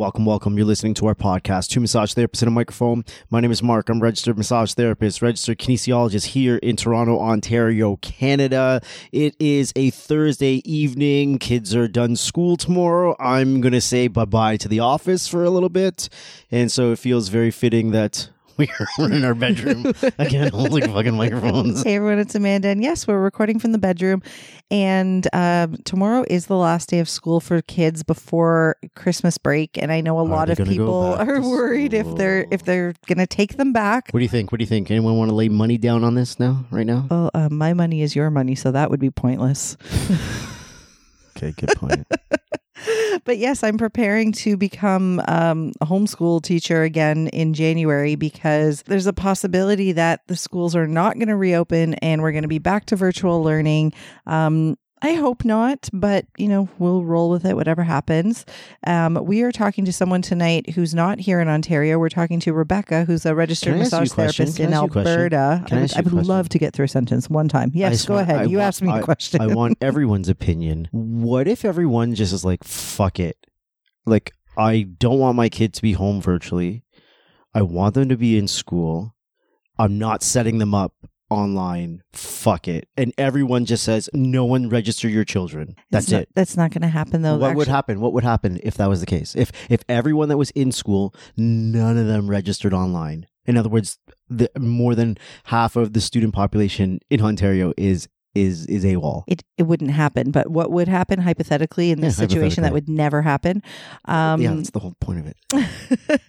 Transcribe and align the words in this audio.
Welcome, 0.00 0.24
welcome. 0.24 0.56
You're 0.56 0.66
listening 0.66 0.94
to 0.94 1.08
our 1.08 1.14
podcast, 1.14 1.68
Two 1.68 1.78
Massage 1.78 2.14
Therapists 2.14 2.40
in 2.40 2.48
a 2.48 2.50
Microphone. 2.50 3.04
My 3.28 3.38
name 3.40 3.50
is 3.50 3.62
Mark. 3.62 3.90
I'm 3.90 4.00
registered 4.00 4.38
massage 4.38 4.72
therapist, 4.72 5.20
registered 5.20 5.58
kinesiologist 5.58 6.28
here 6.28 6.56
in 6.56 6.76
Toronto, 6.76 7.20
Ontario, 7.20 7.96
Canada. 7.96 8.80
It 9.12 9.36
is 9.38 9.74
a 9.76 9.90
Thursday 9.90 10.62
evening. 10.64 11.38
Kids 11.38 11.76
are 11.76 11.86
done 11.86 12.16
school 12.16 12.56
tomorrow. 12.56 13.14
I'm 13.20 13.60
going 13.60 13.74
to 13.74 13.80
say 13.82 14.08
bye 14.08 14.24
bye 14.24 14.56
to 14.56 14.68
the 14.68 14.80
office 14.80 15.28
for 15.28 15.44
a 15.44 15.50
little 15.50 15.68
bit. 15.68 16.08
And 16.50 16.72
so 16.72 16.92
it 16.92 16.98
feels 16.98 17.28
very 17.28 17.50
fitting 17.50 17.90
that 17.90 18.30
we're 18.98 19.12
in 19.12 19.24
our 19.24 19.34
bedroom 19.34 19.92
again, 20.18 20.50
holding 20.50 20.92
fucking 20.92 21.14
microphones. 21.14 21.82
Hey 21.82 21.96
everyone, 21.96 22.18
it's 22.18 22.34
Amanda, 22.34 22.68
and 22.68 22.82
yes, 22.82 23.06
we're 23.06 23.20
recording 23.20 23.58
from 23.58 23.72
the 23.72 23.78
bedroom. 23.78 24.22
And 24.70 25.26
um, 25.32 25.76
tomorrow 25.84 26.24
is 26.28 26.46
the 26.46 26.56
last 26.56 26.90
day 26.90 26.98
of 26.98 27.08
school 27.08 27.40
for 27.40 27.60
kids 27.62 28.02
before 28.02 28.76
Christmas 28.94 29.38
break, 29.38 29.78
and 29.78 29.90
I 29.90 30.00
know 30.00 30.18
a 30.18 30.24
Are 30.24 30.28
lot 30.28 30.46
they 30.46 30.52
of 30.52 30.58
gonna 30.58 30.70
go 30.70 30.74
people 30.76 31.16
back 31.16 31.28
are 31.28 31.40
to 31.40 31.40
worried 31.48 31.94
if 31.94 32.14
they're 32.16 32.46
if 32.50 32.64
they're 32.64 32.94
gonna 33.06 33.26
take 33.26 33.56
them 33.56 33.72
back. 33.72 34.10
What 34.10 34.20
do 34.20 34.24
you 34.24 34.28
think? 34.28 34.52
What 34.52 34.58
do 34.58 34.62
you 34.62 34.68
think? 34.68 34.90
Anyone 34.90 35.16
want 35.16 35.30
to 35.30 35.34
lay 35.34 35.48
money 35.48 35.78
down 35.78 36.04
on 36.04 36.14
this 36.14 36.38
now, 36.38 36.64
right 36.70 36.86
now? 36.86 37.06
Well, 37.10 37.30
uh, 37.34 37.48
my 37.50 37.72
money 37.72 38.02
is 38.02 38.14
your 38.14 38.30
money, 38.30 38.54
so 38.54 38.70
that 38.72 38.90
would 38.90 39.00
be 39.00 39.10
pointless. 39.10 39.76
Okay, 41.36 41.54
good 41.56 41.70
point. 41.76 42.06
but 43.24 43.38
yes, 43.38 43.62
I'm 43.62 43.78
preparing 43.78 44.32
to 44.32 44.56
become 44.56 45.20
um, 45.28 45.72
a 45.80 45.86
homeschool 45.86 46.42
teacher 46.42 46.82
again 46.82 47.28
in 47.28 47.54
January 47.54 48.14
because 48.14 48.82
there's 48.82 49.06
a 49.06 49.12
possibility 49.12 49.92
that 49.92 50.26
the 50.26 50.36
schools 50.36 50.74
are 50.74 50.86
not 50.86 51.14
going 51.14 51.28
to 51.28 51.36
reopen 51.36 51.94
and 51.94 52.22
we're 52.22 52.32
going 52.32 52.42
to 52.42 52.48
be 52.48 52.58
back 52.58 52.86
to 52.86 52.96
virtual 52.96 53.42
learning. 53.42 53.92
Um, 54.26 54.76
I 55.02 55.14
hope 55.14 55.44
not, 55.44 55.88
but 55.92 56.26
you 56.36 56.46
know, 56.48 56.68
we'll 56.78 57.04
roll 57.04 57.30
with 57.30 57.44
it, 57.46 57.54
whatever 57.56 57.82
happens. 57.82 58.44
Um, 58.86 59.14
we 59.24 59.42
are 59.42 59.52
talking 59.52 59.84
to 59.86 59.92
someone 59.92 60.20
tonight 60.20 60.70
who's 60.70 60.94
not 60.94 61.18
here 61.18 61.40
in 61.40 61.48
Ontario. 61.48 61.98
We're 61.98 62.10
talking 62.10 62.38
to 62.40 62.52
Rebecca, 62.52 63.04
who's 63.04 63.24
a 63.24 63.34
registered 63.34 63.74
Can 63.74 63.80
I 63.80 63.84
ask 63.84 63.92
you 63.92 63.96
a 63.96 64.00
massage 64.02 64.12
therapist 64.12 64.60
in 64.60 64.74
I 64.74 64.76
ask 64.76 64.82
you 64.82 64.86
a 64.86 64.90
question? 64.90 65.12
Alberta. 65.12 65.64
Can 65.66 65.78
I 65.78 65.80
I 65.80 65.82
would, 65.82 65.96
I 65.96 66.00
would 66.16 66.26
love 66.26 66.48
to 66.50 66.58
get 66.58 66.74
through 66.74 66.84
a 66.84 66.88
sentence 66.88 67.30
one 67.30 67.48
time. 67.48 67.70
Yes, 67.74 68.04
go 68.04 68.14
want- 68.14 68.28
ahead. 68.28 68.40
I 68.40 68.44
you 68.44 68.58
want- 68.58 68.66
asked 68.66 68.82
me 68.82 68.92
a 68.92 69.02
question. 69.02 69.40
I 69.40 69.46
want 69.46 69.78
everyone's 69.80 70.28
opinion. 70.28 70.88
What 70.92 71.48
if 71.48 71.64
everyone 71.64 72.14
just 72.14 72.32
is 72.34 72.44
like, 72.44 72.62
fuck 72.64 73.18
it? 73.18 73.38
Like, 74.04 74.32
I 74.58 74.82
don't 74.98 75.18
want 75.18 75.36
my 75.36 75.48
kid 75.48 75.72
to 75.74 75.82
be 75.82 75.92
home 75.92 76.20
virtually. 76.20 76.84
I 77.54 77.62
want 77.62 77.94
them 77.94 78.08
to 78.10 78.16
be 78.16 78.36
in 78.36 78.48
school. 78.48 79.14
I'm 79.78 79.98
not 79.98 80.22
setting 80.22 80.58
them 80.58 80.74
up 80.74 80.92
online. 81.30 82.02
Fuck 82.12 82.68
it. 82.68 82.88
And 82.96 83.12
everyone 83.16 83.64
just 83.64 83.84
says, 83.84 84.10
no 84.12 84.44
one 84.44 84.68
register 84.68 85.08
your 85.08 85.24
children. 85.24 85.76
That's 85.90 86.06
It's 86.06 86.12
not- 86.12 86.22
it. 86.22 86.28
That's 86.34 86.56
not 86.56 86.70
going 86.72 86.82
to 86.82 86.88
happen 86.88 87.22
though. 87.22 87.36
what 87.38 87.54
would 87.56 87.68
happen? 87.68 88.00
What 88.00 88.12
would 88.12 88.24
happen 88.24 88.58
if 88.62 88.74
that 88.76 88.88
was 88.88 89.00
the 89.00 89.06
case? 89.06 89.34
If 89.36 89.52
if 89.68 89.82
everyone 89.88 90.28
that 90.28 90.36
was 90.36 90.50
in 90.50 90.72
school, 90.72 91.14
none 91.36 91.96
of 91.96 92.06
them 92.06 92.28
registered 92.28 92.74
online. 92.74 93.26
In 93.46 93.56
other 93.56 93.68
words, 93.70 93.98
the, 94.28 94.50
more 94.58 94.94
than 94.94 95.16
half 95.44 95.74
of 95.76 95.92
the 95.94 96.00
student 96.00 96.34
population 96.34 97.00
in 97.08 97.20
Ontario 97.22 97.72
is 97.76 98.06
is 98.34 98.66
is 98.66 98.84
AWOL. 98.84 99.24
it, 99.26 99.42
it 99.58 99.64
wouldn't 99.64 99.90
happen. 99.90 100.30
But 100.30 100.50
what 100.50 100.70
would 100.70 100.86
happen 100.88 101.20
hypothetically 101.20 101.90
in 101.90 102.00
this 102.00 102.18
Yeah, 102.18 102.26
situation 102.28 102.62
that 102.62 102.72
would 102.72 102.88
never 102.88 103.22
happen? 103.22 103.62
Um, 104.04 104.40
yeah, 104.40 104.54
that's 104.54 104.70
the 104.70 104.78
whole 104.80 104.94
point 105.00 105.18
of 105.20 105.26
it. 105.26 105.36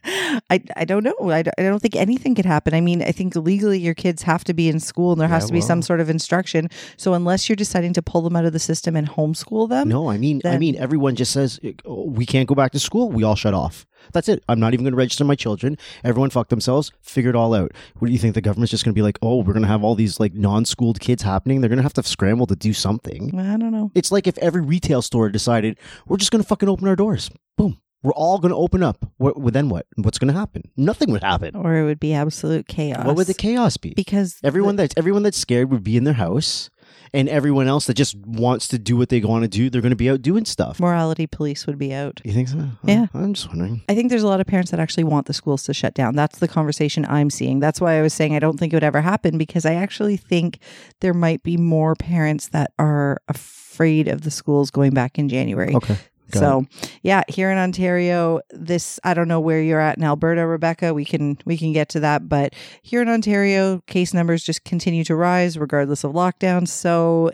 I, 0.49 0.61
I 0.75 0.85
don't 0.85 1.03
know. 1.03 1.15
I, 1.29 1.43
don't- 1.43 1.53
I 1.57 1.63
don't 1.63 1.79
think 1.81 1.95
anything 1.95 2.35
could 2.35 2.45
happen. 2.45 2.73
I 2.73 2.81
mean, 2.81 3.01
I 3.03 3.11
think 3.11 3.35
legally 3.35 3.79
your 3.79 3.93
kids 3.93 4.23
have 4.23 4.43
to 4.45 4.53
be 4.53 4.67
in 4.69 4.79
school 4.79 5.11
and 5.11 5.21
there 5.21 5.27
has 5.27 5.43
Yeah, 5.43 5.47
to 5.47 5.53
be 5.53 5.61
some 5.61 5.81
sort 5.81 5.99
of 5.99 6.09
instruction. 6.09 6.69
So 6.97 7.13
unless 7.13 7.47
you're 7.49 7.55
deciding 7.55 7.93
to 7.93 8.01
pull 8.01 8.21
them 8.21 8.35
out 8.35 8.45
of 8.45 8.53
the 8.53 8.59
system 8.59 8.95
and 8.95 9.07
homeschool 9.07 9.69
them, 9.69 9.89
No, 9.89 10.09
I 10.09 10.17
mean, 10.17 10.41
I 10.45 10.57
mean, 10.57 10.75
everyone 10.77 11.15
just 11.15 11.31
says 11.31 11.59
"Oh, 11.85 12.05
we 12.09 12.25
can't 12.25 12.47
go 12.47 12.55
back 12.55 12.71
to 12.73 12.79
school. 12.79 13.09
We 13.11 13.23
all 13.23 13.35
shut 13.35 13.53
off. 13.53 13.85
That's 14.13 14.29
it. 14.29 14.43
I'm 14.49 14.59
not 14.59 14.73
even 14.73 14.83
going 14.83 14.93
to 14.93 14.97
register 14.97 15.23
my 15.23 15.35
children. 15.35 15.77
Everyone 16.03 16.29
fuck 16.29 16.49
themselves. 16.49 16.91
Figure 17.01 17.29
it 17.29 17.35
all 17.35 17.53
out. 17.53 17.71
What 17.99 18.07
do 18.07 18.13
you 18.13 18.19
think? 18.19 18.35
The 18.35 18.41
government's 18.41 18.71
just 18.71 18.83
going 18.83 18.93
to 18.93 18.97
be 18.97 19.01
like, 19.01 19.17
oh, 19.21 19.37
we're 19.37 19.53
going 19.53 19.61
to 19.63 19.67
have 19.67 19.83
all 19.83 19.95
these 19.95 20.19
like 20.19 20.33
non-schooled 20.33 20.99
kids 20.99 21.23
happening. 21.23 21.61
They're 21.61 21.69
going 21.69 21.77
to 21.77 21.83
have 21.83 21.93
to 21.93 22.03
scramble 22.03 22.47
to 22.47 22.55
do 22.55 22.73
something. 22.73 23.37
I 23.39 23.57
don't 23.57 23.71
know. 23.71 23.91
It's 23.95 24.11
like 24.11 24.27
if 24.27 24.37
every 24.39 24.61
retail 24.61 25.01
store 25.01 25.29
decided 25.29 25.77
we're 26.07 26.17
just 26.17 26.31
going 26.31 26.41
to 26.41 26.47
fucking 26.47 26.69
open 26.69 26.87
our 26.87 26.95
doors. 26.95 27.29
Boom. 27.57 27.79
We're 28.03 28.13
all 28.13 28.39
going 28.39 28.49
to 28.49 28.55
open 28.57 28.81
up. 28.81 29.05
What, 29.17 29.39
well, 29.39 29.51
then 29.51 29.69
what? 29.69 29.85
What's 29.95 30.17
going 30.17 30.33
to 30.33 30.39
happen? 30.39 30.63
Nothing 30.75 31.11
would 31.11 31.21
happen. 31.23 31.55
Or 31.55 31.75
it 31.75 31.83
would 31.83 31.99
be 31.99 32.13
absolute 32.13 32.67
chaos. 32.67 33.05
What 33.05 33.15
would 33.15 33.27
the 33.27 33.35
chaos 33.35 33.77
be? 33.77 33.93
because 33.93 34.39
Everyone 34.43 34.75
that's 34.75 34.95
everyone 34.97 35.21
that's 35.21 35.37
scared 35.37 35.69
would 35.71 35.83
be 35.83 35.97
in 35.97 36.03
their 36.03 36.15
house, 36.15 36.71
and 37.13 37.27
everyone 37.29 37.67
else 37.67 37.87
that 37.87 37.95
just 37.95 38.15
wants 38.15 38.67
to 38.69 38.79
do 38.79 38.95
what 38.95 39.09
they 39.09 39.19
want 39.21 39.43
to 39.43 39.47
do, 39.47 39.69
they're 39.69 39.81
going 39.81 39.91
to 39.91 39.95
be 39.95 40.09
out 40.09 40.21
doing 40.21 40.45
stuff. 40.45 40.79
morality 40.79 41.27
police 41.27 41.67
would 41.67 41.77
be 41.77 41.93
out. 41.93 42.21
You 42.23 42.33
think 42.33 42.47
so? 42.47 42.69
Yeah. 42.83 43.07
I'm 43.13 43.33
just 43.33 43.47
wondering. 43.47 43.81
I 43.89 43.95
think 43.95 44.09
there's 44.09 44.23
a 44.23 44.27
lot 44.27 44.41
of 44.41 44.47
parents 44.47 44.71
that 44.71 44.79
actually 44.79 45.03
want 45.03 45.27
the 45.27 45.33
schools 45.33 45.63
to 45.63 45.73
shut 45.73 45.93
down. 45.93 46.15
That's 46.15 46.39
the 46.39 46.47
conversation 46.47 47.05
I'm 47.05 47.29
seeing. 47.29 47.59
That's 47.59 47.81
why 47.81 47.97
I 47.97 48.01
was 48.01 48.13
saying 48.13 48.35
I 48.35 48.39
don't 48.39 48.57
think 48.57 48.73
it 48.73 48.75
would 48.75 48.83
ever 48.83 49.01
happen 49.01 49.37
because 49.37 49.65
I 49.65 49.75
actually 49.75 50.17
think 50.17 50.59
there 51.01 51.13
might 51.13 51.43
be 51.43 51.57
more 51.57 51.95
parents 51.95 52.49
that 52.49 52.71
are 52.79 53.21
afraid 53.27 54.07
of 54.07 54.21
the 54.21 54.31
schools 54.31 54.71
going 54.71 54.93
back 54.93 55.17
in 55.17 55.29
January. 55.29 55.75
Okay. 55.75 55.97
Got 56.31 56.39
so, 56.39 56.65
yeah, 57.03 57.23
here 57.27 57.51
in 57.51 57.57
Ontario, 57.57 58.41
this 58.51 58.99
I 59.03 59.13
don't 59.13 59.27
know 59.27 59.39
where 59.39 59.61
you're 59.61 59.79
at 59.79 59.97
in 59.97 60.03
Alberta, 60.03 60.45
Rebecca. 60.45 60.93
We 60.93 61.05
can 61.05 61.37
we 61.45 61.57
can 61.57 61.73
get 61.73 61.89
to 61.89 61.99
that, 62.01 62.27
but 62.27 62.53
here 62.81 63.01
in 63.01 63.09
Ontario, 63.09 63.81
case 63.87 64.13
numbers 64.13 64.43
just 64.43 64.63
continue 64.63 65.03
to 65.05 65.15
rise 65.15 65.57
regardless 65.57 66.03
of 66.03 66.13
lockdown. 66.13 66.67
So, 66.67 67.31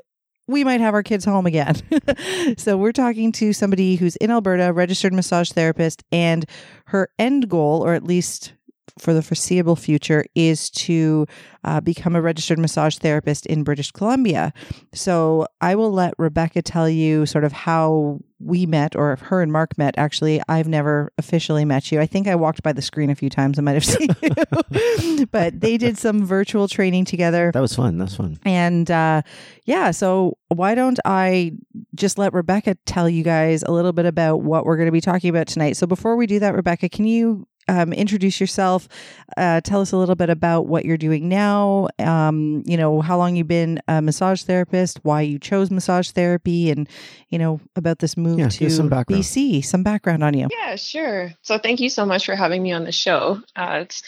we 0.47 0.63
might 0.63 0.81
have 0.81 0.93
our 0.93 1.03
kids 1.03 1.25
home 1.25 1.45
again. 1.45 1.75
so, 2.57 2.77
we're 2.77 2.91
talking 2.91 3.31
to 3.33 3.53
somebody 3.53 3.95
who's 3.95 4.15
in 4.17 4.31
Alberta, 4.31 4.73
registered 4.73 5.13
massage 5.13 5.51
therapist, 5.51 6.03
and 6.11 6.45
her 6.87 7.09
end 7.19 7.49
goal, 7.49 7.83
or 7.85 7.93
at 7.93 8.03
least 8.03 8.53
for 8.97 9.13
the 9.13 9.21
foreseeable 9.21 9.75
future, 9.75 10.25
is 10.33 10.69
to 10.71 11.27
uh, 11.63 11.81
become 11.81 12.15
a 12.15 12.21
registered 12.21 12.57
massage 12.57 12.97
therapist 12.97 13.45
in 13.45 13.63
British 13.63 13.91
Columbia. 13.91 14.53
So, 14.93 15.47
I 15.61 15.75
will 15.75 15.91
let 15.91 16.13
Rebecca 16.17 16.61
tell 16.61 16.89
you 16.89 17.25
sort 17.25 17.43
of 17.43 17.51
how 17.51 18.19
we 18.39 18.65
met, 18.65 18.95
or 18.95 19.13
if 19.13 19.19
her 19.21 19.41
and 19.41 19.51
Mark 19.51 19.77
met. 19.77 19.95
Actually, 19.97 20.41
I've 20.47 20.67
never 20.67 21.11
officially 21.17 21.65
met 21.65 21.91
you. 21.91 21.99
I 21.99 22.05
think 22.05 22.27
I 22.27 22.35
walked 22.35 22.61
by 22.63 22.71
the 22.71 22.81
screen 22.81 23.09
a 23.09 23.15
few 23.15 23.29
times. 23.29 23.57
I 23.57 23.61
might 23.61 23.73
have 23.73 23.85
seen 23.85 24.09
you, 24.21 25.25
but 25.31 25.59
they 25.59 25.77
did 25.77 25.97
some 25.97 26.25
virtual 26.25 26.67
training 26.67 27.05
together. 27.05 27.51
That 27.53 27.61
was 27.61 27.75
fun. 27.75 27.97
That 27.97 28.05
was 28.05 28.15
fun. 28.15 28.39
And 28.45 28.89
uh, 28.91 29.23
yeah, 29.65 29.91
so 29.91 30.37
why 30.49 30.75
don't 30.75 30.99
I 31.05 31.53
just 31.95 32.17
let 32.17 32.33
Rebecca 32.33 32.75
tell 32.85 33.09
you 33.09 33.23
guys 33.23 33.63
a 33.63 33.71
little 33.71 33.93
bit 33.93 34.05
about 34.05 34.41
what 34.41 34.65
we're 34.65 34.77
going 34.77 34.87
to 34.87 34.91
be 34.91 35.01
talking 35.01 35.29
about 35.29 35.47
tonight? 35.47 35.77
So 35.77 35.87
before 35.87 36.15
we 36.15 36.27
do 36.27 36.39
that, 36.39 36.53
Rebecca, 36.55 36.89
can 36.89 37.05
you 37.05 37.47
um, 37.67 37.93
introduce 37.93 38.39
yourself? 38.39 38.87
Uh, 39.35 39.61
tell 39.61 39.81
us 39.81 39.91
a 39.91 39.97
little 39.97 40.15
bit 40.15 40.29
about 40.29 40.67
what 40.67 40.85
you're 40.85 40.97
doing 40.97 41.29
now. 41.29 41.87
Um, 41.99 42.63
you 42.65 42.77
know, 42.77 43.01
how 43.01 43.17
long 43.17 43.35
you've 43.35 43.47
been 43.47 43.79
a 43.87 44.01
massage 44.01 44.43
therapist, 44.43 44.99
why 45.03 45.21
you 45.21 45.39
chose 45.39 45.69
massage 45.71 46.11
therapy, 46.11 46.71
and 46.71 46.87
you 47.29 47.37
know 47.39 47.59
about 47.75 47.99
this 47.99 48.17
move 48.17 48.39
Yeah, 48.39 48.49
to 48.49 48.69
some 48.69 48.89
background. 48.89 49.23
BC. 49.23 49.63
Some 49.63 49.83
background 49.83 50.23
on 50.23 50.33
you. 50.37 50.47
Yeah, 50.51 50.75
sure. 50.75 51.33
So 51.41 51.57
thank 51.57 51.79
you 51.79 51.89
so 51.89 52.05
much 52.05 52.25
for 52.25 52.35
having 52.35 52.63
me 52.63 52.71
on 52.71 52.83
the 52.83 52.91
show. 52.91 53.41
Uh, 53.55 53.79
it's 53.83 54.03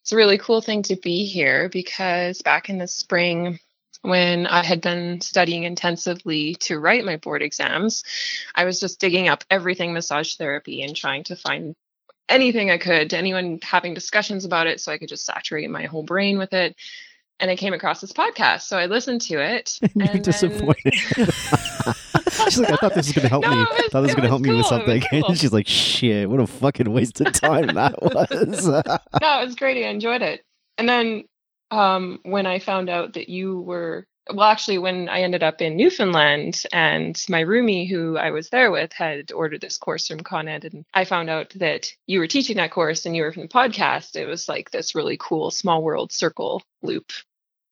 it's 0.00 0.12
a 0.12 0.16
really 0.16 0.38
cool 0.38 0.60
thing 0.60 0.82
to 0.84 0.96
be 0.96 1.24
here 1.24 1.68
because 1.68 2.42
back 2.42 2.68
in 2.68 2.78
the 2.78 2.88
spring, 2.88 3.58
when 4.02 4.48
I 4.48 4.64
had 4.64 4.80
been 4.80 5.20
studying 5.20 5.62
intensively 5.62 6.56
to 6.60 6.78
write 6.78 7.04
my 7.04 7.18
board 7.18 7.40
exams, 7.42 8.02
I 8.54 8.64
was 8.64 8.80
just 8.80 8.98
digging 8.98 9.28
up 9.28 9.44
everything 9.48 9.92
massage 9.92 10.34
therapy 10.34 10.82
and 10.82 10.96
trying 10.96 11.22
to 11.24 11.36
find 11.36 11.76
anything 12.28 12.70
I 12.70 12.78
could, 12.78 13.10
to 13.10 13.18
anyone 13.18 13.58
having 13.62 13.94
discussions 13.94 14.44
about 14.44 14.66
it, 14.66 14.80
so 14.80 14.92
I 14.92 14.98
could 14.98 15.08
just 15.08 15.24
saturate 15.26 15.68
my 15.70 15.84
whole 15.84 16.02
brain 16.02 16.38
with 16.38 16.52
it. 16.52 16.76
And 17.40 17.50
I 17.50 17.56
came 17.56 17.72
across 17.74 18.00
this 18.00 18.12
podcast, 18.12 18.62
so 18.62 18.78
I 18.78 18.86
listened 18.86 19.20
to 19.22 19.40
it. 19.42 19.78
You're 19.82 19.90
and 20.06 20.14
then- 20.14 20.22
disappointed. 20.22 20.94
She's 22.44 22.58
like, 22.60 22.72
I 22.72 22.76
thought 22.76 22.94
this 22.94 23.06
was 23.08 23.12
going 23.12 23.22
to 23.22 23.28
help 23.28 23.42
No, 23.44 23.50
me. 23.50 23.56
was- 23.58 23.68
thought 23.90 24.00
this 24.02 24.08
was 24.08 24.14
going 24.14 24.22
to 24.22 24.28
help 24.28 24.40
was 24.40 24.48
me 24.48 24.54
with 24.56 24.62
cool, 24.64 24.68
something. 24.78 25.02
cool. 25.10 25.26
And 25.28 25.38
she's 25.38 25.52
like, 25.52 25.66
shit, 25.66 26.28
what 26.30 26.40
a 26.40 26.46
fucking 26.46 26.90
waste 26.92 27.20
of 27.20 27.32
time 27.32 27.66
that 27.74 28.00
was. 28.02 28.66
no, 28.66 28.80
it 29.42 29.46
was 29.46 29.54
great. 29.54 29.84
I 29.84 29.88
enjoyed 29.88 30.22
it. 30.22 30.44
And 30.78 30.88
then 30.88 31.24
um, 31.70 32.20
when 32.24 32.46
I 32.46 32.58
found 32.58 32.88
out 32.90 33.14
that 33.14 33.28
you 33.28 33.60
were, 33.60 34.06
well, 34.30 34.48
actually, 34.48 34.78
when 34.78 35.08
I 35.08 35.22
ended 35.22 35.42
up 35.42 35.60
in 35.60 35.76
Newfoundland 35.76 36.62
and 36.72 37.20
my 37.28 37.42
roomie 37.42 37.88
who 37.88 38.16
I 38.16 38.30
was 38.30 38.50
there 38.50 38.70
with 38.70 38.92
had 38.92 39.32
ordered 39.32 39.60
this 39.60 39.78
course 39.78 40.08
from 40.08 40.20
Con 40.20 40.48
Ed, 40.48 40.64
and 40.64 40.84
I 40.94 41.04
found 41.04 41.28
out 41.28 41.50
that 41.56 41.92
you 42.06 42.20
were 42.20 42.28
teaching 42.28 42.56
that 42.56 42.70
course 42.70 43.04
and 43.04 43.16
you 43.16 43.22
were 43.22 43.32
from 43.32 43.42
the 43.42 43.48
podcast, 43.48 44.16
it 44.16 44.26
was 44.26 44.48
like 44.48 44.70
this 44.70 44.94
really 44.94 45.16
cool 45.18 45.50
small 45.50 45.82
world 45.82 46.12
circle 46.12 46.62
loop. 46.82 47.12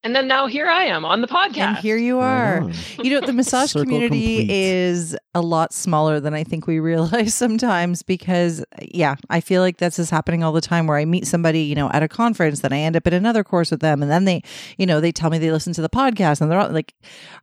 And 0.03 0.15
then 0.15 0.27
now 0.27 0.47
here 0.47 0.67
I 0.67 0.85
am 0.85 1.05
on 1.05 1.21
the 1.21 1.27
podcast. 1.27 1.57
And 1.57 1.77
here 1.77 1.97
you 1.97 2.19
are. 2.19 2.61
Right 2.61 2.97
on. 2.99 3.05
You 3.05 3.19
know, 3.19 3.25
the 3.25 3.33
massage 3.33 3.73
community 3.73 4.37
complete. 4.37 4.49
is 4.49 5.15
a 5.35 5.41
lot 5.41 5.73
smaller 5.73 6.19
than 6.19 6.33
I 6.33 6.43
think 6.43 6.65
we 6.65 6.79
realize 6.91 7.35
sometimes 7.35 8.01
because, 8.01 8.65
yeah, 8.81 9.15
I 9.29 9.41
feel 9.41 9.61
like 9.61 9.77
this 9.77 9.99
is 9.99 10.09
happening 10.09 10.43
all 10.43 10.53
the 10.53 10.61
time 10.61 10.87
where 10.87 10.97
I 10.97 11.05
meet 11.05 11.27
somebody, 11.27 11.61
you 11.61 11.75
know, 11.75 11.89
at 11.91 12.01
a 12.01 12.07
conference, 12.07 12.61
then 12.61 12.73
I 12.73 12.79
end 12.79 12.95
up 12.95 13.05
in 13.05 13.13
another 13.13 13.43
course 13.43 13.69
with 13.69 13.81
them. 13.81 14.01
And 14.01 14.09
then 14.09 14.25
they, 14.25 14.41
you 14.77 14.87
know, 14.87 15.01
they 15.01 15.11
tell 15.11 15.29
me 15.29 15.37
they 15.37 15.51
listen 15.51 15.73
to 15.73 15.81
the 15.81 15.89
podcast 15.89 16.41
and 16.41 16.51
they're 16.51 16.59
all 16.59 16.69
like, 16.69 16.95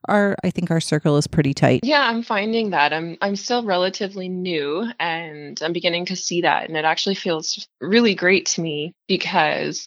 our, 0.09 0.37
I 0.43 0.51
think 0.51 0.71
our 0.71 0.81
circle 0.81 1.17
is 1.17 1.29
pretty 1.29 1.55
tight. 1.55 1.81
Yeah, 1.85 2.03
I'm 2.09 2.23
finding 2.23 2.71
that. 2.71 2.93
I'm 2.93 3.17
I'm 3.21 3.37
still 3.37 3.65
relatively 3.65 4.29
new 4.29 4.87
and 4.99 5.61
I'm 5.63 5.73
beginning 5.73 6.07
to 6.07 6.17
see 6.17 6.41
that 6.43 6.69
and 6.69 6.77
it 6.77 6.85
actually 6.85 7.15
feels 7.15 7.69
really 7.81 8.15
great 8.15 8.47
to 8.47 8.61
me 8.61 8.95
because 9.07 9.87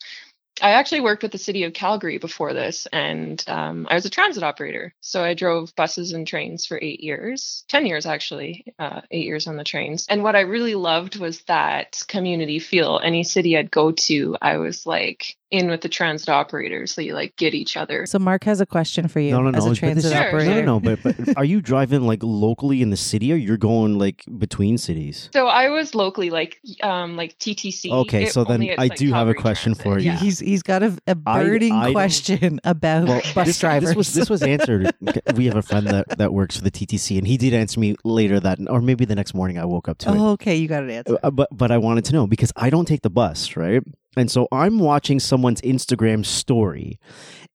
I 0.61 0.71
actually 0.71 1.01
worked 1.01 1.23
with 1.23 1.31
the 1.31 1.37
city 1.37 1.63
of 1.63 1.73
Calgary 1.73 2.19
before 2.19 2.53
this 2.53 2.87
and 2.93 3.43
um, 3.47 3.87
I 3.89 3.95
was 3.95 4.05
a 4.05 4.09
transit 4.09 4.43
operator. 4.43 4.93
So 5.01 5.23
I 5.23 5.33
drove 5.33 5.75
buses 5.75 6.13
and 6.13 6.27
trains 6.27 6.65
for 6.65 6.79
eight 6.81 7.01
years, 7.01 7.63
10 7.67 7.85
years 7.85 8.05
actually, 8.05 8.73
uh, 8.77 9.01
eight 9.09 9.25
years 9.25 9.47
on 9.47 9.57
the 9.57 9.63
trains. 9.63 10.05
And 10.07 10.23
what 10.23 10.35
I 10.35 10.41
really 10.41 10.75
loved 10.75 11.17
was 11.17 11.41
that 11.43 12.03
community 12.07 12.59
feel. 12.59 12.99
Any 13.03 13.23
city 13.23 13.57
I'd 13.57 13.71
go 13.71 13.91
to, 13.91 14.37
I 14.41 14.57
was 14.57 14.85
like 14.85 15.37
in 15.51 15.69
with 15.69 15.81
the 15.81 15.89
transit 15.89 16.30
operators. 16.30 16.94
So 16.94 17.01
you 17.01 17.13
like 17.13 17.36
get 17.36 17.53
each 17.53 17.75
other. 17.77 18.06
So 18.06 18.18
Mark 18.19 18.44
has 18.45 18.62
a 18.62 18.65
question 18.65 19.07
for 19.07 19.19
you 19.19 19.31
No, 19.31 19.42
no, 19.42 19.50
as 19.50 19.56
no. 19.57 19.59
a 19.59 19.63
but 19.65 19.69
this 19.71 19.80
transit 19.80 20.12
Sure, 20.13 20.27
operator. 20.27 20.63
No, 20.65 20.80
no, 20.80 20.80
no. 20.80 20.95
But, 20.95 21.03
but 21.25 21.38
are 21.38 21.44
you 21.45 21.62
driving 21.62 22.01
like 22.07 22.19
locally 22.24 22.81
in 22.81 22.89
the 22.89 22.98
city 22.98 23.31
or 23.33 23.36
you're 23.36 23.57
going 23.57 24.00
like 24.00 24.24
between 24.38 24.77
cities? 24.77 25.30
So 25.33 25.48
I 25.48 25.69
was 25.69 25.94
locally 25.94 26.30
like 26.30 26.59
um 26.81 27.15
like 27.18 27.38
TTC. 27.39 27.92
Okay, 27.92 28.24
It- 28.24 28.31
so 28.31 28.44
then 28.44 28.62
I 28.63 28.75
like, 28.77 28.95
do 28.95 29.12
have 29.13 29.27
a 29.27 29.33
question 29.33 29.74
Transit, 29.74 29.83
for 29.83 30.00
you. 30.00 30.06
yeah. 30.12 30.18
He's 30.18 30.39
he's 30.39 30.63
got 30.63 30.83
a 30.83 31.15
burning 31.15 31.74
I 31.74 31.83
don't- 31.86 31.94
question 31.94 32.59
about 32.63 33.07
Well, 33.07 33.21
bus 33.36 33.47
this, 33.47 33.59
drivers. 33.59 33.89
This 33.89 33.97
was 33.97 34.13
this 34.13 34.30
was 34.30 34.42
answered. 34.44 34.92
we 35.36 35.45
have 35.45 35.57
a 35.57 35.62
friend 35.62 35.86
that, 35.88 36.18
that 36.18 36.33
works 36.33 36.57
for 36.57 36.63
the 36.63 36.71
TTC, 36.71 37.18
and 37.18 37.27
he 37.27 37.36
did 37.38 37.54
answer 37.54 37.80
me 37.80 37.95
later 38.06 38.39
that, 38.39 38.57
or 38.69 38.81
maybe 38.81 39.04
the 39.06 39.15
next 39.15 39.33
morning 39.33 39.57
I 39.57 39.65
woke 39.65 39.89
up 39.89 39.97
to 40.00 40.09
it. 40.09 40.18
oh, 40.18 40.30
okay, 40.31 40.56
you 40.56 40.68
got 40.68 40.83
an 40.83 40.89
answer. 40.89 41.18
Uh, 41.21 41.30
but 41.31 41.50
but 41.51 41.71
I 41.71 41.77
wanted 41.77 42.06
to 42.06 42.13
know 42.13 42.25
because 42.25 42.54
I 42.56 42.69
don't 42.69 42.86
take 42.88 43.01
the 43.01 43.09
bus, 43.09 43.57
right? 43.57 43.81
And 44.17 44.29
so 44.29 44.47
I'm 44.51 44.79
watching 44.79 45.19
someone's 45.19 45.61
Instagram 45.61 46.25
story, 46.25 46.99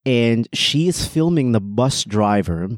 and 0.05 0.47
she 0.53 0.87
is 0.87 1.07
filming 1.07 1.51
the 1.51 1.61
bus 1.61 2.03
driver 2.03 2.69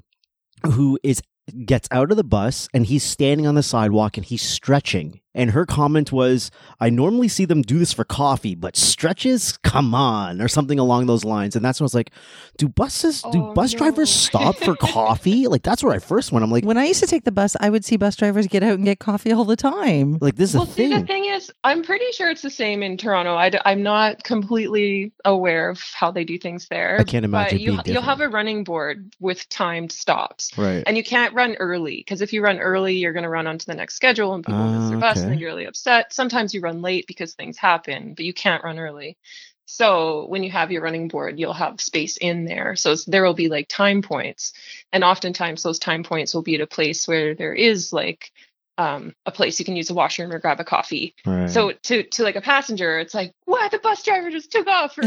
who 0.66 1.00
is 1.04 1.22
gets 1.66 1.88
out 1.92 2.12
of 2.12 2.18
the 2.18 2.24
bus 2.24 2.68
and 2.74 2.86
he's 2.86 3.04
standing 3.04 3.48
on 3.48 3.56
the 3.56 3.64
sidewalk 3.64 4.18
and 4.18 4.26
he's 4.26 4.42
stretching. 4.42 5.20
And 5.36 5.52
her 5.52 5.64
comment 5.66 6.12
was, 6.12 6.50
I 6.80 6.90
normally 6.90 7.28
see 7.28 7.46
them 7.46 7.62
do 7.62 7.78
this 7.78 7.94
for 7.94 8.04
coffee, 8.04 8.56
but 8.56 8.76
stretches, 8.76 9.58
come 9.60 9.94
on, 9.94 10.42
or 10.42 10.48
something 10.48 10.80
along 10.80 11.06
those 11.06 11.24
lines. 11.24 11.56
And 11.56 11.64
that's 11.64 11.80
when 11.80 11.84
I 11.84 11.86
was 11.86 11.94
like, 11.94 12.10
do 12.58 12.68
buses, 12.68 13.22
do 13.32 13.46
Oh, 13.46 13.54
bus 13.54 13.74
no. 13.74 13.78
drivers 13.78 14.10
stop 14.10 14.56
for 14.58 14.76
coffee? 14.80 15.48
Like, 15.48 15.62
that's 15.62 15.84
where 15.84 15.94
I 15.94 16.00
first 16.00 16.32
went. 16.32 16.44
I'm 16.44 16.50
like, 16.52 16.66
when 16.66 16.80
I 16.80 16.86
used 16.86 17.00
to 17.02 17.08
take 17.08 17.26
the 17.26 17.32
bus, 17.32 17.56
I 17.60 17.70
would 17.70 17.86
see 17.86 17.96
bus 17.96 18.16
drivers 18.16 18.48
get 18.48 18.64
out 18.64 18.74
and 18.74 18.84
get 18.86 18.98
coffee 18.98 19.32
all 19.32 19.46
the 19.46 19.56
time. 19.56 20.18
like 20.20 20.36
this 20.36 20.50
is 20.50 20.56
well, 20.56 20.64
a 20.64 20.68
see, 20.72 20.88
the 20.88 20.96
thing. 20.96 21.06
thing 21.06 21.26
is, 21.26 21.52
I'm 21.64 21.84
pretty 21.84 22.12
sure 22.12 22.32
it's 22.32 22.42
the 22.42 22.50
same 22.50 22.82
in 22.82 22.98
Toronto. 22.98 23.36
I 23.36 23.52
am 23.72 23.84
not 23.84 24.24
completely 24.24 25.12
aware 25.26 25.70
of 25.70 25.80
how 25.94 26.10
they 26.10 26.24
do 26.24 26.40
things 26.40 26.68
there. 26.70 26.98
I 27.00 27.04
can't 27.04 27.24
imagine 27.24 27.58
But 27.60 27.62
you, 27.62 27.74
it 27.80 27.84
being 27.86 27.94
you'll 27.94 28.04
have 28.04 28.20
a 28.22 28.30
running 28.30 28.64
board 28.64 29.14
with 29.20 29.48
timed 29.50 29.92
stops. 29.92 30.58
Right. 30.58 30.84
And 30.88 30.98
you 30.98 31.04
can't 31.04 31.36
run 31.36 31.54
early 31.60 31.98
because 31.98 32.22
if 32.22 32.34
you 32.34 32.42
run 32.44 32.58
early, 32.58 32.96
you're 32.96 33.14
going 33.14 33.24
to 33.24 33.30
run 33.30 33.46
onto 33.46 33.66
the 33.68 33.76
next 33.76 33.94
schedule 33.94 34.34
and 34.34 34.44
people 34.44 34.60
miss 34.66 34.84
Ah, 34.86 34.90
their 34.90 34.98
bus 34.98 35.19
and 35.20 35.28
okay. 35.28 35.34
then 35.34 35.40
you're 35.40 35.52
really 35.52 35.66
upset. 35.66 36.14
Sometimes 36.14 36.54
you 36.54 36.62
run 36.62 36.82
late 36.82 37.08
because 37.08 37.34
things 37.34 37.58
happen, 37.58 38.14
but 38.16 38.26
you 38.26 38.34
can't 38.34 38.64
run 38.64 38.80
early. 38.80 39.18
So 39.66 40.26
when 40.28 40.42
you 40.42 40.50
have 40.50 40.72
your 40.72 40.82
running 40.82 41.10
board, 41.10 41.40
you'll 41.40 41.54
have 41.54 41.80
space 41.80 42.18
in 42.18 42.46
there. 42.46 42.76
So 42.76 42.96
there 43.06 43.24
will 43.24 43.36
be 43.36 43.50
like 43.50 43.68
time 43.68 44.02
points. 44.02 44.54
And 44.92 45.04
oftentimes 45.04 45.62
those 45.62 45.78
time 45.78 46.04
points 46.04 46.34
will 46.34 46.42
be 46.42 46.56
at 46.56 46.62
a 46.62 46.68
place 46.68 47.08
where 47.08 47.36
there 47.36 47.54
is 47.54 47.94
like 47.94 48.32
um, 48.80 49.14
a 49.26 49.32
place 49.32 49.60
you 49.60 49.66
can 49.66 49.76
use 49.76 49.90
a 49.90 49.94
washroom 49.94 50.32
or 50.32 50.40
grab 50.40 50.60
a 50.60 50.64
coffee. 50.64 51.14
right. 51.26 51.50
So 51.50 51.74
to 51.84 52.04
to 52.04 52.24
like 52.24 52.36
a 52.38 52.42
passenger, 52.42 52.98
it's 52.98 53.14
like, 53.14 53.34
what? 53.46 53.70
The 53.72 53.80
bus 53.80 54.02
driver 54.04 54.32
just 54.32 54.52
took 54.52 54.68
off 54.68 54.96
for, 54.96 55.04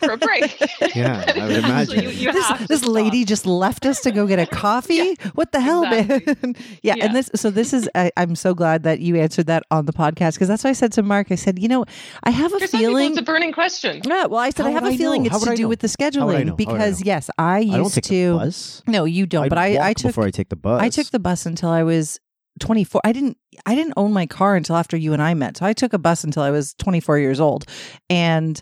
for 0.00 0.12
a 0.12 0.16
break. 0.16 0.58
Yeah, 0.96 1.22
I 1.36 1.40
would 1.46 1.56
imagine. 1.58 2.02
You, 2.04 2.08
you 2.10 2.32
this 2.32 2.50
this 2.66 2.84
lady 2.84 3.24
just 3.24 3.44
left 3.46 3.84
us 3.86 4.00
to 4.00 4.10
go 4.10 4.26
get 4.26 4.38
a 4.38 4.46
coffee. 4.66 5.14
what 5.34 5.52
the 5.52 5.60
hell, 5.60 5.84
exactly. 5.84 6.34
man? 6.42 6.54
yeah, 6.82 6.94
Yeah. 6.96 7.04
and 7.06 7.14
this. 7.14 7.30
So 7.36 7.50
this 7.50 7.72
is. 7.72 7.88
I, 7.94 8.10
I'm 8.16 8.34
so 8.34 8.54
glad 8.54 8.82
that 8.84 9.00
you 9.00 9.16
answered 9.16 9.46
that 9.46 9.62
on 9.70 9.84
the 9.86 9.92
podcast 9.92 10.34
because 10.34 10.48
that's 10.48 10.64
what 10.64 10.70
I 10.70 10.74
said 10.74 10.92
to 10.92 11.02
Mark. 11.02 11.30
I 11.30 11.34
said, 11.36 11.58
you 11.58 11.68
know, 11.68 11.84
I 12.24 12.30
have 12.30 12.52
a 12.54 12.58
For 12.60 12.66
feeling. 12.68 13.10
it's 13.10 13.18
a 13.18 13.22
burning 13.22 13.52
question. 13.52 14.00
yeah, 14.04 14.26
well, 14.26 14.40
I 14.40 14.50
said 14.50 14.62
How 14.64 14.68
I 14.70 14.72
have 14.72 14.82
would 14.84 14.92
a 14.92 14.94
I 14.94 14.96
feeling 14.96 15.22
know? 15.24 15.26
it's 15.36 15.44
to 15.44 15.50
I 15.50 15.54
do 15.54 15.62
know? 15.64 15.68
with 15.68 15.80
the 15.80 15.88
How 15.88 16.26
would 16.26 16.36
I 16.36 16.42
scheduling 16.42 16.46
know? 16.46 16.52
How 16.52 16.72
would 16.72 16.80
I 16.80 16.86
because 16.88 17.04
yes, 17.04 17.30
I 17.38 17.58
used 17.60 17.74
I 17.74 17.76
don't 17.76 17.92
take 17.92 18.04
to. 18.04 18.32
the 18.32 18.38
bus. 18.38 18.82
No, 18.86 19.04
you 19.04 19.26
don't. 19.26 19.44
I'd 19.44 19.48
but 19.50 19.58
I, 19.58 19.74
walk 19.74 19.82
I 19.82 19.92
took 19.92 20.08
before 20.08 20.24
I 20.24 20.30
take 20.30 20.48
the 20.48 20.56
bus. 20.56 20.80
I 20.82 20.88
took 20.88 21.10
the 21.10 21.18
bus 21.20 21.44
until 21.46 21.68
I 21.68 21.82
was 21.82 22.18
24. 22.58 23.00
I 23.04 23.12
didn't 23.12 23.36
I 23.66 23.74
didn't 23.74 23.94
own 23.96 24.12
my 24.12 24.26
car 24.26 24.56
until 24.56 24.76
after 24.76 24.96
you 24.96 25.12
and 25.12 25.22
I 25.22 25.34
met. 25.34 25.56
So 25.56 25.66
I 25.66 25.72
took 25.72 25.92
a 25.92 25.98
bus 25.98 26.24
until 26.24 26.42
I 26.42 26.50
was 26.50 26.74
24 26.74 27.18
years 27.18 27.40
old. 27.40 27.64
And 28.08 28.60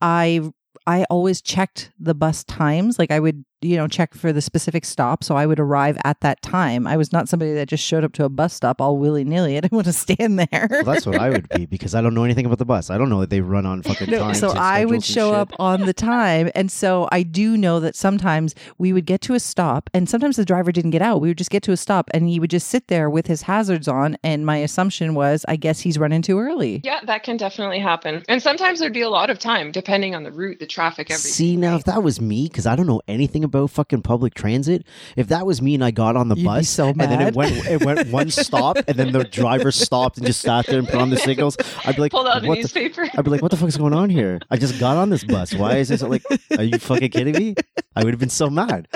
I 0.00 0.50
I 0.86 1.04
always 1.10 1.42
checked 1.42 1.92
the 1.98 2.14
bus 2.14 2.44
times. 2.44 2.98
Like 2.98 3.10
I 3.10 3.20
would, 3.20 3.44
you 3.60 3.76
know, 3.76 3.88
check 3.88 4.14
for 4.14 4.32
the 4.32 4.40
specific 4.40 4.84
stop. 4.84 5.24
So 5.24 5.36
I 5.36 5.46
would 5.46 5.58
arrive 5.60 5.98
at 6.04 6.20
that 6.20 6.42
time. 6.42 6.86
I 6.86 6.96
was 6.96 7.12
not 7.12 7.28
somebody 7.28 7.52
that 7.54 7.68
just 7.68 7.84
showed 7.84 8.04
up 8.04 8.12
to 8.14 8.24
a 8.24 8.28
bus 8.28 8.54
stop 8.54 8.80
all 8.80 8.96
willy 8.98 9.24
nilly. 9.24 9.56
I 9.56 9.60
didn't 9.60 9.72
want 9.76 9.86
to 9.86 9.92
stand 9.92 10.38
there. 10.38 10.68
Well, 10.70 10.84
that's 10.84 11.06
what 11.06 11.18
I 11.18 11.30
would 11.30 11.48
be 11.48 11.66
because 11.70 11.94
I 11.94 12.00
don't 12.00 12.14
know 12.14 12.24
anything 12.24 12.46
about 12.46 12.58
the 12.58 12.64
bus. 12.64 12.90
I 12.90 12.98
don't 12.98 13.08
know 13.08 13.20
that 13.20 13.30
they 13.30 13.40
run 13.40 13.66
on 13.66 13.82
fucking 13.82 14.10
No, 14.10 14.18
time. 14.20 14.34
so 14.34 14.50
I 14.50 14.84
would 14.84 15.02
show 15.04 15.32
up 15.32 15.52
on 15.58 15.86
the 15.86 15.92
time. 15.94 16.50
And 16.54 16.70
so 16.70 17.08
I 17.10 17.22
do 17.22 17.56
know 17.56 17.80
that 17.80 17.96
sometimes 17.96 18.54
we 18.78 18.92
would 18.92 19.06
get 19.06 19.20
to 19.22 19.34
a 19.34 19.40
stop 19.40 19.90
and 19.94 20.08
sometimes 20.08 20.36
the 20.36 20.44
driver 20.44 20.72
didn't 20.72 20.90
get 20.90 21.02
out. 21.02 21.20
We 21.20 21.28
would 21.28 21.38
just 21.38 21.50
get 21.50 21.62
to 21.64 21.72
a 21.72 21.76
stop 21.76 22.10
and 22.14 22.28
he 22.28 22.38
would 22.40 22.50
just 22.50 22.68
sit 22.68 22.88
there 22.88 23.10
with 23.10 23.26
his 23.26 23.42
hazards 23.42 23.88
on. 23.88 24.16
And 24.22 24.46
my 24.46 24.58
assumption 24.58 25.14
was, 25.14 25.44
I 25.48 25.56
guess 25.56 25.80
he's 25.80 25.98
running 25.98 26.22
too 26.22 26.38
early. 26.38 26.80
Yeah, 26.84 27.00
that 27.04 27.22
can 27.24 27.36
definitely 27.36 27.80
happen. 27.80 28.22
And 28.28 28.42
sometimes 28.42 28.78
there'd 28.80 28.92
be 28.92 29.02
a 29.02 29.10
lot 29.10 29.30
of 29.30 29.38
time 29.38 29.72
depending 29.72 30.14
on 30.14 30.22
the 30.22 30.32
route, 30.32 30.58
the 30.60 30.66
traffic, 30.66 31.10
everything. 31.10 31.32
See 31.32 31.56
now, 31.56 31.76
if 31.76 31.84
that 31.84 32.02
was 32.02 32.20
me, 32.20 32.44
because 32.48 32.66
I 32.66 32.76
don't 32.76 32.86
know 32.86 33.00
anything 33.08 33.44
about 33.48 33.70
fucking 33.70 34.02
public 34.02 34.34
transit. 34.34 34.86
If 35.16 35.28
that 35.28 35.44
was 35.46 35.60
me 35.60 35.74
and 35.74 35.84
I 35.84 35.90
got 35.90 36.16
on 36.16 36.28
the 36.28 36.36
You'd 36.36 36.44
bus 36.44 36.68
so 36.68 36.88
and 36.88 37.00
then 37.00 37.20
it 37.20 37.34
went, 37.34 37.54
it 37.66 37.84
went 37.84 38.08
one 38.10 38.30
stop, 38.30 38.76
and 38.86 38.96
then 38.96 39.12
the 39.12 39.24
driver 39.24 39.70
stopped 39.72 40.16
and 40.18 40.26
just 40.26 40.40
sat 40.40 40.66
there 40.66 40.78
and 40.78 40.86
put 40.88 40.96
on 41.00 41.10
the 41.10 41.16
signals, 41.16 41.56
I'd 41.84 41.96
be 41.96 42.02
like, 42.02 42.12
Pulled 42.12 42.26
out 42.28 42.44
a 42.44 42.46
what 42.48 42.54
the 42.56 42.62
newspaper. 42.62 43.08
I'd 43.16 43.24
be 43.24 43.30
like, 43.30 43.42
what 43.42 43.50
the 43.50 43.56
fuck 43.56 43.68
is 43.68 43.76
going 43.76 43.94
on 43.94 44.10
here? 44.10 44.40
I 44.50 44.56
just 44.56 44.78
got 44.78 44.96
on 44.96 45.10
this 45.10 45.24
bus. 45.24 45.54
Why 45.54 45.76
is 45.76 45.88
this 45.88 46.02
like, 46.02 46.22
are 46.56 46.64
you 46.64 46.78
fucking 46.78 47.10
kidding 47.10 47.34
me? 47.34 47.54
I 47.96 48.04
would 48.04 48.12
have 48.12 48.20
been 48.20 48.28
so 48.30 48.48
mad. 48.48 48.86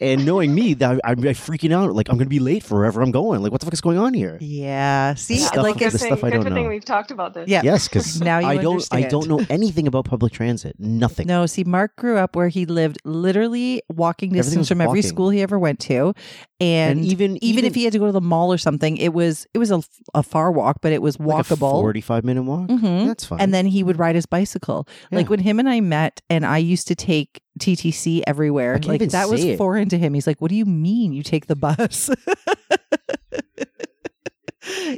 And 0.00 0.24
knowing 0.24 0.54
me, 0.54 0.74
that 0.74 1.00
I'd 1.04 1.20
be 1.20 1.28
freaking 1.30 1.72
out. 1.74 1.94
Like, 1.94 2.08
I'm 2.08 2.16
going 2.16 2.26
to 2.26 2.30
be 2.30 2.38
late 2.40 2.62
for 2.62 2.76
wherever 2.76 3.02
I'm 3.02 3.10
going. 3.10 3.42
Like, 3.42 3.52
what 3.52 3.60
the 3.60 3.66
fuck 3.66 3.74
is 3.74 3.80
going 3.80 3.98
on 3.98 4.14
here? 4.14 4.38
Yeah. 4.40 5.14
See, 5.14 5.34
The 5.34 5.40
stuff- 5.40 5.62
like 5.62 5.78
the 5.78 5.84
it's, 5.86 5.94
good 5.94 6.00
thing, 6.00 6.08
stuff 6.16 6.24
I 6.24 6.30
don't 6.30 6.44
know. 6.52 6.68
we've 6.68 6.84
talked 6.84 7.10
about 7.10 7.34
this. 7.34 7.48
Yeah. 7.48 7.62
Yes, 7.64 7.88
because 7.88 8.20
Now 8.30 8.38
you 8.38 8.46
I 8.46 8.56
don't, 8.56 8.86
I 8.90 9.02
don't 9.02 9.28
know 9.28 9.44
anything 9.50 9.86
about 9.86 10.04
public 10.06 10.32
transit. 10.32 10.76
Nothing. 10.78 11.26
no, 11.26 11.46
see, 11.46 11.64
Mark 11.64 11.96
grew 11.96 12.16
up 12.16 12.34
where 12.36 12.48
he 12.48 12.64
lived 12.66 12.98
literally 13.04 13.82
walking 14.00 14.32
distance 14.32 14.68
from 14.68 14.80
every 14.80 15.00
walking. 15.00 15.02
school 15.02 15.30
he 15.30 15.42
ever 15.42 15.58
went 15.58 15.78
to. 15.80 16.14
And, 16.62 16.98
And 17.00 17.04
even- 17.06 17.32
even 17.36 17.38
even- 17.42 17.64
if 17.66 17.74
he 17.74 17.84
had 17.84 17.92
to 17.92 17.98
go 17.98 18.06
to 18.06 18.12
the 18.12 18.20
mall 18.20 18.52
or 18.52 18.58
something, 18.58 18.96
it 18.96 19.12
was 19.14 19.46
it 19.54 19.58
was 19.58 19.70
a, 19.70 19.82
a 20.14 20.22
far 20.22 20.50
walk, 20.50 20.78
but 20.82 20.92
it 20.92 21.00
was 21.02 21.18
Like 21.20 21.50
a 21.50 21.54
walkable. 21.54 21.80
45 21.80 22.24
minute 22.24 22.42
walk. 22.42 22.68
Mhm. 22.68 23.06
That's 23.06 23.24
fine. 23.24 23.40
and 23.40 23.54
then 23.54 23.66
he 23.66 23.82
would 23.82 23.98
ride 23.98 24.14
his 24.14 24.26
bicycle. 24.26 24.86
Like 25.12 25.30
when 25.30 25.38
him 25.40 25.58
and 25.58 25.68
I 25.68 25.80
met, 25.80 26.20
and 26.28 26.44
I 26.44 26.58
used 26.58 26.88
to 26.88 26.94
take 26.94 27.40
TTC 27.58 28.22
everywhere. 28.26 28.78
Like 28.84 29.00
that 29.10 29.28
was 29.28 29.44
it. 29.44 29.56
foreign 29.58 29.88
to 29.90 29.98
him. 29.98 30.14
He's 30.14 30.26
like, 30.26 30.40
"What 30.40 30.48
do 30.50 30.56
you 30.56 30.64
mean 30.66 31.12
you 31.12 31.22
take 31.22 31.46
the 31.46 31.56
bus?" 31.56 32.10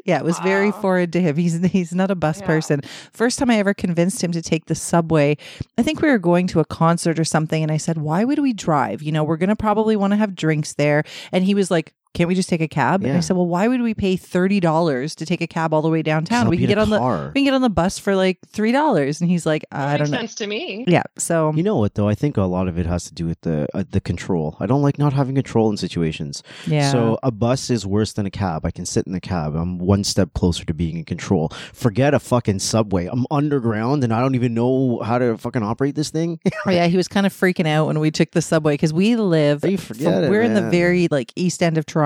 yeah, 0.05 0.19
it 0.19 0.25
was 0.25 0.39
very 0.41 0.71
Wow. 0.71 0.81
foreign 0.81 1.11
to 1.13 1.21
him. 1.21 1.37
He's 1.37 1.63
he's 1.67 1.93
not 1.95 2.11
a 2.11 2.15
bus 2.15 2.41
Yeah. 2.41 2.47
person. 2.47 2.81
First 3.13 3.39
time 3.39 3.51
I 3.51 3.59
ever 3.59 3.75
convinced 3.75 4.23
him 4.23 4.33
to 4.33 4.43
take 4.43 4.67
the 4.67 4.75
subway, 4.75 5.37
I 5.79 5.83
think 5.83 6.01
we 6.03 6.09
were 6.09 6.19
going 6.19 6.47
to 6.49 6.61
a 6.61 6.65
concert 6.65 7.19
or 7.19 7.25
something, 7.25 7.63
and 7.63 7.71
I 7.73 7.77
said, 7.77 7.99
"Why 7.99 8.25
would 8.25 8.39
we 8.41 8.53
drive? 8.53 9.03
You 9.03 9.13
know, 9.13 9.25
we're 9.25 9.37
gonna 9.37 9.57
probably 9.57 9.97
want 9.97 10.13
to 10.13 10.17
have 10.17 10.35
drinks 10.35 10.75
there." 10.75 11.05
And 11.33 11.45
he 11.45 11.55
was 11.55 11.71
like. 11.71 11.95
Can't 12.15 12.29
we 12.29 12.35
just 12.35 12.49
take 12.49 12.61
a 12.61 12.69
cab? 12.69 13.05
And 13.05 13.17
I 13.17 13.21
said, 13.21 13.37
Well, 13.37 13.47
why 13.47 13.69
would 13.69 13.81
we 13.81 13.95
pay 13.95 14.17
thirty 14.17 14.61
dollars 14.61 15.15
to 15.17 15.25
take 15.27 15.41
a 15.41 15.47
cab 15.47 15.73
all 15.73 15.81
the 15.81 15.89
way 15.89 16.03
downtown? 16.03 16.49
We 16.49 16.59
can 16.59 16.67
get 16.67 16.77
a 16.79 16.83
on 16.83 16.91
the 16.91 17.01
we 17.35 17.41
can 17.41 17.45
get 17.45 17.55
on 17.55 17.63
the 17.63 17.71
bus 17.71 17.99
for 17.99 18.15
like 18.15 18.39
three 18.47 18.71
dollars. 18.73 19.21
And 19.21 19.31
he's 19.31 19.47
like, 19.47 19.65
I 19.73 19.93
makes 19.93 19.99
don't 19.99 20.11
know. 20.11 20.17
sense 20.19 20.35
to 20.37 20.47
me. 20.47 20.85
Yeah. 20.87 21.05
So 21.19 21.53
You 21.55 21.63
know 21.63 21.77
what 21.77 21.95
though? 21.95 22.09
I 22.09 22.15
think 22.15 22.37
a 22.37 22.43
lot 22.43 22.69
of 22.69 22.79
it 22.79 22.85
has 22.87 23.05
to 23.05 23.15
do 23.15 23.25
with 23.27 23.41
the 23.41 23.67
uh, 23.75 23.85
the 23.91 24.01
control. 24.01 24.57
I 24.61 24.67
don't 24.67 24.83
like 24.83 24.99
not 24.99 25.15
having 25.15 25.35
control 25.37 25.71
in 25.71 25.77
situations. 25.79 26.43
yeah. 26.67 26.91
So 26.93 27.19
a 27.23 27.31
bus 27.31 27.71
is 27.71 27.87
worse 27.87 28.13
than 28.13 28.27
a 28.27 28.31
cab. 28.31 28.67
I 28.67 28.71
can 28.71 28.85
sit 28.85 29.07
in 29.07 29.13
the 29.13 29.21
cab. 29.21 29.55
I'm 29.57 29.79
one 29.79 30.05
step 30.05 30.35
closer 30.35 30.65
to 30.67 30.75
being 30.75 30.99
in 30.99 31.05
control. 31.05 31.49
Forget 31.73 32.13
a 32.13 32.19
fucking 32.19 32.59
subway. 32.59 33.07
I'm 33.11 33.25
underground 33.31 34.05
and 34.05 34.13
I 34.13 34.21
don't 34.21 34.35
even 34.35 34.53
know 34.53 35.01
how 35.03 35.17
to 35.19 35.39
fucking 35.39 35.63
operate 35.63 35.95
this 35.95 36.11
thing. 36.11 36.41
Oh, 36.65 36.71
yeah, 36.71 36.87
he 36.87 36.97
was 36.97 37.09
kind 37.09 37.27
of 37.27 37.33
freaking 37.33 37.67
out 37.67 37.89
when 37.89 37.99
we 37.99 38.13
took 38.13 38.31
the 38.31 38.41
subway 38.43 38.75
because 38.75 38.93
we 38.93 39.17
live. 39.17 39.65
You 39.65 39.77
from- 39.77 39.97
forget 39.97 40.25
it, 40.25 40.31
we're 40.31 40.43
in 40.43 40.55
the 40.55 40.71
very 40.71 41.09
like 41.11 41.33
east 41.35 41.61
end 41.61 41.77
of 41.77 41.87
Toronto. 41.87 42.02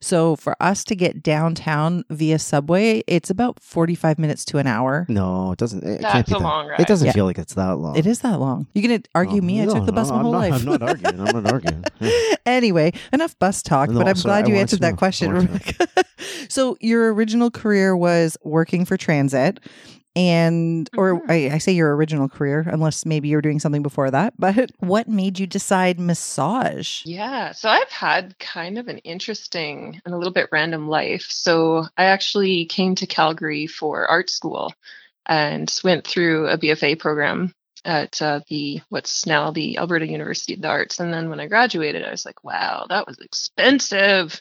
So 0.00 0.36
for 0.36 0.56
us 0.60 0.84
to 0.84 0.94
get 0.94 1.22
downtown 1.22 2.04
via 2.10 2.38
subway, 2.38 3.02
it's 3.06 3.30
about 3.30 3.60
45 3.62 4.18
minutes 4.18 4.44
to 4.46 4.58
an 4.58 4.66
hour. 4.66 5.06
No, 5.08 5.52
it 5.52 5.58
doesn't. 5.58 5.82
It 5.82 6.00
can't 6.00 6.02
That's 6.02 6.28
be 6.30 6.34
a 6.34 6.38
that. 6.38 6.44
long 6.44 6.68
ride. 6.68 6.80
It 6.80 6.86
doesn't 6.86 7.06
Yeah. 7.06 7.12
feel 7.12 7.24
like 7.24 7.38
it's 7.38 7.54
that 7.54 7.78
long. 7.78 7.96
It 7.96 8.06
is 8.06 8.20
that 8.20 8.38
long. 8.40 8.66
You're 8.74 8.86
going 8.88 9.00
to 9.02 9.08
argue 9.14 9.40
Oh, 9.40 9.44
me? 9.44 9.62
I 9.62 9.66
took 9.66 9.86
the 9.86 9.92
bus 9.92 10.08
no, 10.10 10.16
my 10.16 10.22
whole 10.22 10.32
not- 10.32 10.38
life. 10.50 10.52
I'm 10.54 10.64
not 10.66 10.82
arguing. 10.82 11.20
I'm 11.28 11.42
not 11.42 11.52
arguing. 11.52 11.84
anyway, 12.46 12.92
enough 13.12 13.38
bus 13.38 13.62
talk, 13.62 13.90
No, 13.90 13.98
but 13.98 14.08
I'm 14.08 14.14
sorry, 14.16 14.42
glad 14.42 14.44
I 14.44 14.48
you 14.48 14.54
wanted 14.54 14.60
answered 14.62 14.76
to 14.76 14.80
that 14.82 14.90
know. 14.92 14.96
question, 14.96 15.30
I 15.30 15.34
wanted 15.34 15.50
Rebecca. 15.52 16.04
so 16.48 16.76
your 16.80 17.12
original 17.14 17.50
career 17.50 17.96
was 17.96 18.36
working 18.44 18.84
for 18.84 18.96
transit 18.96 19.60
and 20.16 20.90
or 20.96 21.20
Mhm. 21.20 21.30
I, 21.30 21.54
I 21.54 21.58
say 21.58 21.72
your 21.72 21.94
original 21.96 22.28
career 22.28 22.64
unless 22.66 23.06
maybe 23.06 23.28
you're 23.28 23.42
doing 23.42 23.60
something 23.60 23.82
before 23.82 24.10
that 24.10 24.34
but 24.38 24.70
what 24.80 25.08
made 25.08 25.38
you 25.38 25.46
decide 25.46 26.00
massage 26.00 27.02
Yeah, 27.04 27.52
so 27.52 27.68
I've 27.70 27.90
had 27.90 28.38
kind 28.38 28.78
of 28.78 28.88
an 28.88 28.98
interesting 28.98 30.00
and 30.04 30.14
a 30.14 30.18
little 30.18 30.32
bit 30.32 30.50
random 30.52 30.86
life. 30.88 31.26
So 31.30 31.86
I 31.96 32.04
actually 32.04 32.66
came 32.66 32.94
to 32.96 33.06
Calgary 33.06 33.66
for 33.66 34.06
art 34.06 34.28
school 34.28 34.72
and 35.26 35.72
went 35.82 36.06
through 36.06 36.48
a 36.48 36.58
BFA 36.58 36.94
program 36.94 37.54
at 37.84 38.20
uh, 38.20 38.40
the 38.48 38.80
what's 38.90 39.26
now 39.26 39.50
the 39.50 39.78
Alberta 39.78 40.06
University 40.06 40.54
of 40.54 40.60
the 40.62 40.68
Arts. 40.68 41.00
And 41.00 41.12
then 41.12 41.30
when 41.30 41.40
I 41.40 41.46
graduated, 41.46 42.04
I 42.04 42.10
was 42.10 42.24
like, 42.26 42.44
wow, 42.44 42.86
that 42.88 43.06
was 43.06 43.18
expensive. 43.18 44.38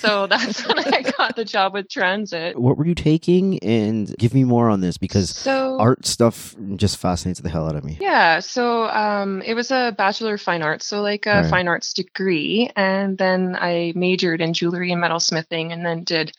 so 0.00 0.26
that's 0.30 0.66
when 0.66 0.78
I 0.78 1.02
got 1.16 1.36
the 1.36 1.44
job 1.44 1.74
with 1.74 1.88
Transit. 1.88 2.58
what 2.58 2.76
were 2.76 2.86
you 2.86 2.94
taking? 2.94 3.58
And 3.60 4.14
give 4.18 4.34
me 4.34 4.44
more 4.44 4.68
on 4.70 4.80
this 4.80 4.98
because 4.98 5.30
So 5.30 5.78
art 5.78 6.06
stuff 6.06 6.54
just 6.76 6.96
fascinates 6.98 7.40
the 7.40 7.48
hell 7.48 7.66
out 7.68 7.76
of 7.76 7.84
me. 7.84 7.98
Yeah, 8.00 8.40
so 8.40 8.84
um, 8.88 9.42
it 9.42 9.54
was 9.54 9.70
a 9.70 9.94
Bachelor 9.96 10.34
of 10.34 10.40
Fine 10.40 10.62
Arts, 10.62 10.86
so 10.86 11.00
like 11.02 11.26
a 11.26 11.40
Right. 11.42 11.50
fine 11.50 11.68
arts 11.68 11.92
degree. 11.92 12.70
And 12.76 13.16
then 13.16 13.56
I 13.58 13.92
majored 13.94 14.40
in 14.40 14.52
jewelry 14.52 14.92
and 14.92 15.02
metalsmithing 15.02 15.72
and 15.72 15.84
then 15.86 16.04
did 16.04 16.32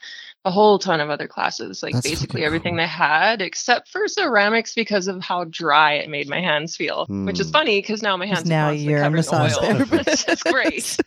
a 0.43 0.49
whole 0.51 0.79
ton 0.79 0.99
of 0.99 1.09
other 1.11 1.27
classes, 1.27 1.83
like 1.83 1.93
That's 1.93 2.07
basically 2.09 2.43
everything 2.43 2.73
cool. 2.73 2.77
they 2.83 2.87
had 2.87 3.41
except 3.41 3.89
for 3.89 4.07
ceramics 4.07 4.73
because 4.73 5.07
of 5.07 5.21
how 5.21 5.43
dry 5.43 5.93
it 5.93 6.09
made 6.09 6.27
my 6.27 6.41
hands 6.41 6.75
feel, 6.75 7.05
which 7.07 7.39
is 7.39 7.47
Hmm. 7.47 7.51
funny 7.53 7.77
because 7.79 8.01
now 8.01 8.17
my 8.17 8.25
hands 8.25 8.45
now 8.45 8.67
are 8.67 8.69
constantly 8.71 8.91
you're 8.91 8.99
a 8.99 9.03
covered 9.03 9.15
massage 9.17 9.57
in 9.57 9.63
oil. 9.77 9.85
therapist. 9.85 10.29
It's 10.29 10.43
great. 10.43 10.97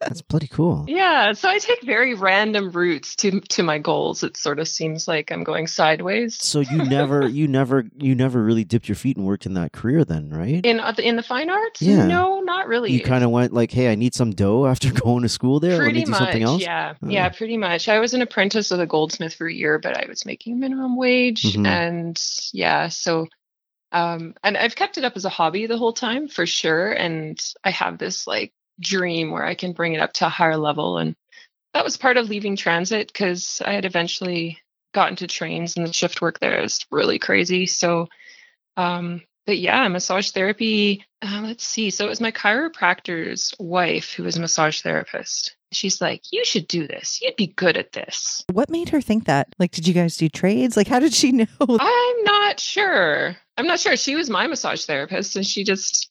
That's 0.00 0.22
bloody 0.22 0.46
cool. 0.48 0.84
Yeah, 0.88 1.32
so 1.32 1.48
I 1.48 1.58
take 1.58 1.82
very 1.82 2.14
random 2.14 2.70
routes 2.70 3.16
to 3.16 3.40
to 3.40 3.62
my 3.62 3.78
goals. 3.78 4.22
It 4.22 4.36
sort 4.36 4.58
of 4.60 4.68
seems 4.68 5.08
like 5.08 5.30
I'm 5.32 5.42
going 5.44 5.66
sideways. 5.66 6.36
So 6.40 6.60
you 6.60 6.78
never, 6.84 7.26
you 7.28 7.48
never, 7.48 7.84
you 7.98 8.14
never 8.14 8.42
really 8.42 8.64
dipped 8.64 8.88
your 8.88 8.96
feet 8.96 9.16
and 9.16 9.26
worked 9.26 9.46
in 9.46 9.54
that 9.54 9.72
career, 9.72 10.04
then, 10.04 10.30
right? 10.30 10.64
In 10.64 10.80
uh, 10.80 10.92
the- 10.92 11.06
in 11.06 11.16
the 11.16 11.22
fine 11.22 11.50
arts? 11.50 11.82
Yeah. 11.82 12.06
No, 12.06 12.40
not 12.40 12.68
really. 12.68 12.92
you 12.92 13.00
kind 13.00 13.24
of 13.24 13.30
went 13.30 13.52
like, 13.52 13.70
"Hey, 13.72 13.90
I 13.90 13.94
need 13.96 14.14
some 14.14 14.30
dough 14.32 14.66
after 14.66 14.92
going 15.04 15.22
to 15.22 15.28
school 15.28 15.58
there. 15.60 15.72
Let 15.72 15.78
pretty 15.80 15.98
me 16.00 16.04
do 16.04 16.10
much 16.12 16.18
something 16.20 16.42
else." 16.42 16.62
yeah 16.62 16.94
Oh. 17.02 17.08
yeah 17.08 17.28
pretty 17.28 17.56
much 17.56 17.88
i 17.88 17.98
was 17.98 18.14
an 18.14 18.22
apprentice 18.22 18.70
of 18.76 18.80
a 18.80 18.86
goldsmith 18.86 19.34
for 19.34 19.46
a 19.48 19.52
year 19.52 19.78
but 19.78 19.96
i 19.96 20.06
was 20.08 20.24
making 20.24 20.60
minimum 20.60 20.96
wage 20.96 21.42
Mhm. 21.42 21.66
and 21.66 22.22
yeah 22.52 22.88
so 22.88 23.26
um 23.92 24.34
and 24.44 24.56
i've 24.56 24.76
kept 24.76 24.98
it 24.98 25.04
up 25.04 25.14
as 25.16 25.24
a 25.24 25.30
hobby 25.30 25.66
the 25.66 25.78
whole 25.78 25.92
time 25.92 26.28
for 26.28 26.46
sure 26.46 26.92
and 26.92 27.42
i 27.64 27.70
have 27.70 27.98
this 27.98 28.26
like 28.26 28.52
dream 28.80 29.30
where 29.30 29.44
i 29.44 29.54
can 29.54 29.72
bring 29.72 29.94
it 29.94 30.00
up 30.00 30.12
to 30.14 30.26
a 30.26 30.30
higher 30.30 30.56
level 30.56 30.98
and 30.98 31.16
that 31.74 31.84
was 31.84 31.96
part 31.96 32.16
of 32.16 32.28
leaving 32.28 32.56
transit 32.56 33.08
because 33.08 33.60
i 33.64 33.72
had 33.72 33.84
eventually 33.84 34.58
gotten 34.94 35.16
to 35.16 35.26
trains 35.26 35.76
and 35.76 35.86
the 35.86 35.92
shift 35.92 36.20
work 36.22 36.38
there 36.40 36.62
is 36.62 36.84
really 36.90 37.18
crazy 37.18 37.66
so 37.66 38.08
um 38.76 39.22
but 39.46 39.58
yeah 39.58 39.88
massage 39.88 40.30
therapy 40.30 41.04
uh, 41.22 41.40
let's 41.44 41.64
see 41.64 41.90
so 41.90 42.04
it 42.06 42.10
was 42.10 42.20
my 42.20 42.32
chiropractor's 42.32 43.54
wife 43.58 44.12
who 44.12 44.22
was 44.24 44.36
a 44.36 44.40
massage 44.40 44.82
therapist 44.82 45.55
she's 45.72 46.00
like 46.00 46.22
you 46.32 46.44
should 46.44 46.68
do 46.68 46.86
this. 46.86 47.20
You'd 47.22 47.36
be 47.36 47.48
good 47.48 47.76
at 47.76 47.92
this. 47.92 48.44
What 48.52 48.70
made 48.70 48.88
her 48.90 49.00
think 49.00 49.24
that? 49.26 49.48
Like 49.58 49.72
did 49.72 49.86
you 49.88 49.94
guys 49.94 50.16
do 50.16 50.28
trades? 50.28 50.76
Like 50.76 50.88
how 50.88 50.98
did 51.00 51.12
she 51.14 51.32
know? 51.32 51.46
I'm 51.60 52.22
not 52.24 52.60
sure. 52.60 53.36
I'm 53.56 53.66
not 53.66 53.80
sure. 53.80 53.96
She 53.96 54.14
was 54.16 54.28
my 54.30 54.46
massage 54.46 54.84
therapist 54.84 55.36
and 55.36 55.46
she 55.46 55.64
just 55.64 56.10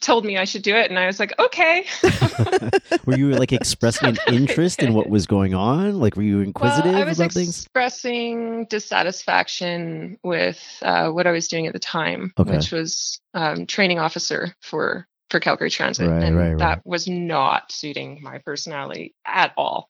told 0.00 0.24
me 0.24 0.36
i 0.36 0.42
should 0.42 0.62
do 0.62 0.74
it 0.74 0.90
and 0.90 0.98
i 0.98 1.06
was 1.06 1.20
like 1.20 1.32
okay. 1.38 1.86
Were 3.06 3.16
you 3.16 3.30
like 3.30 3.52
expressing 3.60 4.08
an 4.08 4.18
interest 4.34 4.82
in 4.82 4.94
what 4.94 5.08
was 5.08 5.26
going 5.28 5.54
on? 5.54 6.00
Like, 6.00 6.16
were 6.16 6.22
you 6.24 6.40
inquisitive 6.40 6.92
well, 6.92 7.02
I 7.02 7.04
was 7.04 7.20
about 7.20 7.32
things? 7.32 7.48
expressing 7.60 8.66
dissatisfaction 8.66 10.18
with 10.22 10.60
uh, 10.82 11.08
what 11.10 11.26
I 11.26 11.30
was 11.30 11.48
doing 11.48 11.66
at 11.66 11.72
the 11.72 11.78
time, 11.78 12.32
Okay. 12.38 12.50
which 12.56 12.72
was 12.72 13.20
um, 13.34 13.66
training 13.66 13.98
officer 13.98 14.54
for 14.60 15.06
for 15.32 15.40
Calgary 15.40 15.70
Transit, 15.70 16.08
Right, 16.08 16.22
and 16.22 16.36
right, 16.36 16.48
right. 16.50 16.58
that 16.58 16.82
was 16.84 17.08
not 17.08 17.72
suiting 17.72 18.20
my 18.22 18.38
personality 18.38 19.14
at 19.26 19.52
all. 19.56 19.88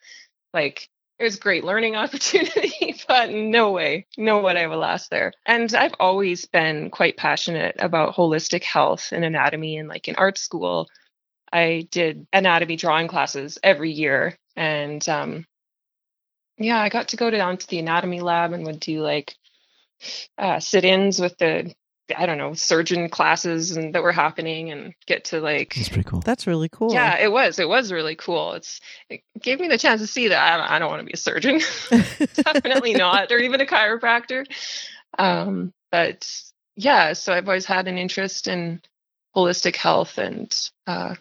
Like 0.54 0.88
it 1.18 1.24
was 1.24 1.36
a 1.36 1.40
great 1.40 1.64
learning 1.64 1.96
opportunity, 2.02 2.94
but 3.08 3.30
no 3.30 3.72
way, 3.72 4.06
no 4.16 4.40
way 4.40 4.56
I 4.56 4.68
will 4.68 4.78
last 4.78 5.10
there. 5.10 5.32
And 5.44 5.74
I've 5.74 5.94
always 5.98 6.46
been 6.46 6.90
quite 6.90 7.16
passionate 7.16 7.76
about 7.80 8.14
holistic 8.14 8.62
health 8.62 9.08
and 9.12 9.24
anatomy, 9.24 9.76
and 9.76 9.88
like 9.88 10.08
in 10.08 10.16
art 10.16 10.38
school. 10.38 10.88
I 11.52 11.86
did 11.90 12.26
anatomy 12.32 12.76
drawing 12.76 13.08
classes 13.08 13.58
every 13.62 13.90
year, 13.90 14.38
and 14.56 15.06
um, 15.08 15.44
yeah, 16.56 16.80
I 16.80 16.88
got 16.88 17.08
to 17.08 17.16
go 17.16 17.30
down 17.30 17.58
to 17.58 17.66
the 17.66 17.80
anatomy 17.80 18.20
lab 18.20 18.52
and 18.52 18.64
would 18.64 18.80
do 18.80 19.02
like 19.02 19.34
uh, 20.38 20.60
sit-ins 20.60 21.20
with 21.20 21.36
the 21.38 21.74
I 22.16 22.26
don't 22.26 22.38
know 22.38 22.54
surgeon 22.54 23.08
classes 23.08 23.76
and 23.76 23.94
that 23.94 24.02
were 24.02 24.12
happening, 24.12 24.70
and 24.70 24.94
get 25.06 25.26
to 25.26 25.40
like 25.40 25.74
That's 25.74 25.88
pretty 25.88 26.08
cool. 26.08 26.20
that's 26.20 26.46
really 26.46 26.68
cool 26.68 26.92
yeah, 26.92 27.18
it 27.18 27.30
was 27.30 27.58
it 27.58 27.68
was 27.68 27.92
really 27.92 28.16
cool. 28.16 28.52
It's 28.52 28.80
it 29.08 29.22
gave 29.40 29.60
me 29.60 29.68
the 29.68 29.78
chance 29.78 30.00
to 30.00 30.06
see 30.06 30.28
that 30.28 30.38
I 30.38 30.56
don't, 30.56 30.70
I 30.70 30.78
don't 30.78 30.90
want 30.90 31.00
to 31.00 31.06
be 31.06 31.12
a 31.12 31.16
surgeon, 31.16 31.60
definitely 32.34 32.94
not, 32.94 33.30
or 33.30 33.38
even 33.38 33.60
a 33.60 33.66
chiropractor. 33.66 34.46
Um, 35.18 35.72
but 35.90 36.28
yeah, 36.76 37.12
so 37.12 37.32
I've 37.32 37.48
always 37.48 37.66
had 37.66 37.88
an 37.88 37.98
interest 37.98 38.48
in 38.48 38.80
holistic 39.36 39.76
health 39.76 40.18
and 40.18 40.54
uh, 40.86 41.14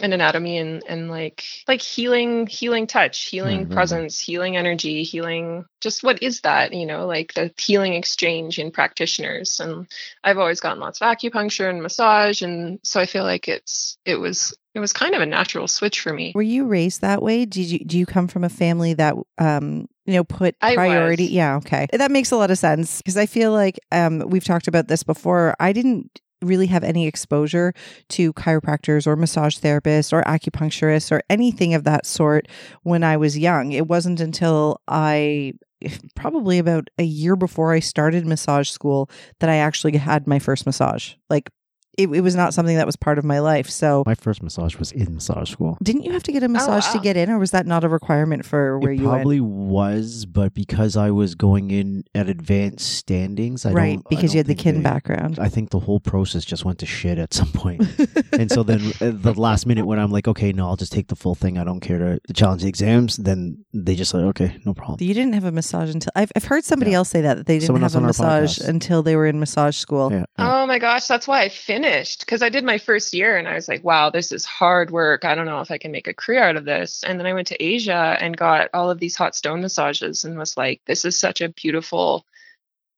and 0.00 0.14
anatomy 0.14 0.58
and 0.58 0.82
and 0.88 1.10
like 1.10 1.44
like 1.66 1.80
healing 1.82 2.46
healing 2.46 2.86
touch 2.86 3.26
healing 3.26 3.58
Right, 3.58 3.58
right, 3.60 3.68
right. 3.68 3.74
presence 3.74 4.18
healing 4.20 4.56
energy 4.56 5.02
healing 5.02 5.64
just 5.80 6.02
what 6.02 6.22
is 6.22 6.40
that 6.42 6.72
you 6.72 6.86
know 6.86 7.06
like 7.06 7.34
the 7.34 7.52
healing 7.58 7.94
exchange 7.94 8.58
in 8.58 8.70
practitioners 8.70 9.60
and 9.60 9.86
i've 10.24 10.38
always 10.38 10.60
gotten 10.60 10.80
lots 10.80 11.00
of 11.00 11.06
acupuncture 11.06 11.68
and 11.68 11.82
massage 11.82 12.42
and 12.42 12.78
so 12.82 13.00
i 13.00 13.06
feel 13.06 13.24
like 13.24 13.48
it's 13.48 13.98
it 14.04 14.16
was 14.16 14.56
it 14.74 14.80
was 14.80 14.92
kind 14.92 15.14
of 15.14 15.20
a 15.22 15.26
natural 15.26 15.66
switch 15.66 16.00
for 16.00 16.12
me 16.12 16.30
Were 16.34 16.42
you 16.42 16.66
raised 16.66 17.00
that 17.00 17.20
way? 17.20 17.44
Did 17.46 17.68
you 17.70 17.78
do 17.80 17.98
you 17.98 18.06
come 18.06 18.28
from 18.28 18.44
a 18.44 18.48
family 18.48 18.94
that 18.94 19.16
um 19.38 19.88
you 20.04 20.14
know 20.14 20.22
put 20.22 20.56
priority? 20.60 21.24
Yeah, 21.24 21.56
okay. 21.56 21.88
That 21.92 22.12
makes 22.12 22.30
a 22.30 22.36
lot 22.36 22.52
of 22.52 22.58
sense 22.58 22.98
because 23.02 23.16
I 23.16 23.26
feel 23.26 23.50
like 23.50 23.80
um 23.90 24.20
we've 24.28 24.44
talked 24.44 24.68
about 24.68 24.86
this 24.86 25.02
before. 25.02 25.56
I 25.58 25.72
didn't 25.72 26.20
really 26.40 26.66
have 26.66 26.84
any 26.84 27.06
exposure 27.06 27.72
to 28.10 28.32
chiropractors 28.34 29.06
or 29.06 29.16
massage 29.16 29.58
therapists 29.58 30.12
or 30.12 30.22
acupuncturists 30.22 31.10
or 31.10 31.22
anything 31.28 31.74
of 31.74 31.84
that 31.84 32.06
sort 32.06 32.48
when 32.82 33.02
I 33.02 33.16
was 33.16 33.38
young. 33.38 33.72
It 33.72 33.86
wasn't 33.86 34.20
until 34.20 34.80
I 34.86 35.54
probably 36.14 36.58
about 36.58 36.88
a 36.98 37.04
year 37.04 37.36
before 37.36 37.72
I 37.72 37.80
started 37.80 38.26
massage 38.26 38.70
school 38.70 39.10
that 39.40 39.50
I 39.50 39.56
actually 39.56 39.96
had 39.96 40.26
my 40.26 40.38
first 40.38 40.66
massage. 40.66 41.14
Like 41.30 41.50
it, 41.98 42.08
it 42.08 42.20
was 42.20 42.34
not 42.34 42.54
something 42.54 42.76
that 42.76 42.86
was 42.86 42.96
part 42.96 43.18
of 43.18 43.24
my 43.24 43.40
life. 43.40 43.68
So 43.68 44.02
My 44.06 44.14
first 44.14 44.42
massage 44.42 44.76
was 44.76 44.92
in 44.92 45.14
massage 45.14 45.50
school. 45.50 45.76
didn't 45.82 46.02
you 46.04 46.12
have 46.12 46.22
to 46.24 46.32
get 46.32 46.42
a 46.42 46.46
oh, 46.46 46.48
massage 46.48 46.86
to 46.92 46.98
wow. 46.98 47.02
get 47.02 47.16
in, 47.16 47.30
or 47.30 47.38
was 47.38 47.50
that 47.50 47.66
not 47.66 47.84
a 47.84 47.88
requirement 47.88 48.44
for 48.44 48.78
where 48.78 48.92
it 48.92 49.00
you 49.00 49.04
probably 49.08 49.40
was, 49.40 50.26
but 50.26 50.54
because 50.54 50.96
I 50.96 51.10
was 51.10 51.34
going 51.34 51.70
in 51.70 52.04
at 52.14 52.28
advanced 52.28 52.96
standings, 52.96 53.66
I? 53.66 53.72
Right, 53.72 53.94
don't- 53.94 54.08
because 54.08 54.34
you 54.34 54.38
don't 54.42 54.46
had 54.50 54.56
the 54.56 54.60
think 54.60 54.60
kin 54.60 54.74
they- 54.76 54.82
background. 54.82 55.38
I 55.38 55.48
think 55.48 55.70
the 55.70 55.80
whole 55.80 56.00
process 56.00 56.44
just 56.44 56.64
went 56.64 56.78
to 56.80 56.86
shit 56.86 57.18
at 57.18 57.34
some 57.34 57.50
point. 57.52 57.82
and 58.32 58.50
so 58.50 58.62
then 58.62 58.80
uh, 59.00 59.10
the 59.14 59.34
last 59.36 59.66
minute 59.66 59.86
when 59.86 59.98
I'm 59.98 60.10
like, 60.10 60.28
okay, 60.28 60.52
no, 60.52 60.66
I'll 60.68 60.76
just 60.76 60.92
take 60.92 61.08
the 61.08 61.16
full 61.16 61.34
thing. 61.34 61.58
I 61.58 61.64
don't 61.64 61.80
care 61.80 61.98
to 62.26 62.32
challenge 62.34 62.62
the 62.62 62.68
exams. 62.68 63.16
Then 63.16 63.64
they 63.72 63.94
just 63.94 64.14
like, 64.14 64.24
okay, 64.24 64.56
no 64.64 64.74
problem. 64.74 64.98
you 65.00 65.14
didn't 65.14 65.32
have 65.32 65.44
a 65.44 65.52
massage 65.52 65.90
until 65.92 66.12
I've 66.14 66.30
I've 66.36 66.44
heard 66.44 66.64
somebody 66.64 66.90
Yeah. 66.92 66.98
else 66.98 67.08
say 67.08 67.22
that 67.22 67.38
that 67.38 67.46
they 67.46 67.54
didn't 67.54 67.66
Someone 67.66 67.82
have 67.82 67.94
a 67.94 68.00
massage 68.00 68.58
until 68.58 69.02
they 69.02 69.16
were 69.16 69.26
in 69.26 69.40
massage 69.40 69.76
school. 69.76 70.10
Yeah, 70.12 70.24
yeah. 70.38 70.62
Oh 70.62 70.66
my 70.66 70.78
gosh, 70.78 71.06
that's 71.06 71.26
why 71.26 71.42
I 71.42 71.48
finished 71.48 71.87
because 72.20 72.42
I 72.42 72.48
did 72.48 72.64
my 72.64 72.78
first 72.78 73.14
year 73.14 73.36
and 73.36 73.48
I 73.48 73.54
was 73.54 73.68
like, 73.68 73.84
wow, 73.84 74.10
this 74.10 74.32
is 74.32 74.44
hard 74.44 74.90
work. 74.90 75.24
I 75.24 75.34
don't 75.34 75.46
know 75.46 75.60
if 75.60 75.70
I 75.70 75.78
can 75.78 75.92
make 75.92 76.08
a 76.08 76.14
career 76.14 76.42
out 76.42 76.56
of 76.56 76.64
this. 76.64 77.02
And 77.04 77.18
then 77.18 77.26
I 77.26 77.32
went 77.32 77.48
to 77.48 77.62
Asia 77.62 78.16
and 78.20 78.36
got 78.36 78.68
all 78.74 78.90
of 78.90 78.98
these 78.98 79.16
hot 79.16 79.34
stone 79.34 79.60
massages 79.62 80.24
and 80.24 80.38
was 80.38 80.56
like, 80.56 80.80
this 80.86 81.04
is 81.04 81.18
such 81.18 81.40
a 81.40 81.48
beautiful, 81.48 82.24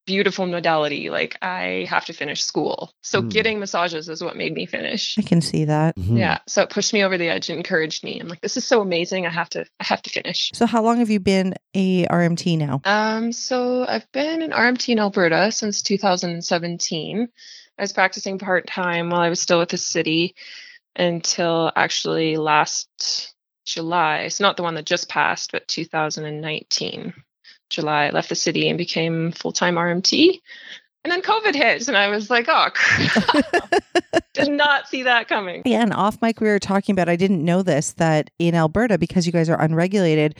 beautiful 0.06 0.46
modality. 0.46 1.10
Like, 1.10 1.36
I 1.42 1.86
have 1.88 2.06
to 2.06 2.12
finish 2.12 2.42
school. 2.42 2.92
So 3.02 3.22
Hmm. 3.22 3.28
getting 3.28 3.60
massages 3.60 4.08
is 4.08 4.24
what 4.24 4.36
made 4.36 4.54
me 4.54 4.66
finish. 4.66 5.16
I 5.18 5.22
can 5.22 5.40
see 5.40 5.66
that. 5.66 5.96
Mhm. 5.96 6.18
Yeah. 6.18 6.38
So 6.46 6.62
it 6.62 6.70
pushed 6.70 6.92
me 6.92 7.04
over 7.04 7.16
the 7.16 7.28
edge 7.28 7.50
and 7.50 7.58
encouraged 7.58 8.02
me. 8.02 8.18
I'm 8.20 8.28
like, 8.28 8.40
this 8.40 8.56
is 8.56 8.66
so 8.66 8.80
amazing. 8.80 9.26
I 9.26 9.30
have 9.30 9.50
to, 9.50 9.64
I 9.78 9.84
have 9.84 10.02
to 10.02 10.10
finish. 10.10 10.50
So 10.54 10.66
how 10.66 10.82
long 10.82 10.98
have 10.98 11.10
you 11.10 11.20
been 11.20 11.54
a 11.74 12.06
RMT 12.06 12.56
now? 12.56 12.80
Um, 12.84 13.32
so 13.32 13.86
I've 13.86 14.10
been 14.12 14.42
an 14.42 14.52
RMT 14.52 14.88
in 14.92 14.98
Alberta 14.98 15.52
since 15.52 15.82
2017. 15.82 17.28
I 17.78 17.82
was 17.82 17.92
practicing 17.92 18.38
part 18.38 18.66
time 18.66 19.10
while 19.10 19.20
I 19.20 19.30
was 19.30 19.40
still 19.40 19.58
with 19.58 19.70
the 19.70 19.78
city 19.78 20.34
until 20.96 21.72
actually 21.74 22.36
last 22.36 23.34
July. 23.64 24.18
It's 24.20 24.40
not 24.40 24.56
the 24.56 24.62
one 24.62 24.74
that 24.74 24.84
just 24.84 25.08
passed, 25.08 25.52
but 25.52 25.68
2019. 25.68 27.14
July, 27.70 28.06
I 28.06 28.10
left 28.10 28.28
the 28.28 28.34
city 28.34 28.68
and 28.68 28.76
became 28.76 29.32
full 29.32 29.52
time 29.52 29.76
RMT. 29.76 30.40
And 31.02 31.10
then 31.10 31.22
COVID 31.22 31.54
hit, 31.54 31.88
and 31.88 31.96
I 31.96 32.08
was 32.08 32.28
like, 32.28 32.46
oh, 32.48 32.68
did 34.34 34.50
not 34.50 34.86
see 34.86 35.04
that 35.04 35.28
coming. 35.28 35.62
Yeah, 35.64 35.80
and 35.80 35.94
off 35.94 36.20
mic, 36.20 36.42
we 36.42 36.48
were 36.48 36.58
talking 36.58 36.92
about, 36.92 37.08
I 37.08 37.16
didn't 37.16 37.42
know 37.42 37.62
this, 37.62 37.92
that 37.92 38.30
in 38.38 38.54
Alberta, 38.54 38.98
because 38.98 39.24
you 39.24 39.32
guys 39.32 39.48
are 39.48 39.58
unregulated, 39.58 40.36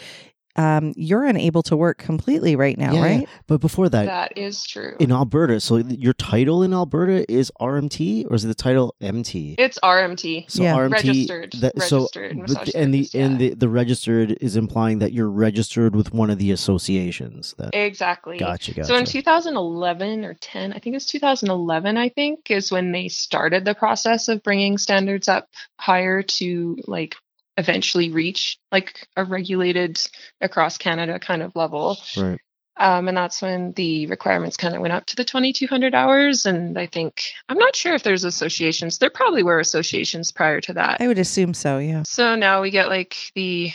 um, 0.60 0.92
you're 0.96 1.24
unable 1.24 1.62
to 1.64 1.76
work 1.76 1.98
completely 1.98 2.54
right 2.56 2.76
now, 2.76 2.92
Yeah, 2.92 3.02
right? 3.02 3.28
But 3.46 3.60
before 3.60 3.88
that, 3.88 4.06
That 4.06 4.36
is 4.36 4.64
true. 4.64 4.94
in 4.98 5.10
Alberta, 5.12 5.58
so 5.60 5.76
your 5.78 6.12
title 6.12 6.62
in 6.62 6.74
Alberta 6.74 7.24
is 7.32 7.50
RMT 7.60 8.26
or 8.28 8.34
is 8.34 8.44
it 8.44 8.48
the 8.48 8.54
title 8.54 8.94
MT? 9.00 9.54
It's 9.58 9.78
RMT. 9.82 10.44
So 10.48 10.62
Yeah. 10.62 10.74
RMT, 10.76 10.92
Registered- 10.92 11.52
that- 11.60 11.82
so, 11.82 11.98
registered 11.98 12.36
but 12.38 12.48
massage 12.48 12.68
the- 12.72 12.78
and 12.78 12.92
the 12.94 12.98
therapist, 13.04 13.14
and 13.14 13.38
the, 13.38 13.54
the 13.54 13.68
registered 13.68 14.36
is 14.40 14.56
implying 14.56 14.98
that 14.98 15.12
you're 15.12 15.30
registered 15.30 15.96
with 15.96 16.12
one 16.12 16.30
of 16.30 16.38
the 16.38 16.50
associations. 16.50 17.54
That 17.58 17.70
Exactly. 17.74 18.38
gotcha, 18.38 18.72
gotcha. 18.74 18.86
So 18.88 18.96
in 18.96 19.04
2011 19.06 20.24
or 20.24 20.34
10, 20.34 20.72
I 20.72 20.78
think 20.78 20.96
it's 20.96 21.06
2011, 21.06 21.96
I 21.96 22.08
think, 22.10 22.50
is 22.50 22.70
when 22.70 22.92
they 22.92 23.08
started 23.08 23.64
the 23.64 23.74
process 23.74 24.28
of 24.28 24.42
bringing 24.42 24.78
standards 24.78 25.28
up 25.28 25.48
higher 25.76 26.22
to 26.22 26.76
like 26.86 27.16
eventually 27.60 28.10
reach 28.10 28.58
like 28.72 29.06
a 29.16 29.24
regulated 29.24 30.00
across 30.40 30.78
Canada 30.78 31.18
kind 31.18 31.42
of 31.42 31.54
level. 31.54 31.96
right. 32.16 32.40
Um, 32.76 33.08
and 33.08 33.16
that's 33.16 33.42
when 33.42 33.72
the 33.72 34.06
requirements 34.06 34.56
kind 34.56 34.74
of 34.74 34.80
went 34.80 34.94
up 34.94 35.04
to 35.06 35.16
the 35.16 35.24
2200 35.24 35.94
hours. 35.94 36.46
And 36.46 36.78
I 36.78 36.86
think, 36.86 37.24
I'm 37.46 37.58
not 37.58 37.76
sure 37.76 37.92
if 37.94 38.02
there's 38.02 38.24
associations. 38.24 38.96
There 38.96 39.10
probably 39.10 39.42
were 39.42 39.60
associations 39.60 40.32
prior 40.32 40.62
to 40.62 40.72
that. 40.74 40.96
I 40.98 41.06
would 41.06 41.18
assume 41.18 41.52
so, 41.52 41.76
yeah. 41.76 42.04
So 42.04 42.36
now 42.36 42.62
we 42.62 42.70
get 42.70 42.88
like 42.88 43.16
the 43.34 43.72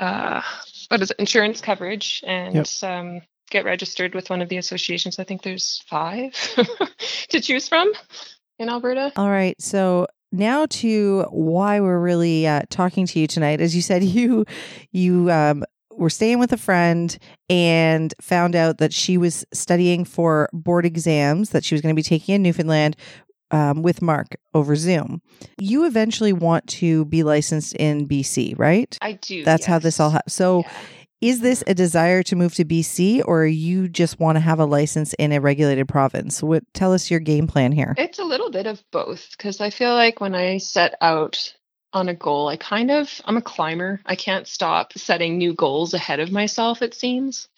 uh 0.00 0.42
what 0.88 1.00
is 1.00 1.12
it, 1.12 1.16
insurance 1.20 1.60
coverage 1.60 2.24
and 2.26 2.54
Yep. 2.56 2.66
um 2.82 3.20
get 3.50 3.64
registered 3.64 4.14
with 4.16 4.30
one 4.30 4.42
of 4.42 4.48
the 4.48 4.56
associations. 4.56 5.20
I 5.20 5.24
think 5.24 5.42
there's 5.42 5.84
five 5.86 6.32
to 7.28 7.40
choose 7.40 7.68
from 7.68 7.92
in 8.58 8.68
Alberta. 8.68 9.12
All 9.14 9.30
right. 9.30 9.54
So 9.60 10.08
now 10.34 10.66
to 10.66 11.22
why 11.30 11.80
we're 11.80 12.00
really 12.00 12.46
uh, 12.46 12.62
talking 12.70 13.06
to 13.06 13.18
you 13.18 13.26
tonight. 13.26 13.60
As 13.60 13.74
you 13.74 13.82
said, 13.82 14.02
you 14.04 14.44
you 14.92 15.30
um, 15.30 15.64
were 15.96 16.10
staying 16.10 16.38
with 16.38 16.52
a 16.52 16.56
friend 16.56 17.16
and 17.48 18.12
found 18.20 18.56
out 18.56 18.78
that 18.78 18.92
she 18.92 19.16
was 19.16 19.44
studying 19.52 20.04
for 20.04 20.48
board 20.52 20.84
exams 20.84 21.50
that 21.50 21.64
she 21.64 21.74
was 21.74 21.82
going 21.82 21.94
to 21.94 21.98
be 21.98 22.02
taking 22.02 22.34
in 22.36 22.42
Newfoundland 22.42 22.96
um, 23.50 23.82
with 23.82 24.02
Mark 24.02 24.36
over 24.52 24.74
Zoom. 24.74 25.22
You 25.58 25.84
eventually 25.86 26.32
want 26.32 26.66
to 26.68 27.04
be 27.06 27.22
licensed 27.22 27.74
in 27.76 28.08
BC, 28.08 28.58
right? 28.58 28.96
I 29.00 29.12
do. 29.12 29.44
That's 29.44 29.64
how 29.64 29.78
this 29.78 30.00
all 30.00 30.08
yes. 30.08 30.12
happens. 30.14 30.34
So. 30.34 30.60
Yeah. 30.60 30.72
Is 31.24 31.40
this 31.40 31.64
a 31.66 31.72
desire 31.72 32.22
to 32.24 32.36
move 32.36 32.54
to 32.56 32.66
BC 32.66 33.22
or 33.24 33.46
you 33.46 33.88
just 33.88 34.20
want 34.20 34.36
to 34.36 34.40
have 34.40 34.60
a 34.60 34.66
license 34.66 35.14
in 35.14 35.32
a 35.32 35.40
regulated 35.40 35.88
province? 35.88 36.42
What 36.42 36.64
tell 36.74 36.92
us 36.92 37.10
your 37.10 37.18
game 37.18 37.46
plan 37.46 37.72
here. 37.72 37.94
It's 37.96 38.18
a 38.18 38.24
little 38.24 38.50
bit 38.50 38.66
of 38.66 38.84
both 38.90 39.30
because 39.30 39.58
I 39.58 39.70
feel 39.70 39.94
like 39.94 40.20
when 40.20 40.34
I 40.34 40.58
set 40.58 40.96
out 41.00 41.54
on 41.94 42.10
a 42.10 42.14
goal, 42.14 42.48
I 42.48 42.58
kind 42.58 42.90
of 42.90 43.22
I'm 43.24 43.38
a 43.38 43.40
climber. 43.40 44.02
I 44.04 44.16
can't 44.16 44.46
stop 44.46 44.92
setting 44.98 45.38
new 45.38 45.54
goals 45.54 45.94
ahead 45.94 46.20
of 46.20 46.30
myself, 46.30 46.82
it 46.82 46.92
seems. 46.92 47.48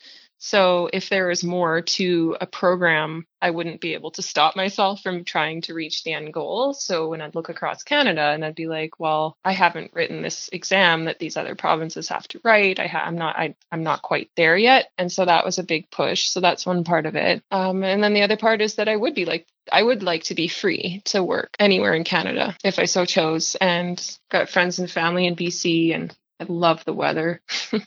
So 0.46 0.88
if 0.92 1.08
there 1.08 1.32
is 1.32 1.42
more 1.42 1.82
to 1.82 2.36
a 2.40 2.46
program, 2.46 3.26
I 3.42 3.50
wouldn't 3.50 3.80
be 3.80 3.94
able 3.94 4.12
to 4.12 4.22
stop 4.22 4.54
myself 4.54 5.02
from 5.02 5.24
trying 5.24 5.62
to 5.62 5.74
reach 5.74 6.04
the 6.04 6.12
end 6.12 6.32
goal. 6.32 6.72
So 6.72 7.08
when 7.08 7.20
I'd 7.20 7.34
look 7.34 7.48
across 7.48 7.82
Canada 7.82 8.20
and 8.20 8.44
I'd 8.44 8.54
be 8.54 8.68
like, 8.68 9.00
well, 9.00 9.36
I 9.44 9.50
haven't 9.50 9.90
written 9.92 10.22
this 10.22 10.48
exam 10.52 11.06
that 11.06 11.18
these 11.18 11.36
other 11.36 11.56
provinces 11.56 12.10
have 12.10 12.28
to 12.28 12.40
write. 12.44 12.78
I 12.78 12.86
I'm 12.86 13.16
not 13.16 13.36
I, 13.36 13.56
I'm 13.72 13.82
not 13.82 14.02
quite 14.02 14.30
there 14.36 14.56
yet, 14.56 14.92
and 14.96 15.10
so 15.10 15.24
that 15.24 15.44
was 15.44 15.58
a 15.58 15.64
big 15.64 15.90
push. 15.90 16.28
So 16.28 16.38
that's 16.38 16.64
one 16.64 16.84
part 16.84 17.06
of 17.06 17.16
it. 17.16 17.42
Um, 17.50 17.82
and 17.82 18.00
then 18.00 18.14
the 18.14 18.22
other 18.22 18.36
part 18.36 18.62
is 18.62 18.76
that 18.76 18.88
I 18.88 18.94
would 18.94 19.16
be 19.16 19.24
like 19.24 19.48
I 19.72 19.82
would 19.82 20.04
like 20.04 20.22
to 20.24 20.36
be 20.36 20.46
free 20.46 21.02
to 21.06 21.24
work 21.24 21.56
anywhere 21.58 21.94
in 21.94 22.04
Canada 22.04 22.56
if 22.62 22.78
I 22.78 22.84
so 22.84 23.04
chose, 23.04 23.56
and 23.60 24.00
got 24.30 24.48
friends 24.48 24.78
and 24.78 24.88
family 24.88 25.26
in 25.26 25.34
BC, 25.34 25.92
and 25.92 26.16
I 26.38 26.44
love 26.48 26.84
the 26.84 26.92
weather 26.92 27.42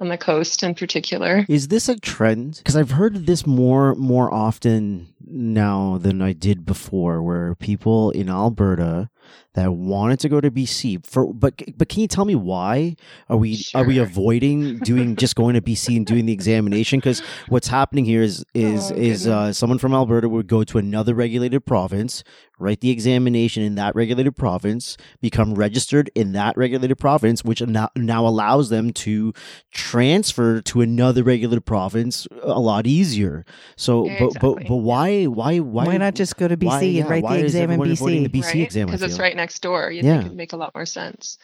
on 0.00 0.08
the 0.08 0.18
coast 0.18 0.62
in 0.62 0.74
particular. 0.74 1.44
Is 1.48 1.68
this 1.68 1.88
a 1.88 1.98
trend? 1.98 2.58
Because 2.58 2.76
I've 2.76 2.92
heard 2.92 3.26
this 3.26 3.46
more 3.46 3.94
more 3.94 4.32
often 4.32 5.08
now 5.24 5.98
than 5.98 6.22
I 6.22 6.32
did 6.32 6.66
before, 6.66 7.22
where 7.22 7.54
people 7.54 8.10
in 8.10 8.28
Alberta 8.28 9.08
that 9.54 9.72
wanted 9.72 10.20
to 10.20 10.28
go 10.28 10.40
to 10.40 10.50
BC 10.50 11.04
for, 11.06 11.32
but 11.32 11.62
but 11.76 11.88
can 11.88 12.00
you 12.02 12.08
tell 12.08 12.24
me 12.24 12.34
why 12.34 12.96
are 13.28 13.36
we 13.36 13.62
are 13.74 13.84
we 13.84 13.98
avoiding 13.98 14.78
doing 14.78 15.16
just 15.16 15.34
going 15.36 15.54
to 15.54 15.62
BC 15.62 15.96
and 15.96 16.06
doing 16.06 16.26
the 16.26 16.32
examination? 16.32 16.98
Because 16.98 17.20
what's 17.48 17.68
happening 17.68 18.04
here 18.04 18.22
is 18.22 18.44
is 18.54 18.90
Oh, 18.92 18.94
is 18.96 19.26
uh, 19.26 19.52
someone 19.52 19.78
from 19.78 19.94
Alberta 19.94 20.28
would 20.28 20.46
go 20.46 20.62
to 20.64 20.78
another 20.78 21.14
regulated 21.14 21.64
province, 21.64 22.22
write 22.58 22.80
the 22.80 22.90
examination 22.90 23.62
in 23.62 23.74
that 23.76 23.94
regulated 23.94 24.36
province, 24.36 24.96
become 25.20 25.54
registered 25.54 26.10
in 26.14 26.32
that 26.32 26.56
regulated 26.56 26.98
province, 26.98 27.42
which 27.44 27.62
now, 27.62 27.88
now 27.96 28.26
allows 28.26 28.68
them 28.68 28.92
to 28.92 29.32
transfer 29.72 30.60
to 30.62 30.80
another 30.80 31.22
regulated 31.22 31.64
province 31.64 32.26
a 32.42 32.60
lot 32.60 32.86
easier. 32.86 33.44
So, 33.76 34.04
but 34.18 34.34
but 34.40 34.46
Exactly. 34.56 34.64
but 34.68 34.76
why 34.76 35.24
why 35.24 35.58
why 35.58 35.84
Why, 35.86 35.96
not 35.96 36.14
just 36.14 36.36
go 36.36 36.48
to 36.48 36.56
BC 36.56 36.66
why- 36.66 36.82
and 36.82 36.94
yeah, 36.94 37.08
write 37.08 37.22
why 37.24 37.38
the 37.38 37.44
is 37.44 37.54
exam 37.54 37.70
in 37.70 37.80
everyone 37.80 37.96
BC? 37.96 38.22
the 38.24 38.28
BC 38.40 38.62
exam? 38.62 38.88
I 38.88 38.92
Because 38.92 39.02
it's 39.02 39.15
right 39.18 39.36
next 39.36 39.60
door. 39.60 39.90
You'd 39.90 40.04
Yeah. 40.04 40.12
think 40.14 40.26
it'd 40.26 40.36
make 40.36 40.52
a 40.52 40.56
lot 40.56 40.74
more 40.74 40.86
sense. 40.86 41.38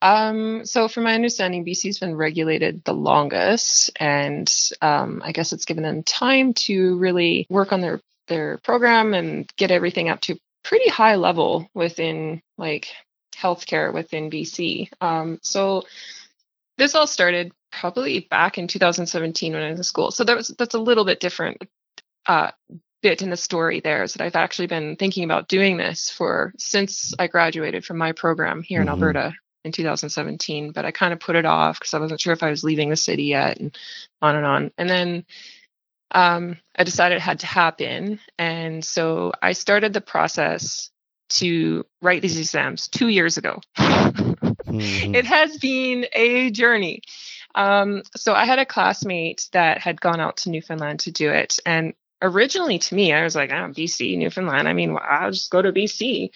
Um, 0.00 0.64
so, 0.66 0.88
from 0.88 1.04
my 1.04 1.14
understanding, 1.14 1.64
BC's 1.64 1.98
been 1.98 2.16
regulated 2.16 2.82
the 2.84 2.94
longest, 2.94 3.90
and 3.96 4.52
um, 4.80 5.22
I 5.24 5.32
guess 5.32 5.52
it's 5.52 5.64
given 5.64 5.82
them 5.82 6.02
time 6.02 6.54
to 6.54 6.96
really 6.98 7.46
work 7.48 7.72
on 7.72 7.80
their 7.80 8.00
their 8.28 8.58
program 8.58 9.14
and 9.14 9.50
get 9.56 9.70
everything 9.70 10.08
up 10.08 10.20
to 10.22 10.38
pretty 10.62 10.88
high 10.88 11.16
level 11.16 11.68
within 11.74 12.40
like 12.58 12.88
healthcare 13.36 13.92
within 13.92 14.30
BC. 14.30 14.88
Um, 15.00 15.38
so, 15.42 15.84
this 16.78 16.94
all 16.94 17.06
started 17.06 17.52
probably 17.70 18.20
back 18.20 18.58
in 18.58 18.68
2017 18.68 19.52
when 19.52 19.62
I 19.62 19.70
was 19.70 19.78
in 19.78 19.84
school. 19.84 20.10
So 20.10 20.24
that 20.24 20.36
was 20.36 20.48
that's 20.48 20.74
a 20.74 20.78
little 20.78 21.04
bit 21.04 21.20
different 21.20 21.62
uh, 22.26 22.50
bit 23.02 23.22
in 23.22 23.30
the 23.30 23.36
story 23.36 23.80
there 23.80 24.02
is 24.02 24.14
that 24.14 24.24
I've 24.24 24.36
actually 24.36 24.68
been 24.68 24.96
thinking 24.96 25.24
about 25.24 25.48
doing 25.48 25.76
this 25.76 26.10
for 26.10 26.52
since 26.58 27.12
I 27.18 27.26
graduated 27.26 27.84
from 27.84 27.98
my 27.98 28.12
program 28.12 28.62
here 28.62 28.80
in 28.80 28.86
Mhm. 28.86 28.90
Alberta 28.92 29.34
in 29.64 29.72
2017, 29.72 30.72
but 30.72 30.84
I 30.84 30.90
kind 30.90 31.12
of 31.12 31.20
put 31.20 31.36
it 31.36 31.44
off 31.44 31.78
because 31.78 31.94
I 31.94 31.98
wasn't 31.98 32.20
sure 32.20 32.32
if 32.32 32.42
I 32.42 32.50
was 32.50 32.64
leaving 32.64 32.90
the 32.90 32.96
city 32.96 33.24
yet 33.24 33.58
and 33.58 33.76
on 34.20 34.36
and 34.36 34.46
on. 34.46 34.70
And 34.78 34.88
then 34.88 35.24
um, 36.14 36.58
I 36.76 36.84
decided 36.84 37.16
it 37.16 37.20
had 37.22 37.40
to 37.40 37.46
happen. 37.46 38.20
And 38.38 38.84
so 38.84 39.32
I 39.40 39.52
started 39.52 39.92
the 39.94 40.00
process 40.02 40.90
to 41.30 41.86
write 42.02 42.20
these 42.20 42.38
exams 42.38 42.88
two 42.88 43.08
years 43.08 43.38
ago. 43.38 43.60
Mhm. 43.78 44.36
it 45.14 45.24
has 45.24 45.56
been 45.56 46.06
a 46.12 46.50
journey. 46.50 47.00
Um, 47.54 48.02
so 48.16 48.34
I 48.34 48.44
had 48.44 48.58
a 48.58 48.66
classmate 48.66 49.48
that 49.52 49.78
had 49.78 50.00
gone 50.00 50.20
out 50.20 50.38
to 50.38 50.50
Newfoundland 50.50 51.00
to 51.00 51.10
do 51.12 51.30
it, 51.30 51.58
and 51.64 51.94
originally 52.22 52.78
to 52.78 52.94
me, 52.94 53.12
I 53.12 53.24
was 53.24 53.36
like, 53.36 53.50
"Oh, 53.50 53.72
BC, 53.72 54.16
Newfoundland. 54.16 54.68
I 54.68 54.72
mean, 54.72 54.96
I'll 55.00 55.32
just 55.32 55.50
go 55.50 55.60
to 55.60 55.72
BC." 55.72 56.30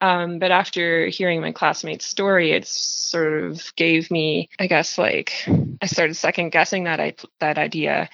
Um, 0.00 0.38
but 0.38 0.50
after 0.50 1.06
hearing 1.06 1.40
my 1.40 1.52
classmate's 1.52 2.04
story, 2.04 2.52
it 2.52 2.66
sort 2.66 3.44
of 3.44 3.74
gave 3.76 4.10
me, 4.10 4.50
I 4.58 4.66
guess, 4.66 4.98
like 4.98 5.32
I 5.80 5.86
started 5.86 6.14
second 6.14 6.50
guessing 6.50 6.84
that 6.84 7.00
I 7.00 7.14
that 7.40 7.58
idea. 7.58 8.08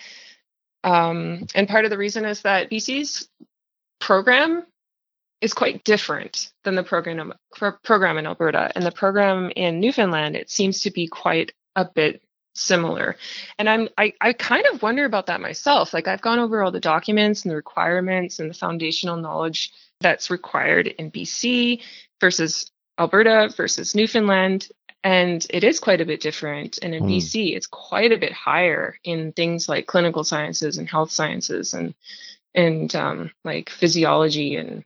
Um, 0.84 1.46
and 1.54 1.68
part 1.68 1.84
of 1.84 1.90
the 1.90 1.98
reason 1.98 2.24
is 2.24 2.42
that 2.42 2.70
BC's 2.70 3.28
program 4.00 4.64
is 5.40 5.54
quite 5.54 5.84
different 5.84 6.52
than 6.64 6.76
the 6.76 6.82
program 6.84 7.32
pro- 7.54 7.76
program 7.82 8.16
in 8.16 8.26
Alberta 8.26 8.70
and 8.74 8.86
the 8.86 8.92
program 8.92 9.50
in 9.56 9.80
Newfoundland. 9.80 10.36
It 10.36 10.50
seems 10.50 10.82
to 10.82 10.90
be 10.90 11.08
quite 11.08 11.52
a 11.74 11.84
bit 11.84 12.22
similar, 12.54 13.16
and 13.58 13.68
I'm 13.68 13.88
I, 13.98 14.12
I 14.20 14.32
kind 14.32 14.64
of 14.72 14.82
wonder 14.82 15.04
about 15.04 15.26
that 15.26 15.40
myself. 15.40 15.92
Like 15.94 16.08
I've 16.08 16.20
gone 16.22 16.38
over 16.38 16.62
all 16.62 16.70
the 16.70 16.80
documents 16.80 17.42
and 17.42 17.50
the 17.50 17.56
requirements 17.56 18.38
and 18.38 18.50
the 18.50 18.54
foundational 18.54 19.16
knowledge 19.16 19.72
that's 20.00 20.30
required 20.30 20.86
in 20.86 21.10
BC 21.10 21.80
versus 22.20 22.70
Alberta 22.98 23.52
versus 23.56 23.94
Newfoundland. 23.94 24.68
And 25.04 25.44
it 25.50 25.64
is 25.64 25.80
quite 25.80 26.00
a 26.00 26.04
bit 26.04 26.20
different. 26.20 26.78
And 26.80 26.94
in 26.94 27.02
Hmm. 27.04 27.10
BC, 27.10 27.56
it's 27.56 27.66
quite 27.66 28.12
a 28.12 28.18
bit 28.18 28.32
higher 28.32 28.98
in 29.02 29.32
things 29.32 29.68
like 29.68 29.86
clinical 29.86 30.22
sciences 30.22 30.78
and 30.78 30.88
health 30.88 31.10
sciences 31.10 31.74
and 31.74 31.94
and 32.54 32.94
um, 32.94 33.30
like 33.44 33.70
physiology 33.70 34.56
and 34.56 34.84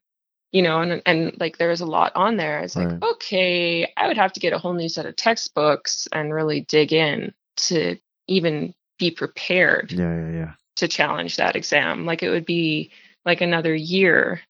you 0.53 0.63
know 0.63 0.81
and 0.81 1.03
and 1.05 1.37
like 1.41 1.59
there's 1.59 1.81
a 1.81 1.87
lot 1.87 2.13
on 2.15 2.37
there 2.37 2.61
it's 2.61 2.77
like 2.77 3.03
okay 3.03 3.93
i 3.97 4.07
would 4.07 4.17
have 4.17 4.33
to 4.33 4.41
get 4.41 4.53
a 4.53 4.59
whole 4.59 4.73
new 4.73 4.89
set 4.89 5.05
of 5.05 5.17
textbooks 5.17 6.07
and 6.13 6.33
really 6.33 6.61
dig 6.61 6.93
in 6.93 7.35
to 7.57 7.97
even 8.29 8.75
be 8.99 9.11
prepared 9.11 9.93
yeah, 9.93 10.15
yeah, 10.15 10.31
yeah. 10.31 10.53
to 10.77 10.89
challenge 10.89 11.37
that 11.37 11.55
exam 11.57 12.07
like 12.07 12.23
it 12.23 12.31
would 12.31 12.47
be 12.47 12.91
like 13.25 13.41
another 13.41 13.75
year 13.75 14.41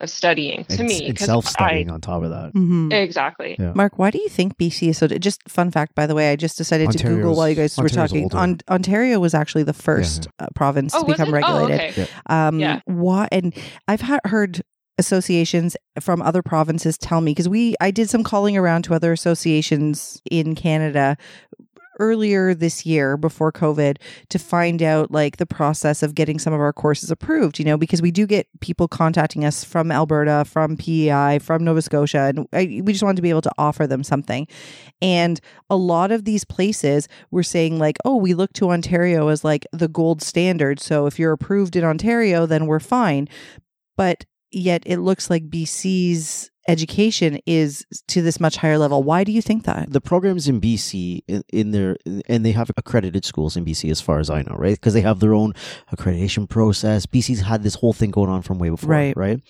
of 0.00 0.10
studying 0.10 0.62
to 0.66 0.80
and, 0.80 0.88
me 0.88 1.06
and 1.06 1.16
'cause 1.16 1.24
self-studying 1.26 1.90
on 1.90 2.02
top 2.02 2.22
of 2.22 2.28
that. 2.28 2.52
Mhm. 2.52 2.92
Exactly. 2.92 3.56
Yeah. 3.58 3.72
Mark, 3.74 3.98
why 3.98 4.10
do 4.10 4.18
you 4.18 4.28
think 4.28 4.58
BC 4.58 4.90
is 4.90 4.98
so? 4.98 5.06
Just 5.06 5.40
fun 5.48 5.70
fact, 5.70 5.94
by 5.94 6.06
the 6.06 6.14
way, 6.14 6.30
I 6.30 6.36
just 6.36 6.58
decided 6.58 6.90
to 6.90 7.02
Google 7.02 7.34
while 7.34 7.48
you 7.48 7.54
guys 7.54 7.78
were 7.78 7.88
talking. 7.88 8.24
older. 8.24 8.36
On, 8.36 8.58
Ontario 8.68 9.18
was 9.18 9.32
actually 9.32 9.62
the 9.62 9.72
first 9.72 10.28
uh, 10.38 10.48
province 10.54 10.92
Oh, 10.94 11.00
to 11.00 11.06
become 11.12 11.28
it? 11.34 11.42
Oh, 11.46 11.60
regulated. 11.66 11.80
okay. 11.98 12.06
Um, 12.26 12.60
Yeah. 12.60 12.80
Why? 12.84 13.26
And 13.32 13.54
I've 13.88 14.02
ha- 14.02 14.18
heard 14.26 14.60
associations 14.98 15.78
from 16.00 16.20
other 16.20 16.42
provinces 16.42 16.98
tell 16.98 17.22
me 17.22 17.30
because 17.32 17.48
we 17.48 17.74
I 17.80 17.90
did 17.90 18.10
some 18.10 18.22
calling 18.22 18.54
around 18.56 18.82
to 18.82 18.94
other 18.94 19.12
associations 19.12 20.20
in 20.30 20.54
Canada 20.54 21.16
earlier 21.98 22.54
this 22.54 22.86
year 22.86 23.16
before 23.16 23.52
COVID 23.52 23.98
to 24.28 24.38
find 24.38 24.82
out 24.82 25.10
like 25.10 25.36
the 25.36 25.46
process 25.46 26.02
of 26.02 26.14
getting 26.14 26.38
some 26.38 26.52
of 26.52 26.60
our 26.60 26.72
courses 26.72 27.10
approved, 27.10 27.58
you 27.58 27.64
know, 27.64 27.76
because 27.76 28.02
we 28.02 28.10
do 28.10 28.26
get 28.26 28.48
people 28.60 28.88
contacting 28.88 29.44
us 29.44 29.64
from 29.64 29.90
Alberta, 29.90 30.44
from 30.46 30.76
PEI, 30.76 31.38
from 31.40 31.64
Nova 31.64 31.82
Scotia, 31.82 32.32
and 32.34 32.46
I, 32.52 32.80
we 32.82 32.92
just 32.92 33.02
wanted 33.02 33.16
to 33.16 33.22
be 33.22 33.30
able 33.30 33.42
to 33.42 33.52
offer 33.58 33.86
them 33.86 34.02
something. 34.02 34.46
And 35.00 35.40
a 35.70 35.76
lot 35.76 36.10
of 36.12 36.24
these 36.24 36.44
places 36.44 37.08
were 37.30 37.42
saying, 37.42 37.78
like, 37.78 37.98
oh, 38.04 38.16
we 38.16 38.34
look 38.34 38.52
to 38.54 38.70
Ontario 38.70 39.28
as 39.28 39.44
like 39.44 39.66
the 39.72 39.88
gold 39.88 40.22
standard. 40.22 40.80
So 40.80 41.06
if 41.06 41.18
you're 41.18 41.32
approved 41.32 41.76
in 41.76 41.84
Ontario, 41.84 42.46
then 42.46 42.66
we're 42.66 42.80
fine. 42.80 43.28
But 43.96 44.24
yet 44.50 44.82
it 44.86 44.98
looks 44.98 45.28
like 45.30 45.50
BC's 45.50 46.50
education 46.68 47.38
is 47.46 47.84
to 48.08 48.22
this 48.22 48.40
much 48.40 48.56
higher 48.56 48.78
level. 48.78 49.02
Why 49.02 49.24
do 49.24 49.32
you 49.32 49.42
think 49.42 49.64
that? 49.64 49.90
the 49.92 50.00
programs 50.00 50.48
in 50.48 50.60
BC 50.60 51.22
in, 51.28 51.42
in 51.52 51.70
their 51.70 51.96
and 52.28 52.44
they 52.44 52.52
have 52.52 52.70
accredited 52.76 53.24
schools 53.24 53.56
in 53.56 53.64
BC 53.64 53.90
as 53.90 54.00
far 54.00 54.18
as 54.18 54.30
I 54.30 54.42
know, 54.42 54.56
right? 54.58 54.74
Because 54.74 54.94
they 54.94 55.00
have 55.00 55.20
their 55.20 55.32
own 55.34 55.52
accreditation 55.94 56.48
process. 56.48 57.06
BC's 57.06 57.40
had 57.40 57.62
this 57.62 57.74
whole 57.76 57.92
thing 57.92 58.10
going 58.10 58.30
on 58.30 58.42
from 58.42 58.58
way 58.58 58.68
before, 58.70 58.90
Right. 58.90 59.16
right? 59.16 59.40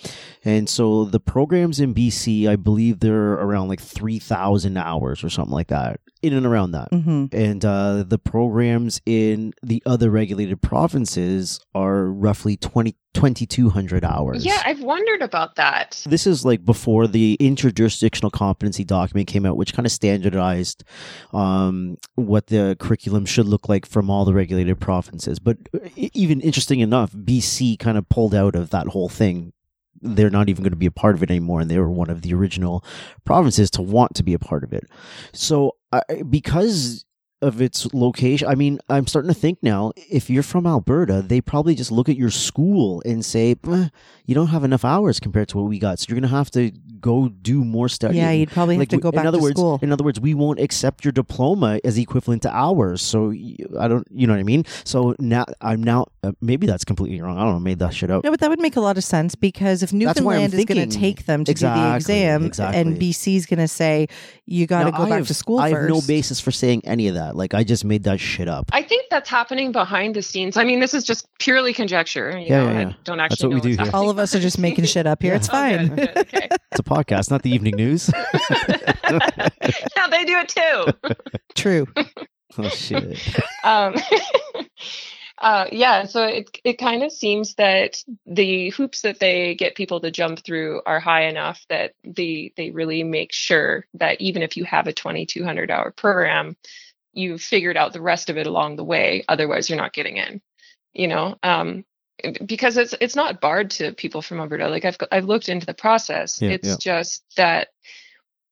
And 0.45 0.69
so 0.69 1.05
the 1.05 1.21
programs 1.21 1.81
in 1.81 1.95
BC, 1.95 2.49
I 2.49 2.57
believe 2.57 3.01
they're 3.01 3.33
around 3.35 3.69
like 3.69 3.81
3,000 3.81 4.77
hours 4.77 5.25
or 5.25 5.31
something 5.31 5.55
like 5.55 5.69
that, 5.69 6.01
in 6.23 6.33
and 6.33 6.47
around 6.47 6.73
that. 6.73 6.91
Mm-hmm. 6.91 7.27
And 7.33 7.65
uh, 7.65 8.05
the 8.07 8.19
programs 8.19 9.01
in 9.07 9.53
the 9.63 9.83
other 9.87 10.11
regulated 10.11 10.63
provinces 10.63 11.61
are 11.75 12.07
roughly 12.07 12.57
20, 12.57 12.97
2,200 13.15 14.05
hours. 14.05 14.45
Yeah, 14.45 14.61
I've 14.65 14.83
wondered 14.83 15.23
about 15.23 15.57
that. 15.57 16.03
This 16.07 16.27
is 16.27 16.45
like 16.45 16.65
before 16.65 17.07
the 17.07 17.37
interjurisdictional 17.41 18.33
competency 18.33 18.85
document 18.85 19.29
came 19.29 19.47
out, 19.47 19.57
which 19.57 19.73
kind 19.73 19.87
of 19.87 19.93
standardized 19.93 20.85
um, 21.33 21.97
what 22.15 22.49
the 22.49 22.77
curriculum 22.79 23.25
should 23.25 23.47
look 23.47 23.69
like 23.69 23.87
from 23.87 24.11
all 24.11 24.25
the 24.25 24.35
regulated 24.35 24.81
provinces. 24.81 25.39
But 25.39 25.59
even 25.97 26.41
interesting 26.41 26.81
enough, 26.81 27.13
BC 27.13 27.79
kind 27.79 27.97
of 27.97 28.09
pulled 28.09 28.35
out 28.35 28.55
of 28.55 28.71
that 28.71 28.89
whole 28.89 29.09
thing. 29.09 29.53
They're 30.03 30.31
not 30.31 30.49
even 30.49 30.63
going 30.63 30.73
to 30.73 30.77
be 30.77 30.87
a 30.87 30.91
part 30.91 31.15
of 31.15 31.23
it 31.23 31.31
anymore, 31.31 31.61
and 31.61 31.71
they 31.71 31.79
were 31.79 31.91
one 31.91 32.11
of 32.11 32.23
the 32.23 32.35
original 32.35 32.85
provinces 33.25 33.71
to 33.73 33.83
want 33.83 34.15
to 34.17 34.23
be 34.23 34.35
a 34.35 34.39
part 34.39 34.63
of 34.63 34.73
it. 34.73 34.85
So, 35.33 35.77
because 36.29 37.06
of 37.43 37.61
its 37.61 37.93
location, 37.93 38.49
I 38.49 38.55
mean, 38.55 38.79
I'm 38.89 39.07
starting 39.07 39.29
to 39.29 39.39
think 39.39 39.59
now. 39.63 39.93
If 40.11 40.31
you're 40.31 40.43
from 40.43 40.67
Alberta, 40.67 41.23
they 41.23 41.41
probably 41.43 41.75
just 41.75 41.93
look 41.93 42.09
at 42.09 42.17
your 42.17 42.31
school 42.31 43.03
and 43.05 43.25
say, 43.25 43.55
"Eh, 43.69 43.89
"You 44.25 44.35
don't 44.35 44.47
have 44.49 44.65
enough 44.65 44.85
hours 44.87 45.21
compared 45.21 45.49
to 45.49 45.59
what 45.59 45.69
we 45.69 45.79
got, 45.79 45.99
so 45.99 46.07
you're 46.09 46.19
going 46.19 46.31
to 46.31 46.35
have 46.35 46.51
to 46.53 46.71
go 46.99 47.29
do 47.29 47.63
more 47.63 47.91
studying." 47.91 48.25
Yeah, 48.25 48.31
you'd 48.31 48.51
probably 48.51 48.77
have 48.77 48.81
Like, 48.81 48.89
to 48.89 48.97
go 48.99 49.11
in 49.11 49.17
back 49.17 49.27
other 49.27 49.37
to 49.39 49.43
words, 49.43 49.55
school. 49.61 49.79
In 49.83 49.93
other 49.93 50.03
words, 50.03 50.19
we 50.19 50.33
won't 50.33 50.59
accept 50.61 51.05
your 51.05 51.13
diploma 51.13 51.79
as 51.85 51.99
equivalent 51.99 52.43
to 52.43 52.51
hours. 52.55 53.03
So 53.03 53.33
I 53.79 53.87
don't, 53.87 54.07
you 54.11 54.27
know 54.27 54.33
what 54.33 54.41
I 54.41 54.45
mean. 54.45 54.65
So 54.85 55.15
now 55.19 55.45
I'm 55.61 55.83
now 55.83 56.07
uh, 56.23 56.33
maybe 56.41 56.67
that's 56.67 56.85
completely 56.87 57.21
wrong. 57.21 57.37
I 57.37 57.43
don't 57.45 57.53
know. 57.55 57.61
Made 57.61 57.81
that 57.81 57.93
shit 57.93 58.11
up. 58.11 58.25
No, 58.25 58.31
but 58.31 58.41
that 58.41 58.49
would 58.49 58.61
make 58.61 58.77
a 58.77 58.81
lot 58.81 58.97
of 58.97 59.05
sense 59.05 59.35
because 59.35 59.83
if 59.83 59.93
Newfoundland 59.93 60.55
is 60.55 60.65
going 60.65 60.89
to 60.89 60.99
take 60.99 61.27
them 61.27 61.45
to 61.45 61.53
do 61.53 61.67
the 61.67 61.95
exam 61.97 62.47
exactly. 62.47 62.81
and 62.81 62.97
BC 62.99 63.37
is 63.37 63.45
going 63.47 63.59
to 63.59 63.69
say, 63.69 64.07
you 64.47 64.67
got 64.67 64.85
to 64.85 64.91
go 64.93 65.03
I 65.03 65.09
back 65.11 65.19
have- 65.19 65.27
to 65.29 65.35
school 65.35 65.59
I 65.59 65.71
first. 65.73 65.81
have 65.83 65.91
no 65.91 66.01
basis 66.07 66.41
for 66.41 66.51
saying 66.51 66.83
any 66.85 67.09
of 67.09 67.15
that. 67.15 67.26
Like 67.35 67.55
I 67.55 67.65
just 67.65 67.85
made 67.85 68.05
that 68.05 68.21
shit 68.21 68.49
up. 68.49 68.71
I 68.73 68.83
think 68.83 69.07
that's 69.11 69.29
happening 69.29 69.73
behind 69.73 70.15
the 70.15 70.23
scenes. 70.23 70.57
I 70.57 70.65
mean, 70.65 70.81
this 70.81 70.95
is 70.95 71.05
just 71.05 71.27
purely 71.39 71.73
conjecture. 71.73 72.31
You 72.39 72.47
Yeah, 72.47 72.65
know, 72.65 72.73
yeah, 72.73 72.89
I 72.89 72.97
don't 73.05 73.19
actually. 73.19 73.19
That's 73.19 73.33
actually 73.33 73.55
what 73.57 73.65
we 73.65 73.77
do 73.77 73.83
here. 73.85 73.91
All 73.95 74.11
of 74.11 74.19
us 74.19 74.35
are 74.35 74.41
just 74.41 74.59
making 74.59 74.85
shit 74.87 75.07
up 75.07 75.23
here. 75.23 75.33
Yeah. 75.33 75.37
It's 75.37 75.49
Oh, 75.49 75.53
fine. 75.53 75.89
good, 75.89 75.97
good, 75.97 76.19
okay. 76.19 76.49
It's 76.73 76.81
a 76.81 76.83
podcast, 76.83 77.31
not 77.31 77.43
the 77.43 77.51
evening 77.51 77.77
news. 77.77 78.11
now 79.11 80.07
they 80.11 80.25
do 80.25 80.39
it 80.39 80.49
too. 80.49 81.15
True. 81.55 81.87
oh 82.59 82.69
shit. 82.69 83.19
um, 83.65 83.95
uh, 85.39 85.67
yeah, 85.71 86.05
so 86.05 86.23
it 86.25 86.49
it 86.65 86.79
kind 86.79 87.03
of 87.03 87.13
seems 87.13 87.55
that 87.57 88.03
the 88.25 88.71
hoops 88.71 89.03
that 89.03 89.21
they 89.21 89.55
get 89.55 89.75
people 89.75 90.01
to 90.01 90.11
jump 90.11 90.43
through 90.45 90.81
are 90.87 90.99
high 91.01 91.25
enough 91.27 91.65
that 91.69 91.93
they 92.05 92.53
they 92.57 92.71
really 92.71 93.03
make 93.05 93.33
sure 93.33 93.87
that 93.95 94.21
even 94.21 94.43
if 94.43 94.57
you 94.57 94.65
have 94.65 94.87
a 94.87 94.93
2200 94.95 95.71
hour 95.71 95.91
program, 95.91 96.57
you've 97.17 97.43
figured 97.43 97.77
out 97.77 97.93
the 97.93 98.01
rest 98.01 98.31
of 98.31 98.37
it 98.37 98.47
along 98.47 98.77
the 98.77 98.85
way. 98.85 99.25
Otherwise, 99.29 99.69
you're 99.69 99.79
not 99.79 99.93
getting 99.95 100.19
in. 100.19 100.41
You 100.93 101.09
know, 101.09 101.37
um, 101.43 101.85
because 102.45 102.77
it's 102.77 102.95
it's 103.01 103.17
not 103.17 103.41
barred 103.41 103.71
to 103.73 103.93
people 103.93 104.23
from 104.23 104.41
Alberta. 104.41 104.69
Like 104.69 104.85
I've 104.85 104.97
I've 105.11 105.25
looked 105.25 105.49
into 105.49 105.67
the 105.67 105.75
process. 105.75 106.41
Yeah, 106.41 106.51
it's 106.51 106.69
yeah. 106.69 106.77
just 106.79 107.25
that 107.37 107.69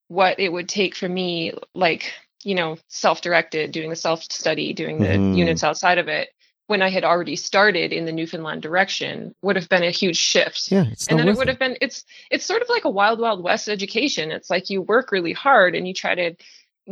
what 0.09 0.39
it 0.39 0.53
would 0.53 0.69
take 0.69 0.95
for 0.95 1.09
me, 1.09 1.53
like 1.75 2.13
you 2.43 2.55
know, 2.55 2.77
self-directed, 2.89 3.73
doing 3.73 3.89
the 3.89 3.97
self-study, 3.97 4.75
doing 4.75 4.99
the 4.99 5.07
Mhm. 5.07 5.35
units 5.35 5.65
outside 5.65 5.97
of 5.97 6.09
it, 6.09 6.29
when 6.67 6.83
I 6.83 6.91
had 6.91 7.03
already 7.03 7.37
started 7.37 7.91
in 7.91 8.05
the 8.05 8.13
Newfoundland 8.13 8.61
direction, 8.61 9.35
would 9.41 9.57
have 9.57 9.71
been 9.71 9.83
a 9.83 9.91
huge 9.91 10.19
shift. 10.19 10.71
Yeah, 10.71 10.85
and 11.09 11.19
then 11.19 11.29
it 11.29 11.37
would 11.37 11.49
have 11.49 11.59
been 11.59 11.79
it's 11.81 12.05
it's 12.31 12.45
sort 12.45 12.61
of 12.61 12.69
like 12.69 12.85
a 12.85 12.91
wild 12.91 13.19
wild 13.19 13.43
west 13.43 13.69
education. 13.69 14.31
It's 14.31 14.51
like 14.51 14.69
you 14.69 14.83
work 14.83 15.11
really 15.11 15.33
hard 15.33 15.75
and 15.75 15.89
you 15.89 15.95
try 15.95 16.15
to 16.15 16.35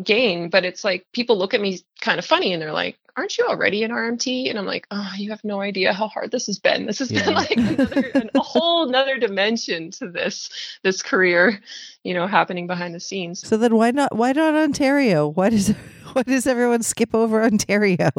gain, 0.02 0.48
but 0.50 0.64
it's 0.64 0.84
like 0.84 1.06
people 1.12 1.36
look 1.36 1.54
at 1.54 1.60
me 1.60 1.80
kind 2.00 2.18
of 2.18 2.24
funny 2.24 2.52
and 2.52 2.62
they're 2.62 2.72
like, 2.72 2.98
"Aren't 3.16 3.36
you 3.36 3.46
already 3.46 3.82
an 3.84 3.90
RMT?" 3.90 4.48
And 4.48 4.58
I'm 4.58 4.66
like, 4.66 4.86
"Oh, 4.90 5.12
you 5.16 5.30
have 5.30 5.44
no 5.44 5.60
idea 5.60 5.92
how 5.92 6.08
hard 6.08 6.30
this 6.30 6.46
has 6.46 6.58
been. 6.58 6.86
This 6.86 6.98
has 7.00 7.10
Yeah. 7.10 7.24
been 7.26 7.34
like 7.34 7.56
another, 7.66 8.06
an, 8.14 8.30
a 8.34 8.40
whole 8.42 8.88
another 8.88 9.18
dimension 9.18 9.90
to 9.92 10.08
this 10.08 10.50
this 10.82 11.02
career, 11.02 11.60
you 12.04 12.14
know, 12.14 12.26
happening 12.26 12.66
behind 12.66 12.94
the 12.94 13.00
scenes." 13.00 13.46
So 13.46 13.56
then 13.56 13.76
why 13.76 13.90
not 13.90 14.16
why 14.16 14.32
not 14.32 14.54
Ontario? 14.54 15.28
Why 15.28 15.50
does 15.50 15.68
why 16.12 16.22
does 16.22 16.46
everyone 16.46 16.82
skip 16.82 17.14
over 17.14 17.42
Ontario 17.42 18.10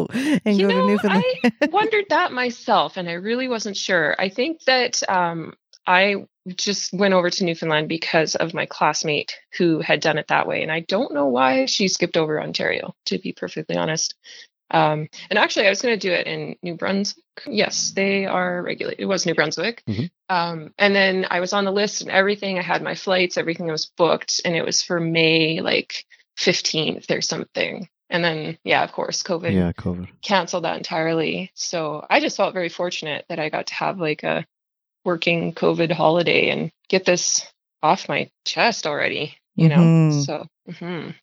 and 0.46 0.58
you 0.58 0.68
go 0.68 0.72
to 0.72 0.80
know, 0.80 0.86
Newfoundland? 0.86 1.24
I 1.44 1.68
wondered 1.72 2.06
that 2.10 2.32
myself, 2.32 2.98
and 2.98 3.10
I 3.10 3.14
really 3.14 3.48
wasn't 3.48 3.78
sure. 3.78 4.16
I 4.20 4.30
think 4.30 4.64
that 4.66 5.02
um, 5.10 5.56
I 5.86 6.26
just 6.48 6.94
went 6.94 7.14
over 7.14 7.30
to 7.30 7.44
Newfoundland 7.46 7.88
because 7.88 8.36
of 8.36 8.54
my 8.54 8.66
classmate 8.66 9.38
who 9.58 9.80
had 9.80 10.02
done 10.02 10.18
it 10.18 10.28
that 10.28 10.48
way, 10.48 10.62
and 10.64 10.72
I 10.72 10.82
don't 10.82 11.14
know 11.14 11.28
why 11.28 11.66
she 11.66 11.88
skipped 11.88 12.18
over 12.18 12.42
Ontario. 12.42 12.96
To 13.06 13.18
be 13.18 13.32
perfectly 13.34 13.76
honest, 13.78 14.16
um, 14.72 15.08
and 15.30 15.40
actually, 15.40 15.68
I 15.68 15.70
was 15.70 15.82
going 15.82 15.98
to 15.98 16.08
do 16.08 16.14
it 16.14 16.28
in 16.28 16.56
New 16.62 16.76
Brunswick. 16.76 17.24
Yes, 17.48 17.92
they 17.96 18.26
are 18.26 18.62
regulated. 18.62 19.00
It 19.02 19.06
was 19.06 19.26
New 19.26 19.36
Brunswick, 19.36 19.84
Mhm. 19.88 20.10
um, 20.30 20.74
and 20.78 20.96
then 20.96 21.26
I 21.30 21.40
was 21.40 21.54
on 21.54 21.66
the 21.66 21.72
list 21.72 22.02
and 22.02 22.12
everything. 22.12 22.58
I 22.60 22.64
had 22.64 22.82
my 22.82 22.96
flights, 22.96 23.38
everything 23.38 23.68
was 23.68 23.86
booked, 23.98 24.42
and 24.46 24.56
it 24.56 24.66
was 24.66 24.82
for 24.82 25.00
May 25.00 25.62
like 25.62 26.06
fifteenth 26.36 27.10
or 27.12 27.22
something. 27.22 27.88
And 28.10 28.24
then, 28.24 28.58
yeah, 28.64 28.84
of 28.84 28.92
course, 28.92 29.24
COVID 29.24 29.54
yeah, 29.54 29.72
COVID. 29.72 30.08
canceled 30.22 30.66
that 30.66 30.78
entirely. 30.78 31.52
So 31.56 32.06
I 32.10 32.20
just 32.20 32.38
felt 32.38 32.54
very 32.54 32.70
fortunate 32.70 33.26
that 33.30 33.40
I 33.40 33.50
got 33.50 33.68
to 33.68 33.74
have 33.76 34.00
like 34.00 34.24
a 34.24 34.46
working 35.06 35.54
COVID 35.54 35.92
holiday 35.92 36.50
and 36.50 36.72
get 36.90 37.06
this 37.06 37.46
off 37.82 38.08
my 38.08 38.30
chest 38.46 38.88
already, 38.88 39.36
you 39.56 39.70
know? 39.70 39.78
Mhm. 39.78 40.26
So, 40.26 40.46
mhm. 40.70 41.16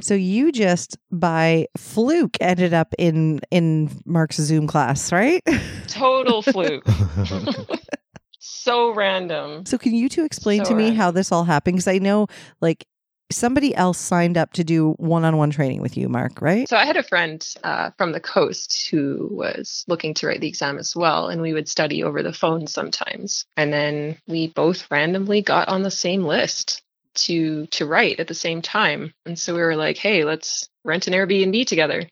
So 0.00 0.14
you 0.14 0.50
just 0.52 0.98
by 1.12 1.66
fluke 1.76 2.36
ended 2.40 2.74
up 2.74 2.94
in 2.98 3.40
in 3.50 3.90
Mark's 4.04 4.36
Zoom 4.36 4.66
class, 4.66 5.12
right? 5.12 5.42
total 5.86 6.42
fluke. 6.42 6.84
so 8.40 8.90
random. 8.92 9.64
So 9.66 9.78
can 9.78 9.94
you 9.94 10.08
two 10.08 10.24
explain 10.24 10.64
So 10.64 10.70
to 10.70 10.74
me 10.74 10.84
random. 10.84 10.96
how 10.96 11.10
this 11.12 11.32
all 11.32 11.44
happened? 11.44 11.76
Because 11.76 11.88
I 11.88 11.98
know 11.98 12.26
like 12.60 12.86
somebody 13.30 13.74
else 13.74 13.98
signed 13.98 14.36
up 14.36 14.52
to 14.54 14.64
do 14.64 14.92
one-on-one 14.92 15.50
training 15.50 15.82
with 15.82 15.96
you, 15.96 16.08
Mark, 16.08 16.40
right? 16.40 16.68
So 16.68 16.76
I 16.76 16.84
had 16.84 16.96
a 16.96 17.02
friend 17.02 17.46
uh, 17.62 17.90
from 17.98 18.12
the 18.12 18.20
coast 18.20 18.88
who 18.88 19.28
was 19.30 19.84
looking 19.88 20.14
to 20.14 20.26
write 20.26 20.40
the 20.40 20.48
exam 20.48 20.78
as 20.78 20.96
well, 20.96 21.28
and 21.28 21.42
we 21.42 21.52
would 21.52 21.68
study 21.68 22.02
over 22.02 22.22
the 22.22 22.32
phone 22.32 22.66
sometimes. 22.66 23.44
And 23.56 23.72
then 23.72 24.16
we 24.26 24.48
both 24.48 24.90
randomly 24.90 25.42
got 25.42 25.68
on 25.68 25.82
the 25.82 25.90
same 25.90 26.24
list 26.24 26.82
to 27.14 27.66
to 27.66 27.86
write 27.86 28.20
at 28.20 28.28
the 28.28 28.34
same 28.34 28.62
time. 28.62 29.12
And 29.26 29.38
so 29.38 29.54
we 29.54 29.60
were 29.60 29.76
like, 29.76 29.98
"Hey, 29.98 30.24
let's 30.24 30.68
rent 30.84 31.06
an 31.06 31.14
Airbnb 31.14 31.66
together." 31.66 32.08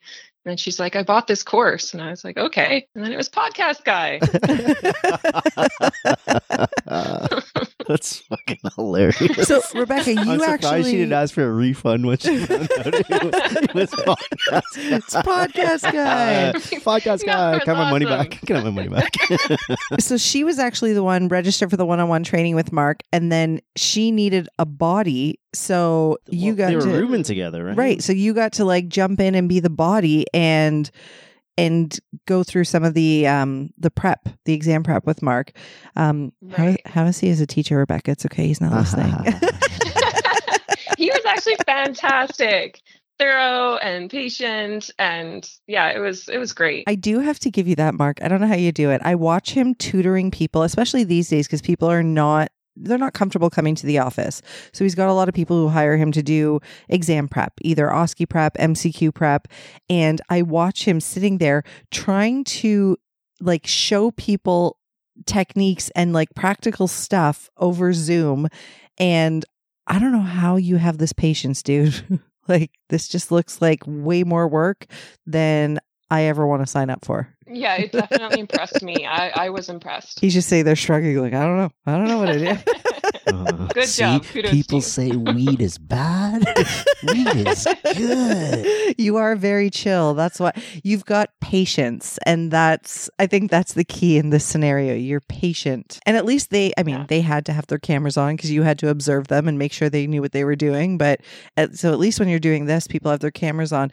And 0.46 0.60
she's 0.60 0.78
like, 0.78 0.94
"I 0.94 1.02
bought 1.02 1.26
this 1.26 1.42
course," 1.42 1.92
and 1.92 2.00
I 2.00 2.10
was 2.10 2.24
like, 2.24 2.36
"Okay." 2.38 2.86
And 2.94 3.04
then 3.04 3.12
it 3.12 3.16
was 3.16 3.28
podcast 3.28 3.82
guy. 3.84 4.20
That's 7.88 8.18
fucking 8.20 8.58
hilarious. 8.74 9.46
So, 9.46 9.60
Rebecca, 9.74 10.12
you 10.12 10.18
I'm 10.20 10.38
surprised 10.38 10.64
actually 10.64 10.90
she 10.90 10.96
didn't 10.98 11.12
ask 11.12 11.34
for 11.34 11.44
a 11.44 11.52
refund 11.52 12.06
when 12.06 12.18
she 12.18 12.38
found 12.38 12.68
out 12.78 12.94
it 12.94 13.08
was, 13.08 13.56
it 13.62 13.74
was 13.74 13.90
podcast. 14.06 14.62
it's 14.76 15.14
podcast 15.14 15.92
guy. 15.92 16.48
Uh, 16.48 16.52
podcast 16.54 17.24
guy. 17.24 17.56
it's 17.56 17.64
Can 17.64 17.74
I 17.74 17.74
have 17.74 17.76
my 17.76 17.90
money 17.90 18.06
back? 18.06 18.30
Can 18.44 18.56
I 18.56 18.60
have 18.60 18.74
my 18.74 18.82
money 18.82 18.88
back? 18.88 19.12
so 20.00 20.16
she 20.16 20.42
was 20.42 20.58
actually 20.58 20.94
the 20.94 21.04
one 21.04 21.28
registered 21.28 21.70
for 21.70 21.76
the 21.76 21.86
one-on-one 21.86 22.24
training 22.24 22.54
with 22.56 22.72
Mark, 22.72 23.00
and 23.12 23.30
then 23.30 23.60
she 23.76 24.10
needed 24.10 24.48
a 24.58 24.66
body, 24.66 25.38
so 25.52 26.18
you 26.28 26.54
Well, 26.54 26.56
got 26.56 26.66
they 26.68 26.76
were 26.76 26.82
to 26.82 26.88
rooming 26.88 27.22
together, 27.22 27.64
right? 27.64 27.76
right. 27.76 28.02
So 28.02 28.12
you 28.12 28.34
got 28.34 28.54
to 28.54 28.64
like 28.64 28.88
jump 28.88 29.20
in 29.20 29.34
and 29.34 29.48
be 29.48 29.60
the 29.60 29.70
body 29.70 30.26
and 30.36 30.90
and 31.58 31.98
go 32.26 32.44
through 32.44 32.64
some 32.64 32.84
of 32.84 32.92
the 32.94 33.26
um 33.26 33.70
the 33.78 33.90
prep, 33.90 34.28
the 34.44 34.52
exam 34.52 34.82
prep 34.82 35.06
with 35.06 35.22
Mark. 35.22 35.52
Um, 35.96 36.32
how, 36.52 36.64
Right. 36.66 36.86
how 36.86 37.04
is 37.06 37.18
he 37.18 37.30
as 37.30 37.40
a 37.40 37.46
teacher, 37.46 37.78
Rebecca? 37.78 38.10
It's 38.10 38.26
okay. 38.26 38.46
He's 38.46 38.60
not 38.60 38.72
listening. 38.72 39.12
he 40.98 41.10
was 41.10 41.24
actually 41.26 41.56
fantastic, 41.66 42.80
thorough 43.18 43.76
and 43.76 44.10
patient, 44.10 44.90
and 44.98 45.48
yeah, 45.66 45.88
it 45.90 45.98
was 45.98 46.28
it 46.28 46.38
was 46.38 46.52
great. 46.52 46.84
I 46.86 46.94
do 46.94 47.20
have 47.20 47.38
to 47.40 47.50
give 47.50 47.66
you 47.68 47.76
that, 47.76 47.94
Mark. 47.94 48.22
I 48.22 48.28
don't 48.28 48.40
know 48.40 48.46
how 48.46 48.54
you 48.54 48.72
do 48.72 48.90
it. 48.90 49.00
I 49.04 49.14
watch 49.14 49.50
him 49.52 49.74
tutoring 49.76 50.30
people, 50.30 50.62
especially 50.62 51.04
these 51.04 51.28
days, 51.28 51.46
because 51.46 51.62
people 51.62 51.90
are 51.90 52.02
not 52.02 52.50
they're 52.76 52.98
not 52.98 53.14
comfortable 53.14 53.50
coming 53.50 53.74
to 53.74 53.86
the 53.86 53.98
office. 53.98 54.42
So 54.72 54.84
he's 54.84 54.94
got 54.94 55.08
a 55.08 55.12
lot 55.12 55.28
of 55.28 55.34
people 55.34 55.56
who 55.56 55.68
hire 55.68 55.96
him 55.96 56.12
to 56.12 56.22
do 56.22 56.60
exam 56.88 57.28
prep, 57.28 57.54
either 57.62 57.88
OSCE 57.88 58.28
prep, 58.28 58.54
MCQ 58.56 59.14
prep, 59.14 59.48
and 59.88 60.20
I 60.28 60.42
watch 60.42 60.86
him 60.86 61.00
sitting 61.00 61.38
there 61.38 61.64
trying 61.90 62.44
to 62.44 62.96
like 63.40 63.66
show 63.66 64.10
people 64.12 64.78
techniques 65.24 65.90
and 65.96 66.12
like 66.12 66.28
practical 66.34 66.88
stuff 66.88 67.50
over 67.56 67.92
Zoom 67.92 68.48
and 68.98 69.44
I 69.86 69.98
don't 69.98 70.12
know 70.12 70.20
how 70.20 70.56
you 70.56 70.76
have 70.76 70.98
this 70.98 71.12
patience, 71.12 71.62
dude. 71.62 72.20
like 72.48 72.72
this 72.88 73.08
just 73.08 73.30
looks 73.30 73.62
like 73.62 73.82
way 73.86 74.24
more 74.24 74.48
work 74.48 74.86
than 75.26 75.78
I 76.10 76.22
ever 76.22 76.46
want 76.46 76.62
to 76.62 76.66
sign 76.66 76.90
up 76.90 77.04
for. 77.04 77.35
Yeah, 77.48 77.76
it 77.76 77.92
definitely 77.92 78.40
impressed 78.40 78.82
me. 78.82 79.06
I, 79.06 79.46
I 79.46 79.50
was 79.50 79.68
impressed. 79.68 80.20
He's 80.20 80.34
just 80.34 80.48
saying 80.48 80.64
they're 80.64 80.76
shrugging, 80.76 81.16
like, 81.20 81.32
I 81.34 81.42
don't 81.44 81.56
know. 81.56 81.70
I 81.86 81.96
don't 81.96 82.08
know 82.08 82.18
what 82.18 82.26
to 82.32 82.38
do. 82.38 82.72
Uh, 83.28 83.68
Good 83.74 83.88
see, 83.88 84.02
job. 84.02 84.24
Kudos 84.24 84.50
people 84.52 84.80
to 84.80 84.86
you. 84.86 84.90
say 84.90 85.10
weed 85.16 85.60
is 85.60 85.78
bad. 85.78 86.44
weed 87.06 87.26
is 87.48 87.66
good. 87.94 88.94
you 88.98 89.16
are 89.16 89.34
very 89.36 89.68
chill. 89.70 90.14
That's 90.14 90.38
why 90.38 90.52
you've 90.84 91.04
got 91.04 91.30
patience. 91.40 92.18
And 92.24 92.50
that's, 92.50 93.10
I 93.18 93.26
think 93.26 93.50
that's 93.50 93.72
the 93.74 93.84
key 93.84 94.16
in 94.16 94.30
this 94.30 94.44
scenario. 94.44 94.94
You're 94.94 95.20
patient. 95.20 95.98
And 96.06 96.16
at 96.16 96.24
least 96.24 96.50
they, 96.50 96.72
I 96.78 96.82
mean, 96.84 96.96
Yeah. 96.96 97.06
they 97.08 97.20
had 97.20 97.44
to 97.46 97.52
have 97.52 97.66
their 97.66 97.78
cameras 97.78 98.16
on 98.16 98.36
because 98.36 98.50
you 98.52 98.62
had 98.62 98.78
to 98.80 98.88
observe 98.90 99.28
them 99.28 99.48
and 99.48 99.58
make 99.58 99.72
sure 99.72 99.90
they 99.90 100.06
knew 100.06 100.22
what 100.22 100.32
they 100.32 100.44
were 100.44 100.56
doing. 100.56 100.96
But 100.96 101.20
at, 101.56 101.76
so 101.76 101.92
at 101.92 101.98
least 101.98 102.20
when 102.20 102.28
you're 102.28 102.38
doing 102.38 102.66
this, 102.66 102.86
people 102.86 103.10
have 103.10 103.20
their 103.20 103.30
cameras 103.30 103.72
on. 103.72 103.90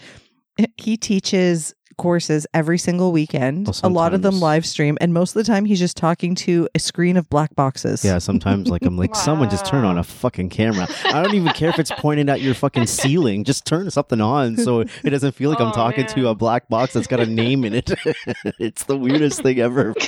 He 0.77 0.97
teaches 0.97 1.73
courses 1.97 2.45
every 2.53 2.77
single 2.77 3.11
weekend. 3.11 3.67
Well, 3.67 3.75
a 3.83 3.89
lot 3.89 4.13
of 4.13 4.21
them 4.21 4.39
live 4.39 4.65
stream. 4.65 4.97
And 5.01 5.13
most 5.13 5.35
of 5.35 5.45
the 5.45 5.51
time, 5.51 5.65
he's 5.65 5.79
just 5.79 5.97
talking 5.97 6.35
to 6.35 6.67
a 6.75 6.79
screen 6.79 7.17
of 7.17 7.29
black 7.29 7.55
boxes. 7.55 8.03
Yeah, 8.03 8.17
sometimes 8.19 8.69
like 8.69 8.83
I'm 8.83 8.97
like, 8.97 9.15
someone 9.15 9.49
just 9.49 9.65
turn 9.65 9.85
on 9.85 9.97
a 9.97 10.03
fucking 10.03 10.49
camera. 10.49 10.87
I 11.05 11.23
don't 11.23 11.33
even 11.35 11.53
care 11.53 11.69
if 11.69 11.79
it's 11.79 11.91
pointed 11.91 12.29
at 12.29 12.41
your 12.41 12.53
fucking 12.53 12.87
ceiling. 12.87 13.43
Just 13.43 13.65
turn 13.65 13.89
something 13.91 14.21
on 14.21 14.57
so 14.57 14.81
it 14.81 15.09
doesn't 15.09 15.33
feel 15.33 15.49
like 15.49 15.59
I'm 15.59 15.67
Oh, 15.69 15.71
talking 15.71 16.05
to 16.05 16.27
a 16.27 16.35
black 16.35 16.67
box 16.69 16.93
that's 16.93 17.07
got 17.07 17.19
a 17.19 17.25
name 17.25 17.63
in 17.63 17.73
it. 17.73 17.91
it's 18.59 18.83
the 18.83 18.97
weirdest 18.97 19.41
thing 19.41 19.59
ever. 19.59 19.93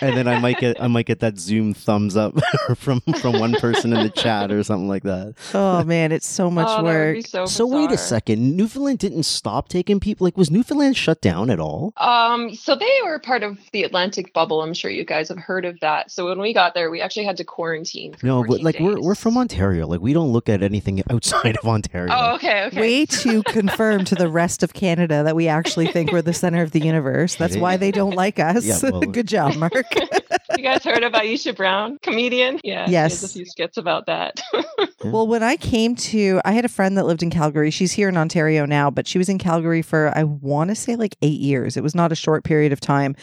And 0.00 0.16
then 0.16 0.28
I 0.28 0.38
might 0.38 0.58
get 0.58 0.80
I 0.80 0.86
might 0.88 1.06
get 1.06 1.20
that 1.20 1.38
Zoom 1.38 1.74
thumbs 1.74 2.16
up 2.16 2.34
from 2.76 3.00
from 3.20 3.38
one 3.38 3.52
person 3.54 3.92
in 3.92 4.02
the 4.02 4.10
chat 4.10 4.50
or 4.52 4.62
something 4.62 4.88
like 4.88 5.02
that. 5.04 5.34
Oh, 5.54 5.82
man. 5.84 6.12
It's 6.12 6.26
so 6.26 6.50
much 6.50 6.66
oh, 6.68 6.76
that 6.76 6.82
would 6.82 6.88
work. 6.88 7.14
be 7.16 7.22
so, 7.22 7.46
So 7.46 7.66
wait 7.66 7.90
a 7.90 7.98
second. 7.98 8.56
Newfoundland 8.56 8.98
didn't 8.98 9.24
stop 9.24 9.68
taking 9.68 10.00
people. 10.00 10.24
Like 10.24 10.36
was 10.36 10.50
Newfoundland 10.50 10.96
shut 10.96 11.20
down 11.20 11.50
at 11.50 11.60
all? 11.60 11.92
Um, 11.96 12.54
so 12.54 12.74
they 12.74 12.98
were 13.04 13.18
part 13.18 13.42
of 13.42 13.58
the 13.72 13.82
Atlantic 13.84 14.32
bubble. 14.32 14.62
I'm 14.62 14.74
sure 14.74 14.90
you 14.90 15.04
guys 15.04 15.28
have 15.28 15.38
heard 15.38 15.64
of 15.64 15.80
that. 15.80 16.10
So 16.10 16.26
when 16.26 16.38
we 16.40 16.52
got 16.52 16.74
there, 16.74 16.90
we 16.90 17.00
actually 17.00 17.24
had 17.24 17.36
to 17.38 17.44
quarantine. 17.44 18.14
For 18.14 18.26
No, 18.26 18.42
but 18.42 18.60
14 18.60 18.64
like 18.64 18.78
we're 18.80 19.00
we're 19.00 19.14
from 19.14 19.36
Ontario. 19.36 19.86
Like 19.86 20.00
we 20.00 20.12
don't 20.12 20.32
look 20.32 20.48
at 20.48 20.62
anything 20.62 21.02
outside 21.10 21.56
of 21.56 21.68
Ontario. 21.68 22.12
Oh, 22.14 22.34
okay, 22.36 22.64
okay. 22.66 22.80
Way 22.80 23.06
to 23.06 23.42
confirm 23.44 24.04
to 24.06 24.14
the 24.14 24.28
rest 24.28 24.62
of 24.62 24.74
Canada 24.74 25.22
that 25.24 25.34
we 25.36 25.48
actually 25.48 25.86
think 25.88 26.12
we're 26.12 26.22
the 26.22 26.32
center 26.34 26.62
of 26.62 26.72
the 26.72 26.80
universe. 26.80 27.36
That's 27.36 27.56
why 27.56 27.76
they 27.76 27.90
don't 27.90 28.14
like 28.14 28.38
us. 28.38 28.64
Yeah, 28.64 28.78
well- 28.90 29.00
Good 29.00 29.26
job, 29.28 29.56
Mark. 29.56 29.87
you 30.56 30.62
guys 30.62 30.84
heard 30.84 31.02
of 31.02 31.12
Aisha 31.12 31.54
Brown, 31.56 31.98
comedian? 32.02 32.60
Yeah, 32.64 32.88
Yes. 32.88 33.22
a 33.22 33.28
few 33.28 33.44
skits 33.44 33.76
about 33.76 34.06
that. 34.06 34.40
well, 35.04 35.26
when 35.26 35.42
I 35.42 35.56
came 35.56 35.94
to, 35.96 36.40
I 36.44 36.52
had 36.52 36.64
a 36.64 36.68
friend 36.68 36.96
that 36.98 37.06
lived 37.06 37.22
in 37.22 37.30
Calgary. 37.30 37.70
She's 37.70 37.92
here 37.92 38.08
in 38.08 38.16
Ontario 38.16 38.64
now, 38.66 38.90
but 38.90 39.06
she 39.06 39.18
was 39.18 39.28
in 39.28 39.38
Calgary 39.38 39.82
for, 39.82 40.12
I 40.16 40.24
want 40.24 40.70
to 40.70 40.74
say 40.74 40.96
like 40.96 41.16
eight 41.22 41.40
years. 41.40 41.76
It 41.76 41.82
was 41.82 41.94
not 41.94 42.12
a 42.12 42.16
short 42.16 42.44
period 42.44 42.72
of 42.72 42.80
time. 42.80 43.14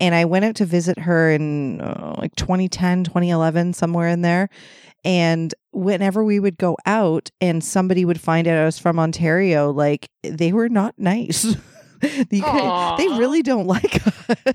And 0.00 0.14
I 0.14 0.24
went 0.24 0.44
out 0.44 0.56
to 0.56 0.64
visit 0.66 0.98
her 1.00 1.30
in 1.30 1.80
uh, 1.80 2.14
like 2.18 2.34
2010, 2.36 3.04
2011, 3.04 3.72
somewhere 3.74 4.08
in 4.08 4.22
there. 4.22 4.48
And 5.04 5.54
whenever 5.72 6.24
we 6.24 6.40
would 6.40 6.56
go 6.56 6.78
out 6.86 7.30
and 7.40 7.62
somebody 7.62 8.04
would 8.06 8.20
find 8.20 8.48
out 8.48 8.56
I 8.58 8.64
was 8.64 8.78
from 8.78 8.98
Ontario, 8.98 9.70
like 9.70 10.08
they 10.22 10.52
were 10.52 10.68
not 10.68 10.94
nice. 10.98 11.56
You 12.30 12.42
could- 12.42 12.98
they 12.98 13.08
really 13.18 13.42
don't 13.42 13.66
like 13.66 14.06
us. 14.06 14.14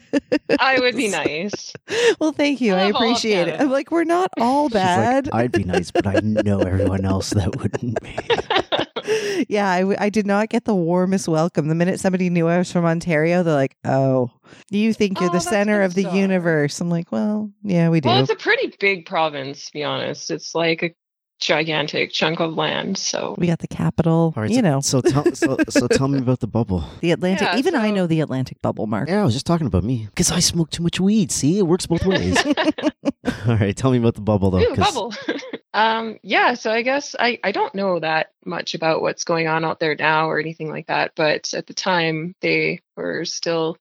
I 0.59 0.79
would 0.79 0.95
be 0.95 1.07
nice. 1.09 1.73
Well, 2.19 2.31
thank 2.31 2.59
you. 2.61 2.73
I 2.73 2.79
I 2.79 2.85
love 2.85 2.95
all 2.95 3.01
of 3.03 3.07
appreciate 3.09 3.47
it. 3.47 3.59
I'm 3.61 3.69
like, 3.69 3.91
we're 3.91 4.03
not 4.03 4.29
all 4.39 4.67
She's 4.69 4.75
like, 4.75 4.83
bad. 4.83 5.29
I'd 5.33 5.51
be 5.51 5.63
nice, 5.63 5.91
but 5.91 6.05
I 6.07 6.19
know 6.23 6.59
everyone 6.59 7.05
else 7.05 7.29
that 7.31 7.55
wouldn't 7.55 8.01
be. 8.01 9.45
yeah, 9.49 9.69
I 9.97 10.09
did 10.09 10.25
not 10.27 10.49
get 10.49 10.65
the 10.65 10.75
warmest 10.75 11.27
welcome. 11.27 11.67
The 11.67 11.75
minute 11.75 11.99
somebody 11.99 12.29
knew 12.29 12.47
I 12.47 12.57
was 12.57 12.71
from 12.71 12.85
Ontario, 12.85 13.43
they're 13.43 13.53
like, 13.53 13.75
"Oh, 13.85 14.31
you 14.69 14.93
think 14.93 15.19
you're 15.19 15.29
Oh, 15.29 15.33
the 15.33 15.39
center 15.39 15.81
of 15.81 15.93
the 15.93 16.03
bizarre. 16.03 16.17
universe?" 16.17 16.81
I'm 16.81 16.89
like, 16.89 17.11
"Well, 17.11 17.51
yeah, 17.63 17.89
we 17.89 18.01
do." 18.01 18.09
well, 18.09 18.19
it's 18.21 18.29
a 18.31 18.35
pretty 18.35 18.73
big 18.79 19.05
province, 19.05 19.67
to 19.67 19.73
be 19.73 19.83
honest. 19.83 20.29
It's 20.31 20.53
like 20.53 20.83
a 20.83 20.91
gigantic 21.39 22.11
chunk 22.11 22.39
of 22.39 22.53
land. 22.55 22.97
So 22.97 23.35
we 23.37 23.47
got 23.47 23.59
the 23.59 23.67
capital. 23.67 24.33
All 24.35 24.43
right, 24.43 24.49
you 24.49 24.57
so, 24.57 24.61
know, 24.61 24.79
So 24.81 25.01
tell 25.01 25.25
so, 25.33 25.57
so 25.69 25.87
tell 25.87 26.07
me 26.07 26.19
about 26.25 26.39
the 26.39 26.47
bubble. 26.47 26.83
the 27.01 27.11
Atlantic. 27.11 27.47
Yeah, 27.47 27.57
Even 27.57 27.75
I 27.75 27.91
know 27.91 28.07
the 28.07 28.21
Atlantic 28.21 28.61
bubble, 28.61 28.87
Mark. 28.87 29.09
Yeah, 29.09 29.21
I 29.21 29.25
was 29.25 29.33
just 29.33 29.45
talking 29.45 29.67
about 29.67 29.83
me 29.83 30.05
because 30.07 30.31
I 30.31 30.39
smoke 30.39 30.69
too 30.69 30.83
much 30.83 30.99
weed. 30.99 31.31
See, 31.31 31.57
it 31.59 31.63
works 31.63 31.85
both 31.87 32.05
ways. 32.05 32.37
All 33.47 33.55
right, 33.57 33.75
tell 33.75 33.91
me 33.91 33.97
about 33.97 34.15
the 34.15 34.21
bubble 34.21 34.51
though. 34.51 34.59
Ooh, 34.61 34.75
'cause- 34.75 34.93
bubble. 34.93 35.13
um, 35.73 36.19
yeah, 36.23 36.53
so 36.55 36.71
I 36.71 36.81
guess 36.81 37.15
I, 37.19 37.39
I 37.43 37.51
don't 37.51 37.73
know 37.75 37.99
that 37.99 38.31
much 38.45 38.73
about 38.75 39.01
what's 39.01 39.23
going 39.23 39.47
on 39.47 39.63
out 39.65 39.79
there 39.79 39.95
now 39.95 40.29
or 40.29 40.39
anything 40.39 40.69
like 40.69 40.87
that, 40.87 41.11
but 41.15 41.53
at 41.53 41.67
the 41.67 41.73
time 41.73 42.35
they 42.41 42.81
were 42.97 43.23
still 43.25 43.77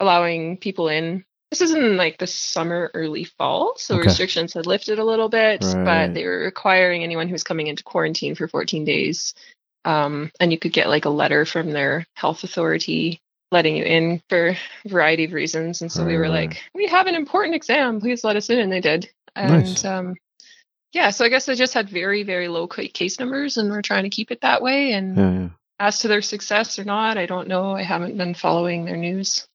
allowing 0.00 0.56
people 0.58 0.88
in. 0.88 1.24
This 1.50 1.60
is 1.60 1.72
in 1.72 1.96
like 1.96 2.18
the 2.18 2.26
summer, 2.26 2.90
early 2.94 3.24
fall, 3.24 3.74
so 3.76 3.94
Okay. 3.96 4.06
restrictions 4.08 4.54
had 4.54 4.66
lifted 4.66 4.98
a 4.98 5.04
little 5.04 5.28
bit, 5.28 5.62
Right. 5.62 5.84
but 5.84 6.14
they 6.14 6.24
were 6.24 6.40
requiring 6.40 7.04
anyone 7.04 7.28
who's 7.28 7.44
coming 7.44 7.68
into 7.68 7.84
quarantine 7.84 8.34
for 8.34 8.48
14 8.48 8.84
days. 8.84 9.34
Um, 9.84 10.32
and 10.40 10.50
you 10.50 10.58
could 10.58 10.72
get 10.72 10.88
like 10.88 11.04
a 11.04 11.10
letter 11.10 11.44
from 11.44 11.70
their 11.70 12.06
health 12.14 12.42
authority 12.42 13.20
letting 13.52 13.76
you 13.76 13.84
in 13.84 14.20
for 14.28 14.48
a 14.48 14.58
variety 14.88 15.24
of 15.24 15.32
reasons. 15.32 15.80
And 15.80 15.92
so 15.92 16.04
we 16.04 16.16
were 16.16 16.28
like, 16.28 16.60
we 16.74 16.88
have 16.88 17.06
an 17.06 17.14
important 17.14 17.54
exam, 17.54 18.00
please 18.00 18.24
let 18.24 18.34
us 18.36 18.50
in. 18.50 18.58
And 18.58 18.72
they 18.72 18.80
did. 18.80 19.08
And 19.36 19.52
Nice. 19.52 19.84
um, 19.84 20.14
yeah, 20.92 21.10
so 21.10 21.24
I 21.24 21.28
guess 21.28 21.46
they 21.46 21.54
just 21.54 21.74
had 21.74 21.88
very, 21.88 22.22
very 22.22 22.48
low 22.48 22.66
case 22.66 23.18
numbers, 23.20 23.56
and 23.56 23.70
we're 23.70 23.82
trying 23.82 24.04
to 24.04 24.10
keep 24.10 24.30
it 24.30 24.40
that 24.40 24.62
way. 24.62 24.92
And 24.92 25.16
Yeah, 25.16 25.30
yeah. 25.32 25.48
as 25.78 25.98
to 26.00 26.08
their 26.08 26.22
success 26.22 26.78
or 26.78 26.84
not, 26.84 27.18
I 27.18 27.26
don't 27.26 27.48
know. 27.48 27.72
I 27.72 27.82
haven't 27.82 28.16
been 28.16 28.34
following 28.34 28.84
their 28.84 28.96
news. 28.96 29.46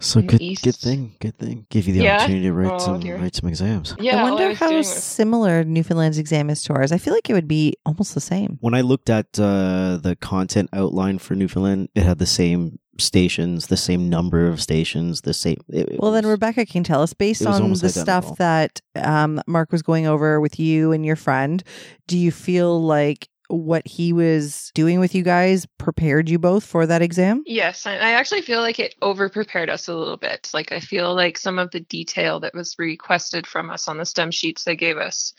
So 0.00 0.22
good, 0.22 0.40
East. 0.40 0.62
good 0.64 0.76
thing, 0.76 1.14
good 1.20 1.36
thing. 1.38 1.66
Give 1.70 1.86
you 1.86 1.92
the 1.94 2.00
Yeah? 2.00 2.16
opportunity 2.18 2.44
to 2.46 2.52
write 2.52 2.72
Oh, 2.72 2.78
some, 2.78 3.00
dear. 3.00 3.16
write 3.18 3.34
some 3.34 3.48
exams. 3.48 3.94
Yeah, 3.98 4.20
I 4.24 4.30
wonder 4.30 4.48
was 4.48 4.58
how 4.58 4.66
doing 4.68 4.78
was- 4.78 4.92
similar 4.92 5.64
Newfoundland's 5.64 6.18
exam 6.18 6.50
is 6.50 6.62
to 6.64 6.72
ours. 6.74 6.92
I 6.92 6.98
feel 6.98 7.12
like 7.14 7.28
it 7.28 7.32
would 7.34 7.48
be 7.48 7.74
almost 7.84 8.14
the 8.14 8.20
same. 8.20 8.58
When 8.60 8.74
I 8.74 8.82
looked 8.82 9.10
at 9.10 9.26
uh, 9.38 9.98
the 10.00 10.16
content 10.20 10.70
outline 10.72 11.18
for 11.18 11.34
Newfoundland, 11.34 11.88
it 11.94 12.04
had 12.04 12.18
the 12.18 12.26
same 12.26 12.78
stations, 13.00 13.68
the 13.68 13.76
same 13.76 14.08
number 14.08 14.48
of 14.48 14.60
stations, 14.60 15.20
the 15.22 15.34
same. 15.34 15.58
It, 15.68 15.88
it 15.88 16.00
Well, 16.00 16.10
then 16.12 16.26
Rebecca 16.26 16.66
can 16.66 16.82
tell 16.84 17.02
us 17.02 17.12
based 17.12 17.46
on 17.46 17.60
the 17.62 17.68
identical. 17.86 17.88
stuff 17.90 18.38
that 18.38 18.80
um, 18.96 19.40
Mark 19.46 19.70
was 19.72 19.82
going 19.82 20.06
over 20.06 20.40
with 20.40 20.58
you 20.58 20.92
and 20.92 21.04
your 21.06 21.14
friend. 21.16 21.62
Do 22.08 22.18
you 22.18 22.30
feel 22.32 22.80
like 22.82 23.28
what 23.48 23.86
he 23.86 24.12
was 24.12 24.70
doing 24.74 25.00
with 25.00 25.14
you 25.14 25.22
guys 25.22 25.66
prepared 25.78 26.28
you 26.28 26.38
both 26.38 26.64
for 26.64 26.86
that 26.86 27.02
exam? 27.02 27.42
Yes, 27.46 27.86
I, 27.86 27.96
actually 27.96 28.42
feel 28.42 28.60
like 28.60 28.78
it 28.78 28.94
over 29.02 29.28
prepared 29.28 29.70
us 29.70 29.88
a 29.88 29.94
little 29.94 30.16
bit. 30.16 30.50
Like 30.54 30.72
I 30.72 30.80
feel 30.80 31.14
like 31.14 31.38
some 31.38 31.58
of 31.58 31.70
the 31.70 31.80
detail 31.80 32.40
that 32.40 32.54
was 32.54 32.76
requested 32.78 33.46
from 33.46 33.70
us 33.70 33.88
on 33.88 33.98
the 33.98 34.04
STEM 34.04 34.30
sheets 34.30 34.64
they 34.64 34.76
gave 34.76 34.98
us. 34.98 35.34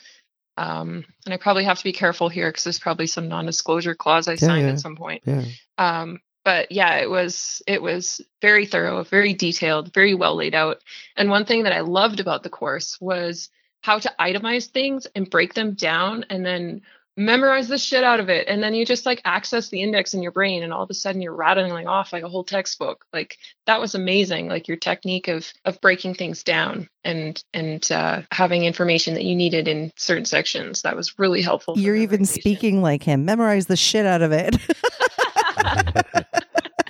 Um, 0.56 1.04
and 1.24 1.32
I 1.32 1.36
probably 1.36 1.64
have 1.64 1.78
to 1.78 1.84
be 1.84 1.92
careful 1.92 2.28
here 2.28 2.50
because 2.50 2.64
there's 2.64 2.78
probably 2.78 3.06
some 3.06 3.28
non-disclosure 3.28 3.94
clause 3.94 4.28
I 4.28 4.34
signed 4.34 4.66
yeah. 4.66 4.72
at 4.72 4.80
some 4.80 4.96
point. 4.96 5.22
yeah. 5.24 5.44
Um, 5.78 6.20
but 6.44 6.72
yeah, 6.72 6.96
it 6.96 7.10
was 7.10 7.62
it 7.66 7.82
was 7.82 8.20
very 8.40 8.66
thorough, 8.66 9.02
very 9.04 9.34
detailed, 9.34 9.92
very 9.92 10.14
well 10.14 10.34
laid 10.34 10.54
out. 10.54 10.82
And 11.16 11.30
one 11.30 11.44
thing 11.44 11.64
that 11.64 11.72
I 11.72 11.80
loved 11.80 12.18
about 12.18 12.42
the 12.42 12.50
course 12.50 12.98
was 13.00 13.50
how 13.82 13.98
to 13.98 14.12
itemize 14.18 14.66
things 14.66 15.06
and 15.14 15.28
break 15.28 15.54
them 15.54 15.74
down 15.74 16.24
and 16.30 16.44
then 16.44 16.82
memorize 17.20 17.68
the 17.68 17.78
shit 17.78 18.02
out 18.02 18.18
of 18.18 18.28
it 18.28 18.48
and 18.48 18.62
then 18.62 18.74
you 18.74 18.86
just 18.86 19.04
like 19.04 19.20
access 19.24 19.68
the 19.68 19.82
index 19.82 20.14
in 20.14 20.22
your 20.22 20.32
brain 20.32 20.62
and 20.62 20.72
all 20.72 20.82
of 20.82 20.90
a 20.90 20.94
sudden 20.94 21.20
you're 21.20 21.34
rattling 21.34 21.86
off 21.86 22.12
like 22.12 22.22
a 22.22 22.28
whole 22.28 22.44
textbook 22.44 23.04
like 23.12 23.36
that 23.66 23.80
was 23.80 23.94
amazing 23.94 24.48
like 24.48 24.66
your 24.66 24.76
technique 24.76 25.28
of 25.28 25.52
of 25.64 25.80
breaking 25.80 26.14
things 26.14 26.42
down 26.42 26.88
and 27.04 27.42
and 27.54 27.90
uh, 27.92 28.22
having 28.30 28.64
information 28.64 29.14
that 29.14 29.24
you 29.24 29.34
needed 29.34 29.68
in 29.68 29.92
certain 29.96 30.24
sections 30.24 30.82
that 30.82 30.96
was 30.96 31.18
really 31.18 31.42
helpful 31.42 31.78
You're 31.78 31.96
even 31.96 32.24
speaking 32.24 32.82
like 32.82 33.02
him. 33.02 33.24
Memorize 33.24 33.66
the 33.66 33.76
shit 33.76 34.06
out 34.06 34.22
of 34.22 34.32
it. 34.32 34.56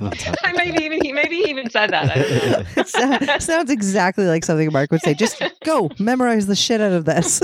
I 0.43 0.53
maybe 0.57 0.85
even 0.85 1.05
he 1.05 1.13
maybe 1.13 1.37
he 1.37 1.51
even 1.51 1.71
said 1.71 1.91
that. 1.91 2.13
It 2.17 3.43
sounds 3.43 3.71
exactly 3.71 4.27
like 4.27 4.45
something 4.45 4.73
Mark 4.73 4.91
would 4.91 5.03
say. 5.03 5.15
Just 5.15 5.43
go 5.65 5.91
memorize 5.99 6.47
the 6.47 6.57
shit 6.57 6.81
out 6.81 6.93
of 6.93 7.05
this. 7.05 7.43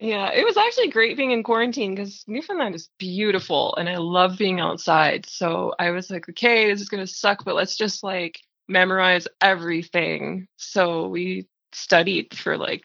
Yeah, 0.00 0.30
it 0.32 0.44
was 0.44 0.56
actually 0.56 0.88
great 0.88 1.16
being 1.16 1.30
in 1.30 1.42
quarantine 1.42 1.94
because 1.94 2.24
Newfoundland 2.26 2.74
is 2.74 2.90
beautiful 2.98 3.74
and 3.76 3.88
I 3.88 3.96
love 3.96 4.38
being 4.38 4.60
outside. 4.60 5.26
So 5.26 5.74
I 5.78 5.90
was 5.90 6.10
like, 6.10 6.28
okay, 6.28 6.70
this 6.70 6.80
is 6.80 6.88
going 6.88 7.04
to 7.04 7.12
suck, 7.12 7.44
but 7.44 7.54
let's 7.54 7.76
just 7.76 8.04
like 8.04 8.40
memorize 8.68 9.26
everything. 9.40 10.46
So 10.58 11.08
we 11.08 11.48
studied 11.72 12.36
for 12.36 12.56
like 12.56 12.84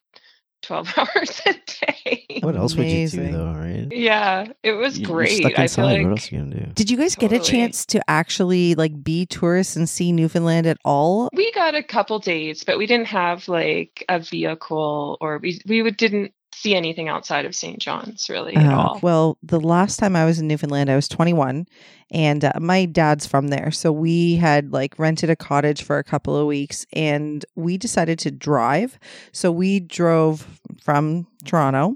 12 0.61 0.93
hours 0.97 1.41
a 1.45 1.53
day. 1.53 2.39
what 2.41 2.55
else 2.55 2.75
would 2.75 2.87
you 2.87 3.07
do 3.07 3.31
though, 3.31 3.53
right? 3.53 3.87
Yeah, 3.91 4.45
it 4.63 4.73
was 4.73 4.97
You- 4.99 5.07
you're 5.07 5.15
great. 5.17 5.37
stuck 5.37 5.57
I 5.59 5.63
inside. 5.63 5.75
feel 5.75 5.85
like 5.85 6.03
What 6.03 6.11
else 6.11 6.31
are 6.31 6.35
you 6.35 6.41
gonna 6.41 6.55
do? 6.67 6.71
Did 6.73 6.89
you 6.91 6.97
guys 6.97 7.15
get 7.15 7.31
a 7.31 7.39
chance 7.39 7.85
to 7.87 8.01
actually 8.09 8.75
like 8.75 9.03
be 9.03 9.25
tourists 9.25 9.75
and 9.75 9.87
see 9.89 10.11
Newfoundland 10.11 10.67
at 10.67 10.77
all? 10.85 11.29
we 11.33 11.51
got 11.53 11.75
a 11.75 11.83
couple 11.83 12.19
days, 12.19 12.63
but 12.63 12.77
we 12.77 12.85
didn't 12.87 13.07
have 13.07 13.47
like 13.47 14.03
a 14.09 14.19
vehicle 14.19 15.17
or 15.21 15.39
we 15.39 15.59
we 15.67 15.81
would, 15.81 15.97
didn't 15.97 16.33
see 16.53 16.75
anything 16.75 17.07
outside 17.07 17.45
of 17.45 17.55
St. 17.55 17.79
John's 17.79 18.29
really 18.29 18.55
at 18.55 18.65
Uh, 18.71 18.77
all. 18.77 18.99
Well, 19.01 19.37
the 19.41 19.59
last 19.59 19.97
time 19.97 20.15
I 20.15 20.25
was 20.25 20.39
in 20.39 20.47
Newfoundland, 20.47 20.89
I 20.89 20.95
was 20.95 21.07
21, 21.07 21.65
and 22.11 22.43
uh, 22.45 22.51
my 22.59 22.85
dad's 22.85 23.25
from 23.25 23.47
there. 23.47 23.71
So 23.71 23.91
we 23.91 24.35
had 24.35 24.71
like 24.71 24.99
rented 24.99 25.29
a 25.29 25.35
cottage 25.35 25.83
for 25.83 25.97
a 25.97 26.03
couple 26.03 26.35
of 26.35 26.47
weeks, 26.47 26.85
and 26.93 27.45
we 27.55 27.77
decided 27.77 28.19
to 28.19 28.31
drive. 28.31 28.99
So 29.31 29.51
we 29.51 29.79
drove 29.79 30.59
from 30.83 31.27
Toronto, 31.45 31.95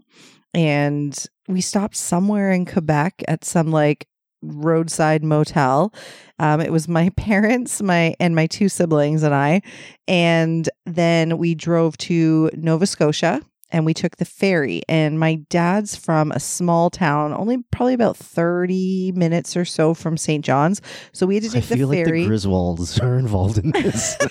and 0.53 1.17
we 1.47 1.61
stopped 1.61 1.95
somewhere 1.95 2.51
in 2.51 2.65
Quebec 2.65 3.23
at 3.27 3.43
some 3.45 3.71
like 3.71 4.07
roadside 4.41 5.23
motel. 5.23 5.93
Um, 6.39 6.61
it 6.61 6.71
was 6.71 6.87
my 6.87 7.09
parents, 7.17 7.81
my 7.81 8.15
and 8.19 8.35
my 8.35 8.47
two 8.47 8.69
siblings 8.69 9.23
and 9.23 9.33
I, 9.35 9.61
and 10.07 10.69
then 10.85 11.37
we 11.37 11.55
drove 11.55 11.97
to 11.99 12.49
Nova 12.55 12.85
Scotia 12.85 13.41
and 13.71 13.85
we 13.85 13.93
took 13.93 14.17
the 14.17 14.25
ferry. 14.25 14.81
And 14.87 15.19
my 15.19 15.35
dad's 15.49 15.95
from 15.95 16.31
a 16.31 16.39
small 16.39 16.89
town, 16.89 17.33
only 17.33 17.57
probably 17.71 17.93
about 17.93 18.15
30 18.17 19.11
minutes 19.15 19.57
or 19.57 19.65
so 19.65 19.93
from 19.93 20.17
St. 20.17 20.43
John's. 20.45 20.81
So 21.13 21.25
we 21.25 21.35
had 21.35 21.43
to 21.43 21.49
I 21.57 21.61
take 21.61 21.69
the 21.69 21.75
ferry. 21.77 22.01
I 22.01 22.05
feel 22.05 22.21
like 22.21 22.27
the 22.29 22.47
Griswolds 22.47 23.03
are 23.03 23.17
involved 23.17 23.57
in 23.57 23.71
this. 23.71 24.17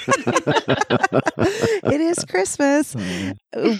it 1.84 2.00
is 2.00 2.24
Christmas. 2.24 2.92
Hmm. 2.94 3.30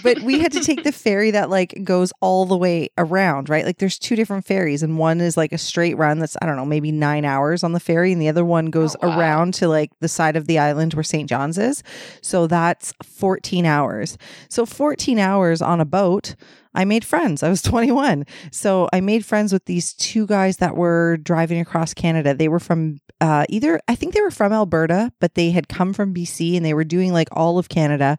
but 0.03 0.21
we 0.21 0.39
had 0.39 0.51
to 0.53 0.61
take 0.61 0.83
the 0.83 0.91
ferry 0.91 1.31
that 1.31 1.49
like 1.49 1.73
goes 1.83 2.11
all 2.21 2.45
the 2.45 2.57
way 2.57 2.89
around, 2.97 3.49
right? 3.49 3.65
Like 3.65 3.77
there's 3.77 3.97
two 3.99 4.15
different 4.15 4.45
ferries, 4.45 4.83
and 4.83 4.97
one 4.97 5.21
is 5.21 5.37
like 5.37 5.51
a 5.53 5.57
straight 5.57 5.97
run 5.97 6.19
that's 6.19 6.37
I 6.41 6.45
don't 6.45 6.55
know, 6.55 6.65
maybe 6.65 6.91
nine 6.91 7.25
hours 7.25 7.63
on 7.63 7.71
the 7.73 7.79
ferry, 7.79 8.11
and 8.11 8.21
the 8.21 8.29
other 8.29 8.45
one 8.45 8.67
goes 8.67 8.95
Oh, 9.01 9.09
wow. 9.09 9.19
around 9.19 9.53
to 9.55 9.67
like 9.67 9.91
the 9.99 10.07
side 10.07 10.35
of 10.35 10.47
the 10.47 10.59
island 10.59 10.93
where 10.93 11.03
St. 11.03 11.29
John's 11.29 11.57
is. 11.57 11.83
So 12.21 12.47
that's 12.47 12.93
14 13.03 13.65
hours. 13.65 14.17
So 14.49 14.65
14 14.65 15.19
hours 15.19 15.44
on 15.61 15.81
a 15.81 15.85
boat. 15.85 16.35
I 16.73 16.85
made 16.85 17.05
friends. 17.05 17.43
I 17.43 17.49
was 17.49 17.61
21. 17.63 18.25
So 18.51 18.89
I 18.91 19.01
made 19.01 19.25
friends 19.25 19.53
with 19.53 19.65
these 19.65 19.93
two 19.93 20.27
guys 20.27 20.57
that 20.57 20.75
were 20.75 21.17
driving 21.17 21.59
across 21.59 21.93
Canada. 21.93 22.33
They 22.33 22.47
were 22.47 22.59
from 22.59 22.99
uh, 23.21 23.45
either, 23.47 23.79
I 23.87 23.95
think 23.95 24.13
they 24.13 24.21
were 24.21 24.31
from 24.31 24.51
Alberta, 24.51 25.11
but 25.21 25.35
they 25.35 25.51
had 25.51 25.69
come 25.69 25.93
from 25.93 26.13
BC 26.13 26.57
and 26.57 26.65
they 26.65 26.73
were 26.73 26.83
doing 26.83 27.13
like 27.13 27.29
all 27.31 27.57
of 27.57 27.69
Canada. 27.69 28.17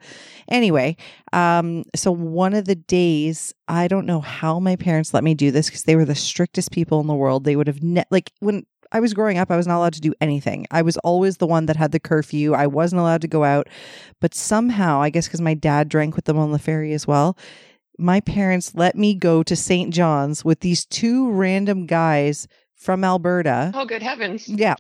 Anyway, 0.49 0.97
um, 1.35 1.85
so 1.95 2.11
one 2.11 2.55
of 2.55 2.65
the 2.65 2.77
days, 2.77 3.53
I 3.69 3.89
don't 3.89 4.07
know 4.07 4.21
how 4.21 4.59
my 4.59 4.75
parents 4.75 5.12
let 5.12 5.23
me 5.23 5.35
do 5.35 5.51
this 5.51 5.67
because 5.67 5.83
they 5.83 5.97
were 5.97 6.07
the 6.07 6.15
strictest 6.15 6.73
people 6.73 7.01
in 7.01 7.09
the 7.09 7.15
world. 7.15 7.45
They 7.45 7.57
would 7.57 7.67
have, 7.67 7.83
ne- 7.83 8.07
like, 8.11 8.33
when 8.41 8.65
I 8.97 9.01
was 9.01 9.13
growing 9.13 9.37
up, 9.37 9.51
I 9.51 9.59
was 9.59 9.67
not 9.67 9.77
allowed 9.77 9.93
to 9.93 10.01
do 10.01 10.15
anything. 10.23 10.67
I 10.71 10.81
was 10.81 10.97
always 10.99 11.37
the 11.37 11.47
one 11.47 11.67
that 11.67 11.77
had 11.77 11.93
the 11.93 12.01
curfew. 12.01 12.55
I 12.55 12.67
wasn't 12.67 13.01
allowed 13.01 13.21
to 13.21 13.29
go 13.29 13.45
out. 13.45 13.69
But 14.23 14.35
somehow, 14.35 15.03
I 15.03 15.11
guess 15.11 15.29
because 15.29 15.43
my 15.43 15.53
dad 15.53 15.91
drank 15.91 16.17
with 16.17 16.25
them 16.25 16.39
on 16.39 16.53
the 16.53 16.59
ferry 16.59 16.95
as 16.95 17.07
well, 17.07 17.37
my 17.99 18.21
parents 18.21 18.75
let 18.75 18.97
me 18.97 19.15
go 19.15 19.43
to 19.43 19.55
St. 19.55 19.93
John's 19.93 20.47
with 20.47 20.61
these 20.61 20.87
two 20.87 21.31
random 21.31 21.85
guys 21.85 22.49
from 22.77 23.03
Alberta. 23.05 23.73
oh 23.75 23.85
good 23.85 24.03
heavens. 24.03 24.49
Yeah. 24.49 24.75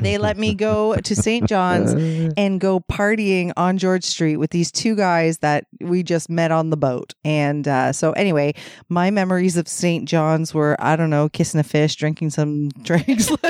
They 0.00 0.18
let 0.18 0.36
me 0.36 0.54
go 0.54 0.96
to 0.96 1.14
St. 1.14 1.48
John's 1.48 1.92
and 2.36 2.60
go 2.60 2.80
partying 2.80 3.52
on 3.56 3.78
George 3.78 4.04
Street 4.04 4.36
with 4.38 4.50
these 4.50 4.72
two 4.72 4.96
guys 4.96 5.38
that 5.38 5.66
we 5.80 6.02
just 6.02 6.28
met 6.28 6.50
on 6.50 6.70
the 6.70 6.76
boat. 6.76 7.14
And 7.24 7.68
uh, 7.68 7.92
so, 7.92 8.12
anyway, 8.12 8.54
my 8.88 9.10
memories 9.10 9.56
of 9.56 9.68
St. 9.68 10.08
John's 10.08 10.52
were 10.52 10.76
I 10.80 10.96
don't 10.96 11.10
know, 11.10 11.28
kissing 11.28 11.60
a 11.60 11.62
fish, 11.64 11.94
drinking 11.94 12.30
some 12.30 12.68
drinks. 12.82 13.30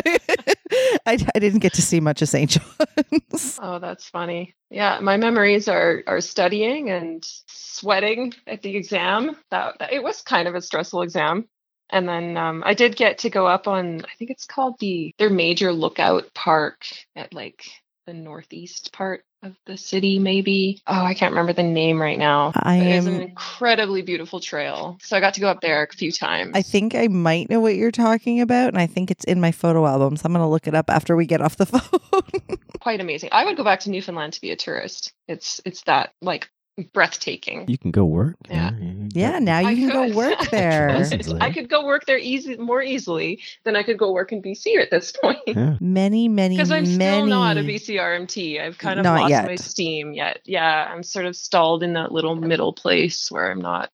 I, 1.07 1.19
I 1.35 1.39
didn't 1.39 1.61
get 1.61 1.75
to 1.75 1.83
see 1.83 2.01
much 2.01 2.23
of 2.23 2.29
St. 2.29 2.51
John's. 2.51 3.59
Oh, 3.63 3.79
that's 3.79 4.09
funny. 4.09 4.55
Yeah, 4.71 4.99
my 5.01 5.17
memories 5.17 5.69
are 5.69 6.03
are 6.07 6.21
studying 6.21 6.91
and 6.91 7.25
sweating 7.47 8.35
at 8.47 8.63
the 8.63 8.77
exam. 8.77 9.37
That, 9.51 9.79
that 9.79 9.93
it 9.93 10.03
was 10.03 10.23
kind 10.23 10.49
of 10.49 10.55
a 10.55 10.61
stressful 10.63 11.03
exam. 11.03 11.49
And 11.93 12.09
then 12.09 12.37
um, 12.37 12.63
I 12.67 12.75
did 12.75 12.97
get 12.97 13.19
to 13.19 13.31
go 13.31 13.47
up 13.47 13.69
on 13.69 14.01
I 14.05 14.15
think 14.19 14.31
it's 14.31 14.47
called 14.47 14.77
the 14.81 15.15
their 15.19 15.31
major 15.31 15.73
lookout 15.73 16.33
park 16.35 16.85
at 17.15 17.33
like 17.35 17.65
the 18.07 18.15
northeast 18.15 18.93
part 18.93 19.25
of 19.45 19.55
the 19.67 19.77
city, 19.77 20.19
maybe. 20.19 20.81
Oh, 20.87 21.03
I 21.05 21.15
can't 21.15 21.33
remember 21.33 21.53
the 21.53 21.63
name 21.63 22.01
right 22.01 22.19
now. 22.19 22.53
I 22.55 22.79
But 22.79 22.87
it's 22.87 23.07
am- 23.07 23.15
an 23.15 23.23
incredibly 23.23 24.03
beautiful 24.03 24.41
trail. 24.41 24.99
So 25.03 25.17
I 25.17 25.21
got 25.21 25.35
to 25.35 25.41
go 25.41 25.49
up 25.49 25.61
there 25.61 25.83
a 25.85 25.93
few 25.95 26.11
times. 26.13 26.53
I 26.55 26.63
think 26.63 26.95
I 26.95 27.09
might 27.09 27.51
know 27.51 27.61
what 27.61 27.75
you're 27.77 27.91
talking 27.91 28.41
about, 28.41 28.69
and 28.69 28.79
I 28.79 28.87
think 28.87 29.11
it's 29.11 29.25
in 29.25 29.41
my 29.41 29.53
photo 29.53 29.85
albums. 29.87 30.23
I'm 30.25 30.33
going 30.33 30.43
to 30.45 30.49
look 30.49 30.67
it 30.69 30.75
up 30.75 30.91
after 30.91 31.15
we 31.17 31.27
get 31.27 31.41
off 31.41 31.57
the 31.57 31.67
phone. 31.67 32.59
quite 32.81 33.01
amazing. 33.01 33.31
I 33.33 33.45
would 33.45 33.57
go 33.57 33.65
back 33.65 33.81
to 33.81 33.91
Newfoundland 33.91 34.33
to 34.35 34.41
be 34.41 34.51
a 34.51 34.57
tourist. 34.57 35.13
It's 35.29 35.61
it's 35.65 35.83
that 35.83 36.13
like 36.23 36.49
breathtaking. 36.95 37.67
you 37.69 37.77
can 37.79 37.91
go 37.91 38.05
work. 38.05 38.37
Yeah. 38.49 38.71
there. 38.71 39.09
Yeah, 39.13 39.39
now 39.39 39.59
you 39.61 39.69
I 39.69 39.75
can 39.75 39.89
go 39.91 40.17
work 40.17 40.39
there. 40.51 41.05
I 41.41 41.53
could 41.53 41.69
go 41.69 41.85
work 41.85 42.07
there 42.07 42.19
easy 42.19 42.57
more 42.57 42.83
easily 42.83 43.41
than 43.65 43.77
I 43.77 43.83
could 43.83 43.99
go 43.99 44.13
work 44.13 44.33
in 44.33 44.41
BC 44.43 44.81
at 44.81 44.91
this 44.91 45.13
point. 45.23 45.39
Yeah. 45.47 45.77
Many, 45.81 46.29
many, 46.29 46.57
Because 46.57 46.71
I'm 46.71 46.85
many. 46.97 47.21
still 47.21 47.27
not 47.27 47.57
a 47.59 47.61
BC 47.61 47.97
RMT. 48.01 48.61
I've 48.61 48.79
kind 48.79 48.99
of 48.99 49.05
Not 49.05 49.21
lost 49.21 49.31
yet. 49.31 49.47
my 49.47 49.57
steam 49.57 50.13
yet. 50.15 50.41
Yeah, 50.45 50.89
I'm 50.91 51.03
sort 51.03 51.27
of 51.27 51.37
stalled 51.37 51.83
in 51.83 51.93
that 51.95 52.13
little 52.13 52.35
middle 52.37 52.73
place 52.73 53.31
where 53.31 53.51
I'm 53.51 53.61
not. 53.61 53.91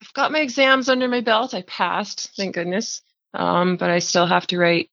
I've 0.00 0.12
got 0.12 0.30
my 0.30 0.38
exams 0.40 0.88
under 0.88 1.08
my 1.08 1.20
belt. 1.20 1.54
I 1.54 1.62
passed, 1.62 2.30
thank 2.36 2.54
goodness. 2.54 3.02
Um, 3.34 3.76
but 3.76 3.90
I 3.90 3.98
still 3.98 4.26
have 4.26 4.46
to 4.48 4.58
write, 4.58 4.88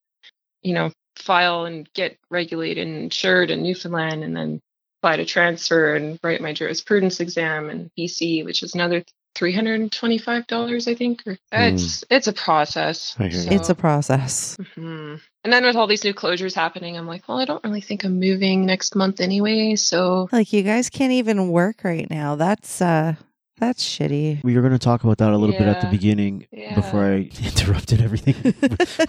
you 0.64 0.74
know, 0.74 0.92
file 1.18 1.66
and 1.66 1.88
get 1.94 2.18
regulated 2.32 2.88
and 2.88 2.98
insured 2.98 3.52
in 3.52 3.62
Newfoundland, 3.64 4.24
and 4.24 4.36
then 4.36 4.62
apply 5.06 5.18
to 5.18 5.26
transfer 5.26 5.94
and 5.96 6.20
write 6.24 6.42
my 6.42 6.52
jurisprudence 6.52 7.20
exam 7.20 7.70
in 7.70 7.92
BC, 7.98 8.44
which 8.44 8.64
is 8.64 8.74
another 8.74 9.04
three 9.36 9.54
hundred 9.54 9.80
and 9.80 9.92
twenty-five 9.92 10.48
dollars, 10.48 10.88
I 10.88 10.96
think. 10.96 11.22
Or, 11.28 11.38
It's 11.52 12.04
it's 12.10 12.26
a 12.26 12.34
process. 12.34 13.16
I 13.20 13.28
hear 13.28 13.42
you. 13.42 13.52
It's 13.52 13.70
a 13.70 13.76
process. 13.76 14.58
hmm 14.74 15.16
And 15.44 15.54
then 15.54 15.64
with 15.64 15.76
all 15.76 15.86
these 15.86 16.04
new 16.04 16.14
closures 16.16 16.56
happening, 16.56 16.98
I'm 16.98 17.06
like, 17.06 17.28
well, 17.28 17.38
I 17.38 17.46
don't 17.46 17.64
really 17.64 17.82
think 17.82 18.04
I'm 18.04 18.20
moving 18.20 18.66
next 18.66 18.96
month 18.96 19.22
anyway. 19.22 19.76
So 19.76 20.28
Like 20.32 20.52
you 20.52 20.64
guys 20.64 20.90
can't 20.90 21.14
even 21.14 21.50
work 21.52 21.84
right 21.84 22.10
now. 22.10 22.36
That's 22.36 22.82
uh 22.82 23.14
that's 23.60 23.84
shitty. 23.84 24.44
We 24.44 24.56
were 24.56 24.62
going 24.62 24.74
to 24.74 24.80
talk 24.80 25.04
about 25.04 25.18
that 25.20 25.32
a 25.32 25.38
little 25.38 25.58
bit 25.58 25.68
at 25.68 25.80
the 25.82 25.88
Yeah. 25.88 25.92
beginning 25.92 26.48
Yeah. 26.52 26.76
before 26.76 27.06
I 27.06 27.16
interrupted 27.44 28.02
everything 28.02 28.36
with 28.44 28.60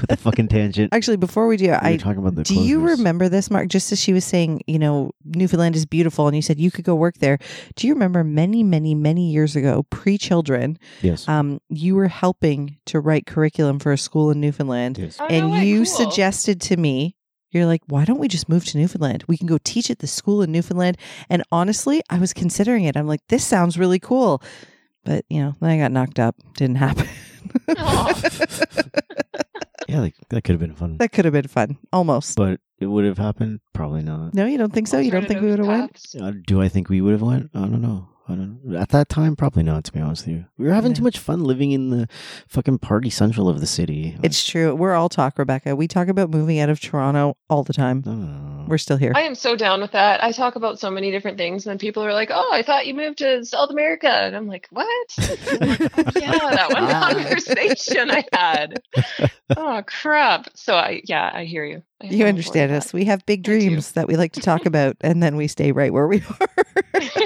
the 0.08 0.16
fucking 0.16 0.48
tangent. 0.48 0.92
Actually, 0.94 1.16
before 1.16 1.46
we 1.48 1.56
do, 1.56 1.64
We 1.64 1.70
were 1.70 1.84
I 1.84 1.96
talking 1.96 2.18
about 2.18 2.34
the 2.36 2.44
do 2.44 2.54
you 2.54 2.78
closures. 2.80 2.98
remember 2.98 3.28
this, 3.28 3.50
Mark? 3.50 3.68
Just 3.68 3.90
as 3.92 4.00
she 4.00 4.12
was 4.12 4.24
saying, 4.24 4.62
you 4.66 4.78
know, 4.78 5.10
Newfoundland 5.24 5.74
is 5.76 5.84
beautiful, 5.86 6.26
and 6.28 6.36
you 6.36 6.42
said 6.42 6.58
you 6.60 6.70
could 6.70 6.84
go 6.84 6.94
work 6.94 7.18
there. 7.18 7.38
Do 7.74 7.86
you 7.86 7.94
remember 7.94 8.22
many, 8.24 8.62
many, 8.62 8.94
many 8.94 9.30
years 9.30 9.56
ago, 9.56 9.84
pre-children, 9.90 10.78
Yes. 11.02 11.28
um, 11.28 11.60
you 11.68 11.94
were 11.94 12.08
helping 12.08 12.76
to 12.86 13.00
write 13.00 13.26
curriculum 13.26 13.78
for 13.78 13.92
a 13.92 13.98
school 13.98 14.30
in 14.30 14.40
Newfoundland, 14.40 14.98
yes. 14.98 15.18
Oh, 15.20 15.26
no 15.28 15.34
and 15.34 15.50
way, 15.52 15.66
you 15.66 15.78
cool. 15.78 15.86
suggested 15.86 16.60
to 16.62 16.76
me. 16.76 17.16
You're 17.56 17.66
like, 17.66 17.82
why 17.86 18.04
don't 18.04 18.18
we 18.18 18.28
just 18.28 18.48
move 18.48 18.64
to 18.66 18.78
Newfoundland? 18.78 19.24
We 19.26 19.36
can 19.36 19.46
go 19.46 19.58
teach 19.64 19.90
at 19.90 19.98
the 20.00 20.06
school 20.06 20.42
in 20.42 20.52
Newfoundland. 20.52 20.98
And 21.28 21.42
honestly, 21.50 22.02
I 22.10 22.18
was 22.18 22.32
considering 22.32 22.84
it. 22.84 22.96
I'm 22.96 23.06
like, 23.06 23.20
this 23.28 23.44
sounds 23.44 23.78
really 23.78 23.98
cool. 23.98 24.42
But, 25.04 25.24
you 25.28 25.40
know, 25.40 25.54
then 25.60 25.70
I 25.70 25.78
got 25.78 25.92
knocked 25.92 26.18
up. 26.18 26.36
Didn't 26.56 26.76
happen. 26.76 27.08
Aw. 27.76 28.20
Yeah, 29.88 30.00
like, 30.00 30.14
that 30.30 30.42
could 30.42 30.54
have 30.54 30.60
been 30.60 30.74
fun. 30.74 30.96
that 30.98 31.12
could 31.12 31.24
have 31.26 31.32
been 31.32 31.46
fun. 31.46 31.78
Almost. 31.92 32.36
But 32.36 32.58
it 32.80 32.86
would 32.86 33.04
have 33.04 33.18
happened? 33.18 33.60
Probably 33.72 34.02
not. 34.02 34.34
No, 34.34 34.44
you 34.44 34.58
don't 34.58 34.72
think 34.72 34.88
so? 34.88 34.98
You 34.98 35.12
don't 35.12 35.28
think 35.28 35.40
we 35.42 35.48
would 35.50 35.60
have 35.60 35.68
went? 35.68 36.00
Uh, 36.20 36.32
do 36.44 36.60
I 36.60 36.68
think 36.68 36.88
we 36.88 37.00
would 37.00 37.12
have 37.12 37.22
went? 37.22 37.50
I 37.54 37.60
don't 37.60 37.80
know. 37.80 38.08
I 38.28 38.34
don't 38.34 38.64
know. 38.64 38.76
At 38.78 38.88
that 38.88 39.08
time, 39.08 39.36
probably 39.36 39.62
not. 39.62 39.84
To 39.84 39.92
be 39.92 40.00
honest 40.00 40.26
with 40.26 40.34
you, 40.34 40.44
we 40.58 40.66
were 40.66 40.72
having 40.74 40.90
Yeah. 40.90 40.96
too 40.96 41.04
much 41.04 41.18
fun 41.18 41.44
living 41.44 41.70
in 41.70 41.90
the 41.90 42.08
fucking 42.48 42.78
party 42.78 43.08
central 43.08 43.48
of 43.48 43.60
the 43.60 43.66
city. 43.66 44.16
It's 44.22 44.44
true. 44.44 44.74
We're 44.74 44.94
all 44.94 45.08
talk, 45.08 45.38
Rebecca. 45.38 45.76
We 45.76 45.86
talk 45.86 46.08
about 46.08 46.30
moving 46.30 46.58
out 46.58 46.68
of 46.68 46.80
Toronto 46.80 47.36
all 47.48 47.62
the 47.62 47.72
time. 47.72 48.02
I 48.04 48.08
don't 48.10 48.20
know. 48.22 48.64
We're 48.66 48.78
still 48.78 48.96
here. 48.96 49.12
I 49.14 49.20
am 49.22 49.36
so 49.36 49.54
down 49.54 49.80
with 49.80 49.92
that. 49.92 50.24
I 50.24 50.32
talk 50.32 50.56
about 50.56 50.80
so 50.80 50.90
many 50.90 51.12
different 51.12 51.38
things, 51.38 51.64
and 51.64 51.70
then 51.70 51.78
people 51.78 52.02
are 52.04 52.12
like, 52.12 52.30
"Oh, 52.34 52.50
I 52.52 52.62
thought 52.64 52.86
you 52.88 52.94
moved 52.94 53.18
to 53.18 53.44
South 53.44 53.70
America," 53.70 54.08
and 54.10 54.34
I'm 54.34 54.48
like, 54.48 54.66
"What?" 54.70 54.88
I'm 55.20 55.68
like, 55.68 55.80
"Oh, 55.80 56.02
yeah, 56.16 56.32
that 56.32 56.70
one 56.72 56.82
Ah. 56.84 57.10
conversation 57.12 58.10
I 58.10 58.24
had. 58.32 58.80
Oh 59.56 59.80
crap! 59.86 60.48
So 60.54 60.74
I, 60.74 61.02
yeah, 61.04 61.30
I 61.32 61.44
hear 61.44 61.64
you. 61.64 61.80
I 62.02 62.06
am 62.06 62.12
you 62.12 62.24
on 62.24 62.30
understand 62.30 62.70
board 62.72 62.78
us. 62.82 62.92
We 62.92 63.04
have 63.04 63.24
big 63.26 63.40
I 63.40 63.42
do. 63.42 63.60
dreams 63.60 63.92
that 63.92 64.08
we 64.08 64.16
like 64.16 64.32
to 64.32 64.40
talk 64.40 64.66
about, 64.66 64.96
and 65.02 65.22
then 65.22 65.36
we 65.36 65.46
stay 65.46 65.70
right 65.70 65.92
where 65.92 66.08
we 66.08 66.16
are. 66.40 66.48
that. 66.94 67.25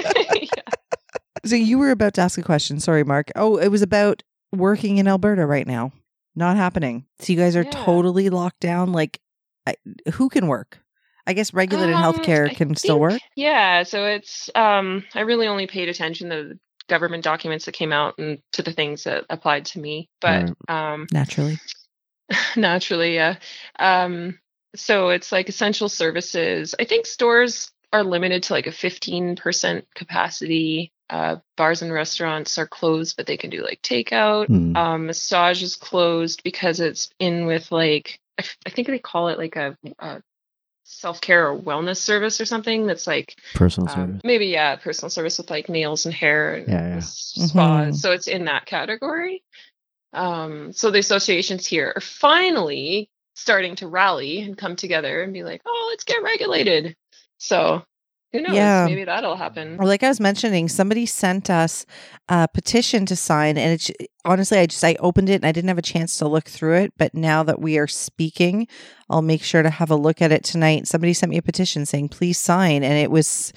Yeah. 1.51 1.57
so 1.59 1.63
you 1.63 1.77
were 1.77 1.91
about 1.91 2.13
to 2.15 2.21
ask 2.21 2.37
a 2.37 2.43
question. 2.43 2.79
Sorry, 2.79 3.03
Mark. 3.03 3.31
Oh, 3.35 3.57
it 3.57 3.67
was 3.69 3.81
about 3.81 4.23
working 4.51 4.97
in 4.97 5.07
Alberta 5.07 5.45
right 5.45 5.67
now. 5.67 5.91
Not 6.35 6.55
happening. 6.57 7.05
So 7.19 7.33
you 7.33 7.39
guys 7.39 7.55
are 7.55 7.63
Yeah. 7.63 7.71
totally 7.71 8.29
locked 8.29 8.59
down. 8.61 8.91
Like, 8.93 9.19
I, 9.67 9.75
who 10.13 10.29
can 10.29 10.47
work? 10.47 10.79
I 11.27 11.33
guess 11.33 11.53
regulated 11.53 11.95
Um, 11.95 12.01
healthcare 12.03 12.49
I 12.49 12.53
can 12.53 12.75
still 12.75 12.95
think- 12.95 13.01
work. 13.01 13.21
Yeah, 13.35 13.83
so 13.83 14.05
it's 14.05 14.49
um 14.55 15.03
I 15.13 15.21
really 15.21 15.47
only 15.47 15.67
paid 15.67 15.87
attention 15.89 16.29
to 16.29 16.35
the 16.35 16.59
government 16.87 17.23
documents 17.23 17.65
that 17.65 17.73
came 17.73 17.93
out 17.93 18.15
and 18.17 18.39
to 18.53 18.63
the 18.63 18.71
things 18.73 19.03
that 19.03 19.25
applied 19.29 19.65
to 19.67 19.79
me. 19.79 20.09
But 20.19 20.51
um 20.67 21.05
Naturally. 21.13 21.59
naturally, 22.55 23.15
yeah. 23.15 23.35
Um 23.79 24.39
so 24.75 25.09
it's 25.09 25.31
like 25.31 25.49
essential 25.49 25.89
services. 25.89 26.73
I 26.79 26.85
think 26.85 27.05
stores 27.05 27.71
are 27.93 28.03
limited 28.03 28.43
to 28.43 28.53
like 28.53 28.67
a 28.67 28.71
15% 28.71 29.83
capacity. 29.95 30.91
Uh 31.09 31.37
bars 31.57 31.81
and 31.81 31.91
restaurants 31.91 32.57
are 32.57 32.67
closed, 32.67 33.17
but 33.17 33.25
they 33.27 33.35
can 33.37 33.49
do 33.49 33.63
like 33.63 33.81
takeout. 33.81 34.47
Hmm. 34.47 34.75
Um 34.77 35.05
massage 35.07 35.61
is 35.61 35.75
closed 35.75 36.43
because 36.43 36.79
it's 36.79 37.09
in 37.19 37.45
with 37.45 37.71
like 37.71 38.19
I, 38.37 38.43
f- 38.43 38.57
I 38.65 38.69
think 38.69 38.87
they 38.87 38.99
call 38.99 39.27
it 39.27 39.37
like 39.37 39.55
a, 39.57 39.77
a 39.99 40.21
self-care 40.83 41.49
or 41.49 41.59
wellness 41.59 41.97
service 41.97 42.39
or 42.41 42.45
something 42.45 42.87
that's 42.87 43.07
like 43.07 43.35
Personal 43.55 43.89
um, 43.89 43.95
service. 43.95 44.21
maybe 44.23 44.47
yeah, 44.47 44.75
personal 44.77 45.09
service 45.09 45.37
with 45.37 45.49
like 45.49 45.69
nails 45.69 46.05
and 46.05 46.13
hair 46.15 46.55
and 46.55 46.67
Yeah, 46.67 46.87
yeah. 46.95 46.99
spas. 47.01 47.47
Mhm. 47.57 47.95
So 47.95 48.11
it's 48.11 48.27
in 48.27 48.45
that 48.45 48.65
category. 48.65 49.43
Um, 50.13 50.73
so 50.73 50.91
the 50.91 50.99
associations 50.99 51.65
here 51.65 51.93
are 51.95 52.01
finally 52.01 53.09
starting 53.35 53.75
to 53.77 53.87
rally 53.87 54.41
and 54.41 54.57
come 54.57 54.75
together 54.75 55.23
and 55.23 55.33
be 55.33 55.43
like, 55.43 55.61
oh, 55.65 55.87
let's 55.91 56.03
get 56.03 56.21
regulated. 56.23 56.95
So 57.41 57.81
who 58.31 58.41
knows? 58.41 58.53
Yeah. 58.53 58.85
Maybe 58.87 59.03
that'll 59.03 59.35
happen. 59.35 59.77
Like 59.77 60.03
I 60.03 60.07
was 60.07 60.19
mentioning, 60.19 60.69
somebody 60.69 61.07
sent 61.07 61.49
us 61.49 61.87
a 62.29 62.47
petition 62.47 63.05
to 63.07 63.15
sign, 63.15 63.57
and 63.57 63.73
it's 63.73 63.91
honestly, 64.23 64.59
I 64.59 64.67
just 64.67 64.83
I 64.83 64.95
opened 64.99 65.29
it 65.29 65.35
and 65.35 65.45
I 65.45 65.51
didn't 65.51 65.69
have 65.69 65.79
a 65.79 65.81
chance 65.81 66.17
to 66.19 66.27
look 66.27 66.47
through 66.47 66.75
it. 66.75 66.93
But 66.97 67.15
now 67.15 67.41
that 67.43 67.59
we 67.59 67.79
are 67.79 67.87
speaking, 67.87 68.67
I'll 69.09 69.23
make 69.23 69.43
sure 69.43 69.63
to 69.63 69.71
have 69.71 69.89
a 69.89 69.95
look 69.95 70.21
at 70.21 70.31
it 70.31 70.43
tonight. 70.43 70.87
Somebody 70.87 71.13
sent 71.13 71.31
me 71.31 71.37
a 71.37 71.41
petition 71.41 71.85
saying, 71.85 72.09
"Please 72.09 72.37
sign," 72.37 72.83
and 72.83 72.93
it 72.93 73.09
was, 73.09 73.51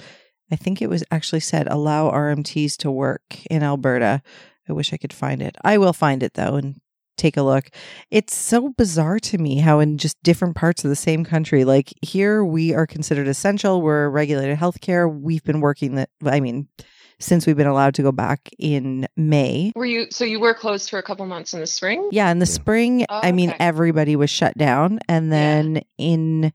I 0.51 0.55
think 0.55 0.81
it 0.81 0.89
was 0.89 1.03
actually 1.11 1.41
said, 1.41 1.67
"Allow 1.67 2.09
RMTs 2.09 2.75
to 2.77 2.91
work 2.91 3.37
in 3.51 3.61
Alberta." 3.61 4.23
I 4.67 4.73
wish 4.73 4.93
I 4.93 4.97
could 4.97 5.13
find 5.13 5.43
it. 5.43 5.55
I 5.63 5.77
will 5.77 5.93
find 5.93 6.23
it 6.23 6.33
though 6.33 6.55
and 6.55 6.81
take 7.17 7.37
a 7.37 7.41
look. 7.41 7.69
It's 8.11 8.35
so 8.35 8.69
bizarre 8.77 9.19
to 9.19 9.37
me 9.37 9.57
how 9.59 9.79
in 9.79 9.97
just 9.97 10.21
different 10.23 10.55
parts 10.55 10.83
of 10.83 10.89
the 10.89 10.95
same 10.95 11.23
country, 11.23 11.65
like 11.65 11.93
here 12.01 12.43
we 12.43 12.73
are 12.73 12.87
considered 12.87 13.27
essential. 13.27 13.81
We're 13.81 14.09
regulated 14.09 14.57
healthcare. 14.57 15.11
We've 15.11 15.43
been 15.43 15.61
working 15.61 15.95
that. 15.95 16.09
I 16.25 16.39
mean, 16.39 16.67
since 17.19 17.47
we've 17.47 17.55
been 17.55 17.67
allowed 17.67 17.95
to 17.95 18.01
go 18.03 18.11
back 18.11 18.49
in 18.59 19.07
May. 19.15 19.71
Were 19.75 19.85
you 19.85 20.07
so 20.11 20.25
you 20.25 20.39
were 20.39 20.53
closed 20.53 20.89
for 20.89 20.99
a 20.99 21.03
couple 21.03 21.25
months 21.25 21.53
in 21.53 21.61
the 21.61 21.67
spring? 21.67 22.09
Yeah, 22.11 22.29
in 22.31 22.39
the 22.39 22.45
Yeah. 22.45 22.51
spring, 22.51 23.05
Oh, 23.09 23.19
I 23.23 23.31
mean, 23.31 23.49
okay. 23.51 23.57
everybody 23.61 24.15
was 24.15 24.29
shut 24.29 24.57
down. 24.57 24.99
And 25.07 25.27
Yeah. 25.27 25.31
then 25.31 25.81
in, 25.97 26.51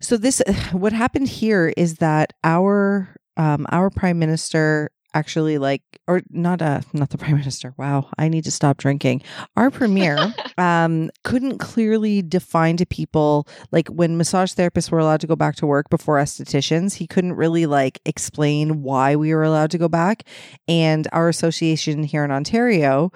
so 0.00 0.16
this, 0.16 0.40
what 0.72 0.92
happened 0.92 1.28
here 1.28 1.72
is 1.76 1.94
that 1.96 2.32
our, 2.44 3.08
um, 3.36 3.66
our 3.70 3.90
prime 3.90 4.18
minister 4.20 4.90
actually 5.14 5.58
like, 5.58 5.82
or 6.06 6.22
not, 6.30 6.60
uh, 6.60 6.80
not 6.92 7.10
the 7.10 7.18
prime 7.18 7.36
minister. 7.38 7.74
Wow. 7.78 8.08
I 8.18 8.28
need 8.28 8.44
to 8.44 8.50
stop 8.50 8.76
drinking. 8.76 9.22
Our 9.56 9.70
premier, 9.70 10.34
um, 10.58 11.10
couldn't 11.22 11.58
clearly 11.58 12.20
define 12.20 12.76
to 12.76 12.86
people, 12.86 13.48
like 13.72 13.88
when 13.88 14.16
massage 14.16 14.52
therapists 14.52 14.90
were 14.90 14.98
allowed 14.98 15.20
to 15.22 15.26
go 15.26 15.36
back 15.36 15.56
to 15.56 15.66
work 15.66 15.88
before 15.88 16.18
estheticians, 16.18 16.94
he 16.94 17.06
couldn't 17.06 17.34
really 17.34 17.66
like 17.66 18.00
explain 18.04 18.82
why 18.82 19.16
we 19.16 19.34
were 19.34 19.44
allowed 19.44 19.70
to 19.70 19.78
go 19.78 19.88
back. 19.88 20.24
And 20.68 21.08
our 21.12 21.28
association 21.28 22.02
here 22.02 22.24
in 22.24 22.30
Ontario, 22.30 23.12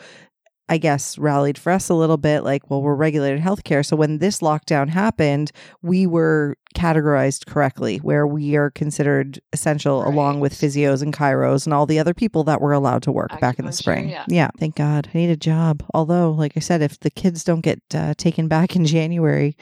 I 0.68 0.78
guess, 0.78 1.16
rallied 1.18 1.56
for 1.56 1.72
us 1.72 1.88
a 1.88 1.94
little 1.94 2.16
bit 2.16 2.44
like, 2.44 2.68
well, 2.70 2.82
we're 2.82 2.94
regulated 2.94 3.40
healthcare. 3.40 3.84
So 3.84 3.96
when 3.96 4.18
this 4.18 4.40
lockdown 4.40 4.88
happened, 4.88 5.50
we 5.82 6.06
were 6.06 6.56
categorized 6.74 7.46
correctly, 7.46 7.98
where 7.98 8.26
we 8.26 8.56
are 8.56 8.70
considered 8.70 9.40
essential 9.52 10.06
along 10.06 10.40
with 10.40 10.52
physios 10.52 11.02
and 11.02 11.14
chiros 11.14 11.64
and 11.64 11.72
all 11.72 11.86
the 11.86 11.98
other 11.98 12.14
people 12.14 12.44
that 12.44 12.60
were 12.60 12.72
allowed 12.72 13.02
to 13.04 13.12
work 13.12 13.30
back 13.40 13.58
in 13.58 13.64
the 13.64 13.72
spring. 13.72 14.10
yeah. 14.28 14.50
thank 14.58 14.76
God. 14.76 15.08
I 15.12 15.18
need 15.18 15.30
a 15.30 15.36
job. 15.36 15.82
Although, 15.94 16.32
like 16.32 16.52
I 16.56 16.60
said, 16.60 16.82
if 16.82 17.00
the 17.00 17.10
kids 17.10 17.44
don't 17.44 17.62
get 17.62 17.80
uh, 17.94 18.14
taken 18.16 18.48
back 18.48 18.76
in 18.76 18.84
January, 18.84 19.56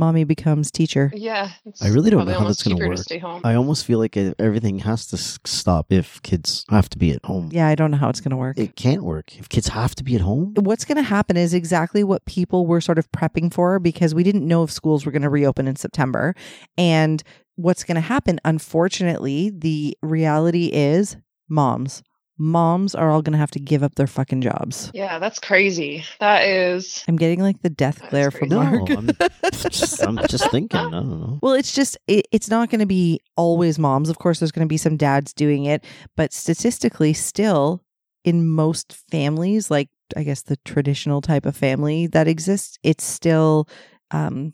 mommy 0.00 0.24
becomes 0.24 0.70
teacher. 0.70 1.12
Yeah. 1.14 1.50
I 1.80 1.88
really 1.88 2.10
don't 2.10 2.26
know 2.26 2.38
how 2.38 2.46
that's 2.46 2.62
gonna 2.64 2.88
work. 2.88 2.98
Stay 2.98 3.18
home. 3.18 3.42
I 3.44 3.54
almost 3.54 3.84
feel 3.84 3.98
like 4.00 4.16
everything 4.16 4.80
has 4.80 5.06
to 5.08 5.16
stop 5.16 5.92
if 5.92 6.20
kids 6.22 6.64
have 6.70 6.88
to 6.90 6.98
be 6.98 7.12
at 7.12 7.24
home. 7.24 7.50
Yeah, 7.52 7.68
I 7.68 7.74
don't 7.74 7.90
know 7.90 7.96
how 7.96 8.08
it's 8.08 8.20
going 8.20 8.30
to 8.30 8.36
work. 8.36 8.58
It 8.58 8.76
can't 8.76 9.02
work 9.02 9.38
if 9.38 9.48
kids 9.48 9.68
have 9.68 9.94
to 9.96 10.04
be 10.04 10.14
at 10.14 10.20
home. 10.20 10.54
what's 10.56 10.84
going 10.84 10.96
to 10.96 11.02
happen 11.02 11.36
is 11.36 11.54
exactly 11.54 12.02
what 12.04 12.24
people 12.24 12.66
were 12.66 12.80
sort 12.80 12.98
of 12.98 13.10
prepping 13.12 13.52
for 13.52 13.78
because 13.78 14.14
we 14.14 14.22
didn't 14.22 14.46
know 14.46 14.62
if 14.62 14.70
schools 14.70 15.06
were 15.06 15.12
going 15.12 15.22
to 15.22 15.30
reopen 15.30 15.68
in 15.68 15.76
September. 15.76 16.34
And 16.76 17.22
what's 17.56 17.84
going 17.84 17.96
to 17.96 18.00
happen, 18.00 18.40
unfortunately, 18.44 19.50
the 19.50 19.96
reality 20.02 20.66
is 20.72 21.16
moms. 21.48 22.02
Moms 22.40 22.94
are 22.94 23.10
all 23.10 23.20
going 23.20 23.32
to 23.34 23.38
have 23.38 23.50
to 23.50 23.60
give 23.60 23.82
up 23.82 23.96
their 23.96 24.06
fucking 24.06 24.40
jobs. 24.40 24.90
yeah, 24.94 25.18
that's 25.18 25.38
crazy. 25.38 26.04
That 26.20 26.48
is 26.48 27.04
I'm 27.06 27.16
getting 27.16 27.40
like 27.40 27.60
the 27.60 27.68
death 27.68 28.00
glare 28.08 28.30
from 28.30 28.48
crazy. 28.48 28.54
No, 28.54 28.62
Mark. 28.62 28.90
I'm 28.90 29.10
just, 29.52 30.02
I'm 30.02 30.16
just 30.26 30.50
thinking. 30.50 30.80
I 30.80 30.90
don't 30.90 31.20
know. 31.20 31.38
Well, 31.42 31.52
it's 31.52 31.74
just 31.74 31.98
it, 32.06 32.26
it's 32.32 32.48
not 32.48 32.70
going 32.70 32.80
to 32.80 32.86
be 32.86 33.20
always 33.36 33.78
moms. 33.78 34.08
Of 34.08 34.18
course, 34.18 34.40
there's 34.40 34.52
going 34.52 34.66
to 34.66 34.72
be 34.72 34.78
some 34.78 34.96
dads 34.96 35.34
doing 35.34 35.66
it, 35.66 35.84
but 36.16 36.32
statistically, 36.32 37.12
still 37.12 37.82
in 38.24 38.48
most 38.48 38.94
families, 39.10 39.70
like 39.70 39.90
I 40.16 40.22
guess 40.22 40.42
the 40.42 40.56
traditional 40.64 41.20
type 41.20 41.44
of 41.44 41.56
family 41.56 42.06
that 42.08 42.26
exists, 42.26 42.78
it's 42.82 43.04
still 43.04 43.68
um, 44.10 44.52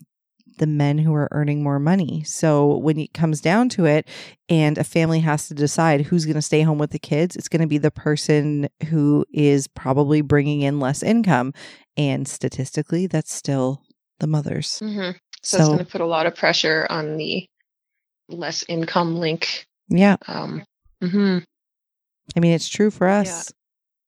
the 0.57 0.67
men 0.67 0.97
who 0.97 1.13
are 1.13 1.27
earning 1.31 1.63
more 1.63 1.79
money. 1.79 2.23
So 2.23 2.77
when 2.77 2.99
it 2.99 3.13
comes 3.13 3.41
down 3.41 3.69
to 3.69 3.85
it, 3.85 4.07
and 4.49 4.77
a 4.77 4.83
family 4.83 5.19
has 5.21 5.47
to 5.47 5.53
decide 5.53 6.01
who's 6.01 6.25
going 6.25 6.35
to 6.35 6.41
stay 6.41 6.61
home 6.61 6.77
with 6.77 6.91
the 6.91 6.99
kids, 6.99 7.35
it's 7.35 7.49
going 7.49 7.61
to 7.61 7.67
be 7.67 7.77
the 7.77 7.91
person 7.91 8.67
who 8.89 9.25
is 9.31 9.67
probably 9.67 10.21
bringing 10.21 10.61
in 10.61 10.79
less 10.79 11.03
income, 11.03 11.53
and 11.95 12.27
statistically, 12.27 13.07
that's 13.07 13.33
still 13.33 13.81
the 14.19 14.27
mothers. 14.27 14.79
hmm 14.79 15.11
so, 15.43 15.59
it's 15.59 15.67
going 15.67 15.79
to 15.79 15.85
put 15.85 16.01
a 16.01 16.05
lot 16.05 16.25
of 16.25 16.35
pressure 16.35 16.87
on 16.89 17.15
the 17.17 17.47
less 18.27 18.65
income 18.67 19.15
link. 19.15 19.65
Yeah, 19.87 20.17
Um, 20.27 20.63
mhm. 21.01 21.43
I 22.35 22.39
mean 22.39 22.51
it's 22.53 22.67
true 22.67 22.91
for 22.91 23.07
us. 23.07 23.53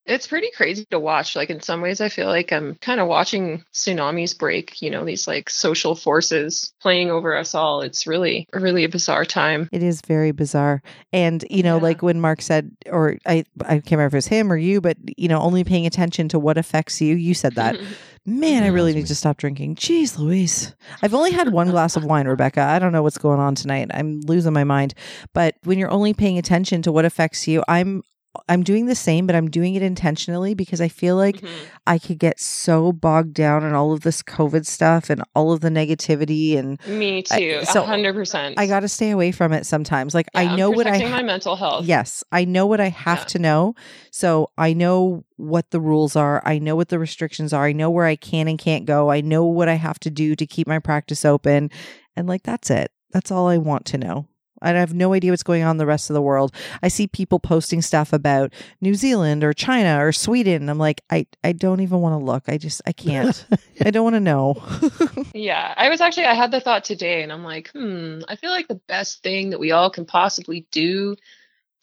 It's 0.06 0.26
pretty 0.26 0.50
crazy 0.56 0.84
to 0.90 0.98
watch. 0.98 1.36
Like 1.36 1.50
in 1.50 1.60
some 1.60 1.82
ways, 1.82 2.00
I 2.00 2.08
feel 2.08 2.26
like 2.26 2.52
I'm 2.52 2.74
kind 2.76 3.00
of 3.00 3.06
watching 3.06 3.62
tsunamis 3.72 4.36
break. 4.36 4.80
You 4.82 4.90
know, 4.90 5.04
these 5.04 5.28
like 5.28 5.48
social 5.50 5.94
forces 5.94 6.72
playing 6.80 7.10
over 7.10 7.36
us 7.36 7.54
all. 7.54 7.82
It's 7.82 8.06
really, 8.06 8.46
really 8.52 8.84
a 8.84 8.88
bizarre 8.88 9.24
time. 9.24 9.68
It 9.72 9.82
is 9.82 10.00
very 10.00 10.32
bizarre. 10.32 10.82
And, 11.12 11.44
you 11.50 11.62
know, 11.62 11.76
Yeah. 11.76 11.82
like 11.82 12.02
when 12.02 12.20
Mark 12.20 12.42
said, 12.42 12.70
or 12.90 13.18
I, 13.26 13.44
I 13.64 13.74
can't 13.74 13.92
remember 13.92 14.06
if 14.06 14.14
it 14.14 14.16
was 14.18 14.26
him 14.26 14.50
or 14.52 14.56
you, 14.56 14.80
but, 14.80 14.96
you 15.16 15.28
know, 15.28 15.40
only 15.40 15.64
paying 15.64 15.86
attention 15.86 16.28
to 16.30 16.38
what 16.38 16.58
affects 16.58 17.00
you. 17.00 17.14
You 17.14 17.34
said 17.34 17.54
that. 17.54 17.76
Man, 18.26 18.62
I 18.62 18.66
really 18.66 18.92
need 18.92 19.06
to 19.06 19.14
stop 19.14 19.38
drinking. 19.38 19.76
Jeez 19.76 20.18
Louise. 20.18 20.74
I've 21.02 21.14
only 21.14 21.30
had 21.30 21.52
one 21.52 21.70
glass 21.70 21.96
of 21.96 22.04
wine, 22.04 22.28
Rebecca. 22.28 22.60
I 22.60 22.78
don't 22.78 22.92
know 22.92 23.02
what's 23.02 23.16
going 23.16 23.40
on 23.40 23.54
tonight. 23.54 23.88
I'm 23.94 24.20
losing 24.26 24.52
my 24.52 24.62
mind. 24.62 24.92
But 25.32 25.54
when 25.64 25.78
you're 25.78 25.90
only 25.90 26.12
paying 26.12 26.36
attention 26.36 26.82
to 26.82 26.92
what 26.92 27.06
affects 27.06 27.48
you, 27.48 27.64
I'm 27.66 28.02
I'm 28.48 28.62
doing 28.62 28.86
the 28.86 28.94
same, 28.94 29.26
but 29.26 29.34
I'm 29.34 29.50
doing 29.50 29.74
it 29.74 29.82
intentionally 29.82 30.54
because 30.54 30.80
I 30.80 30.86
feel 30.86 31.16
like 31.16 31.40
Mhm. 31.40 31.48
I 31.88 31.98
could 31.98 32.18
get 32.20 32.38
so 32.38 32.92
bogged 32.92 33.34
down 33.34 33.64
in 33.64 33.74
all 33.74 33.92
of 33.92 34.02
this 34.02 34.22
COVID 34.22 34.64
stuff 34.66 35.10
and 35.10 35.24
all 35.34 35.50
of 35.52 35.60
the 35.60 35.68
negativity 35.68 36.56
and 36.56 36.78
Me 36.86 37.24
I- 37.30 37.38
too. 37.40 37.60
so 37.64 37.82
hundred 37.82 38.14
percent. 38.14 38.54
I 38.56 38.68
got 38.68 38.80
to 38.80 38.88
stay 38.88 39.10
away 39.10 39.32
from 39.32 39.52
it 39.52 39.66
sometimes. 39.66 40.14
Like 40.14 40.28
Yeah, 40.32 40.42
I 40.42 40.54
know 40.56 40.70
what 40.70 40.86
I 40.86 40.98
ha- 40.98 41.08
my 41.08 41.22
mental 41.24 41.56
health. 41.56 41.86
Yes, 41.86 42.22
I 42.30 42.44
know 42.44 42.66
what 42.66 42.80
I 42.80 42.88
have 42.90 43.18
Yeah. 43.20 43.24
to 43.24 43.38
know. 43.40 43.74
So 44.12 44.50
I 44.56 44.74
know 44.74 45.24
what 45.36 45.70
the 45.72 45.80
rules 45.80 46.14
are. 46.14 46.40
I 46.46 46.60
know 46.60 46.76
what 46.76 46.88
the 46.88 47.00
restrictions 47.00 47.52
are. 47.52 47.64
I 47.64 47.72
know 47.72 47.90
where 47.90 48.06
I 48.06 48.14
can 48.14 48.46
and 48.46 48.58
can't 48.60 48.84
go. 48.86 49.10
I 49.10 49.22
know 49.22 49.44
what 49.44 49.68
I 49.68 49.74
have 49.74 49.98
to 50.00 50.10
do 50.10 50.36
to 50.36 50.46
keep 50.46 50.68
my 50.68 50.78
practice 50.78 51.24
open. 51.24 51.68
And 52.16 52.28
like 52.28 52.44
that's 52.44 52.70
it. 52.70 52.92
That's 53.12 53.32
all 53.32 53.48
I 53.48 53.56
want 53.58 53.86
to 53.86 53.98
know. 53.98 54.26
I 54.62 54.70
have 54.70 54.94
no 54.94 55.12
idea 55.14 55.32
what's 55.32 55.42
going 55.42 55.62
on 55.62 55.72
in 55.72 55.76
the 55.78 55.86
rest 55.86 56.10
of 56.10 56.14
the 56.14 56.22
world. 56.22 56.54
I 56.82 56.88
see 56.88 57.06
people 57.06 57.40
posting 57.40 57.82
stuff 57.82 58.12
about 58.12 58.52
New 58.80 58.94
Zealand 58.94 59.42
or 59.42 59.52
China 59.52 60.04
or 60.04 60.12
Sweden. 60.12 60.68
I'm 60.68 60.78
like, 60.78 61.02
I, 61.10 61.26
I 61.42 61.52
don't 61.52 61.80
even 61.80 62.00
want 62.00 62.12
to 62.12 62.24
look. 62.24 62.44
I 62.48 62.58
just, 62.58 62.82
I 62.86 62.92
can't. 62.92 63.44
I 63.84 63.90
don't 63.90 64.04
want 64.04 64.16
to 64.16 64.20
know. 64.20 64.62
yeah. 65.34 65.74
I 65.76 65.88
was 65.88 66.00
actually, 66.00 66.26
I 66.26 66.34
had 66.34 66.50
the 66.50 66.60
thought 66.60 66.84
today 66.84 67.22
and 67.22 67.32
I'm 67.32 67.44
like, 67.44 67.70
hmm, 67.70 68.20
I 68.28 68.36
feel 68.36 68.50
like 68.50 68.68
the 68.68 68.80
best 68.88 69.22
thing 69.22 69.50
that 69.50 69.60
we 69.60 69.72
all 69.72 69.90
can 69.90 70.04
possibly 70.04 70.66
do 70.70 71.16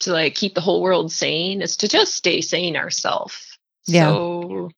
to 0.00 0.12
like 0.12 0.34
keep 0.34 0.54
the 0.54 0.60
whole 0.60 0.82
world 0.82 1.10
sane 1.10 1.60
is 1.62 1.76
to 1.78 1.88
just 1.88 2.14
stay 2.14 2.40
sane 2.40 2.76
ourselves. 2.76 3.58
Yeah. 3.86 4.10
So 4.10 4.70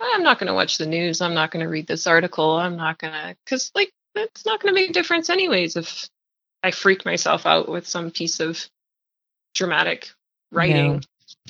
I'm 0.00 0.22
not 0.22 0.38
going 0.38 0.48
to 0.48 0.54
watch 0.54 0.78
the 0.78 0.86
news. 0.86 1.20
I'm 1.20 1.34
not 1.34 1.50
going 1.50 1.64
to 1.64 1.70
read 1.70 1.86
this 1.86 2.06
article. 2.06 2.56
I'm 2.56 2.76
not 2.76 2.98
going 2.98 3.12
to, 3.12 3.36
because 3.44 3.70
like, 3.74 3.92
it's 4.16 4.44
not 4.44 4.60
going 4.60 4.74
to 4.74 4.80
make 4.80 4.90
a 4.90 4.92
difference 4.92 5.30
anyways 5.30 5.76
if 5.76 6.08
I 6.64 6.70
freak 6.70 7.04
myself 7.04 7.44
out 7.46 7.68
with 7.68 7.86
some 7.86 8.10
piece 8.10 8.40
of 8.40 8.68
dramatic 9.54 10.08
writing 10.50 10.94
No. 10.94 11.00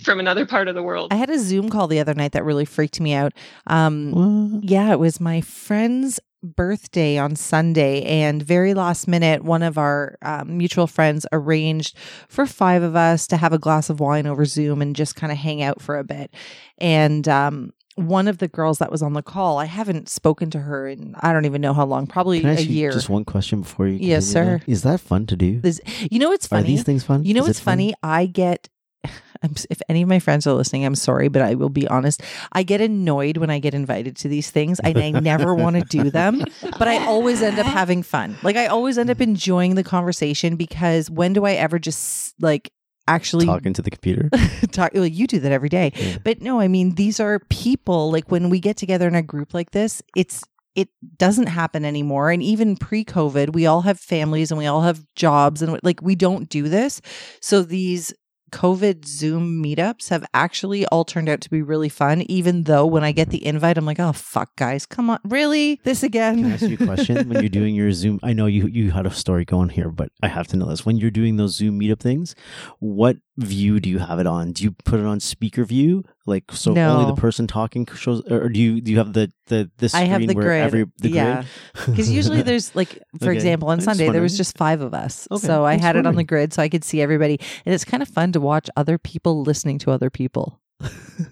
from 0.03 0.19
another 0.19 0.45
part 0.45 0.67
of 0.69 0.75
the 0.75 0.83
world. 0.83 1.13
I 1.13 1.17
had 1.17 1.31
a 1.31 1.39
Zoom 1.39 1.71
call 1.71 1.87
the 1.87 2.01
other 2.01 2.15
night 2.15 2.33
that 2.33 2.45
really 2.45 2.65
freaked 2.65 3.01
me 3.01 3.15
out. 3.15 3.33
Um, 3.69 4.11
What? 4.11 4.65
Yeah, 4.65 4.93
it 4.93 4.99
was 4.99 5.21
my 5.21 5.41
friend's 5.41 6.19
birthday 6.43 7.17
on 7.17 7.37
Sunday, 7.37 8.03
and 8.03 8.43
very 8.43 8.75
last 8.75 9.09
minute, 9.09 9.45
one 9.45 9.63
of 9.63 9.79
our 9.79 10.19
um, 10.21 10.59
mutual 10.59 10.87
friends 10.87 11.25
arranged 11.33 11.97
for 12.29 12.45
five 12.45 12.83
of 12.83 12.97
us 12.97 13.27
to 13.29 13.37
have 13.39 13.53
a 13.55 13.59
glass 13.59 13.89
of 13.89 14.01
wine 14.01 14.27
over 14.27 14.45
Zoom 14.45 14.83
and 14.83 14.95
just 14.97 15.17
kind 15.17 15.33
of 15.33 15.39
hang 15.39 15.63
out 15.63 15.81
for 15.81 15.97
a 15.97 16.05
bit. 16.05 16.35
And 16.79 17.27
um, 17.29 17.73
one 17.97 18.27
of 18.29 18.39
the 18.39 18.49
girls 18.49 18.79
that 18.79 18.91
was 18.91 19.03
on 19.03 19.13
the 19.13 19.23
call, 19.23 19.59
I 19.59 19.67
haven't 19.67 20.09
spoken 20.09 20.51
to 20.51 20.59
her 20.61 20.89
in 20.89 21.15
I 21.21 21.33
don't 21.33 21.45
even 21.45 21.61
know 21.61 21.73
how 21.75 21.85
long, 21.87 22.07
probably 22.07 22.43
a 22.45 22.61
year. 22.61 22.91
just 22.91 23.09
one 23.09 23.25
question 23.25 23.61
before 23.63 23.87
you? 23.87 23.99
Yes, 24.01 24.27
sir. 24.27 24.59
that? 24.59 24.69
Is 24.69 24.83
that 24.83 25.01
fun 25.01 25.27
to 25.27 25.37
do? 25.37 25.61
This- 25.61 25.81
you 26.11 26.19
know 26.19 26.31
what's 26.31 26.47
Are 26.47 26.59
funny? 26.59 26.67
these 26.67 26.83
things 26.83 27.05
fun? 27.05 27.25
You 27.25 27.35
know 27.35 27.43
Is 27.43 27.49
what's 27.49 27.61
it 27.61 27.63
fun? 27.63 27.73
funny? 27.73 27.95
I 28.03 28.27
get. 28.27 28.69
I'm, 29.43 29.55
if 29.69 29.81
any 29.91 30.01
of 30.03 30.09
my 30.09 30.19
friends 30.19 30.47
are 30.47 30.55
listening, 30.55 30.87
I'm 30.87 30.95
sorry, 30.95 31.29
but 31.29 31.43
I 31.43 31.55
will 31.55 31.69
be 31.69 31.87
honest. 31.87 32.23
I 32.53 32.63
get 32.63 32.81
annoyed 32.81 33.37
when 33.37 33.51
I 33.51 33.59
get 33.59 33.75
invited 33.75 34.17
to 34.17 34.29
these 34.29 34.51
things, 34.51 34.81
and 34.81 34.97
I 34.99 35.11
never 35.11 35.55
want 35.55 35.77
to 35.77 35.83
do 35.83 36.11
them. 36.11 36.43
But 36.79 36.89
I 36.89 37.05
always 37.05 37.43
end 37.43 37.59
up 37.59 37.67
having 37.81 38.03
fun. 38.03 38.37
Like 38.43 38.57
I 38.57 38.67
always 38.69 38.97
end 38.97 39.11
up 39.11 39.21
enjoying 39.21 39.75
the 39.75 39.85
conversation 39.85 40.57
because 40.57 41.11
when 41.11 41.35
do 41.35 41.45
I 41.45 41.53
ever 41.53 41.79
just 41.79 42.35
like 42.41 42.73
actually 43.07 43.47
Talking 43.47 43.73
to 43.75 43.83
the 43.83 43.91
computer. 43.91 44.31
talk? 44.73 44.93
Well, 44.95 45.07
you 45.07 45.27
do 45.27 45.41
that 45.41 45.53
every 45.53 45.69
day. 45.69 45.93
Yeah. 45.95 46.19
But 46.25 46.41
no, 46.41 46.61
I 46.61 46.69
mean 46.69 46.95
these 46.95 47.21
are 47.21 47.41
people. 47.51 48.11
Like 48.11 48.31
when 48.31 48.51
we 48.51 48.61
get 48.61 48.77
together 48.77 49.09
in 49.09 49.15
a 49.15 49.23
group 49.23 49.55
like 49.55 49.71
this, 49.73 50.03
it's 50.17 50.43
it 50.75 50.89
doesn't 51.19 51.47
happen 51.47 51.85
anymore. 51.85 52.31
And 52.31 52.43
even 52.43 52.77
pre-COVID, 52.77 53.53
we 53.53 53.65
all 53.67 53.83
have 53.83 54.01
families 54.01 54.51
and 54.51 54.59
we 54.59 54.67
all 54.67 54.83
have 54.83 55.05
jobs, 55.15 55.63
and 55.63 55.79
like 55.83 56.01
we 56.03 56.15
don't 56.17 56.49
do 56.49 56.69
this. 56.69 57.01
So 57.41 57.63
these 57.63 58.13
COVID 58.55 59.05
Zoom 59.05 59.61
meetups 59.61 60.11
have 60.11 60.25
actually 60.33 60.87
all 60.87 61.05
turned 61.05 61.29
out 61.29 61.41
to 61.41 61.51
be 61.51 61.61
really 61.61 61.89
fun. 61.89 62.23
Even 62.23 62.63
though 62.63 62.87
when 62.87 63.03
I 63.03 63.11
get 63.11 63.31
the 63.31 63.45
invite, 63.45 63.77
I'm 63.77 63.85
like, 63.85 63.99
oh 63.99 64.13
fuck, 64.13 64.55
guys, 64.55 64.87
come 64.87 65.11
on, 65.11 65.19
really 65.25 65.81
this 65.83 66.05
again? 66.05 66.37
Can 66.37 66.53
I 66.53 66.55
ask 66.55 66.63
you 66.63 66.77
a 66.81 66.87
question? 66.87 67.29
when 67.29 67.41
you're 67.41 67.49
doing 67.49 67.75
your 67.75 67.91
Zoom, 67.91 68.21
I 68.23 68.33
know 68.33 68.47
you 68.47 68.69
you 68.69 68.93
had 68.93 69.07
a 69.07 69.11
story 69.11 69.45
going 69.45 69.71
here, 69.71 69.91
but 69.91 70.11
I 70.23 70.29
have 70.29 70.47
to 70.49 70.57
know 70.57 70.67
this. 70.67 70.87
When 70.87 70.97
you're 70.97 71.11
doing 71.11 71.37
those 71.37 71.57
Zoom 71.57 71.81
meetup 71.81 71.99
things, 71.99 72.37
what 72.79 73.17
view 73.37 73.81
do 73.81 73.89
you 73.91 73.99
have 73.99 74.19
it 74.21 74.27
on? 74.27 74.53
Do 74.53 74.63
you 74.65 74.73
put 74.85 75.01
it 75.01 75.07
on 75.07 75.19
speaker 75.21 75.65
view, 75.65 76.05
like 76.27 76.45
so 76.53 76.77
only 76.77 77.07
the 77.07 77.21
person 77.21 77.47
talking 77.47 77.87
shows, 77.87 78.23
or 78.31 78.49
do 78.49 78.61
you 78.61 78.81
do 78.81 78.93
you 78.93 78.99
have 78.99 79.13
the 79.13 79.33
the 79.47 79.71
the 79.79 79.87
I 79.87 79.89
screen 79.89 80.07
have 80.07 80.27
the 80.27 80.35
where 80.35 80.45
grid. 80.45 80.63
every 80.63 80.85
the 80.99 81.11
yeah. 81.11 81.35
grid? 81.75 81.87
Because 81.91 82.11
usually 82.11 82.43
there's 82.49 82.75
like, 82.77 83.01
for 83.19 83.27
Okay. 83.27 83.35
example, 83.35 83.69
on 83.69 83.79
I'm 83.79 83.85
Sunday 83.85 84.09
there 84.11 84.23
was 84.23 84.37
just 84.37 84.57
five 84.57 84.81
of 84.81 84.95
us, 84.95 85.27
Okay, 85.31 85.47
so 85.47 85.65
I 85.65 85.73
I'm 85.73 85.79
just 85.79 85.87
had 85.87 85.97
it 85.97 86.07
on 86.07 86.15
the 86.15 86.25
grid 86.25 86.53
so 86.53 86.63
I 86.63 86.69
could 86.69 86.85
see 86.85 87.01
everybody, 87.03 87.41
and 87.67 87.75
it's 87.75 87.85
kind 87.85 88.03
of 88.03 88.09
fun 88.09 88.33
to 88.33 88.41
watch 88.41 88.71
other 88.77 88.99
people 88.99 89.43
listening 89.43 89.79
to 89.81 89.91
other 89.91 90.11
people. 90.11 90.61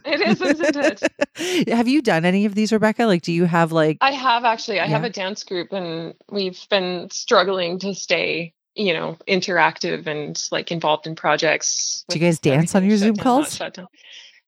it 0.05 0.21
is, 0.21 0.41
isn't 0.41 0.77
it? 0.77 1.69
have 1.69 1.89
you 1.89 2.01
done 2.01 2.25
any 2.25 2.45
of 2.47 2.55
these, 2.55 2.73
Rebecca? 2.73 3.05
Like, 3.07 3.23
do 3.23 3.33
you 3.33 3.45
have 3.45 3.73
like? 3.73 3.99
I 4.01 4.13
have 4.13 4.45
actually. 4.45 4.81
I 4.81 4.87
have 4.87 5.05
a 5.05 5.11
dance 5.11 5.45
group, 5.45 5.73
and 5.73 6.15
we've 6.31 6.59
been 6.71 7.11
struggling 7.11 7.79
to 7.81 7.95
stay, 7.95 8.55
you 8.75 8.93
know, 8.93 9.17
interactive 9.29 10.07
and 10.07 10.43
like 10.51 10.73
involved 10.73 11.07
in 11.07 11.15
projects. 11.15 12.05
Do 12.09 12.19
you 12.19 12.25
guys 12.25 12.39
dance 12.39 12.75
on 12.75 12.85
your 12.85 12.97
Zoom 12.97 13.17
calls? 13.17 13.59
not. 13.61 13.79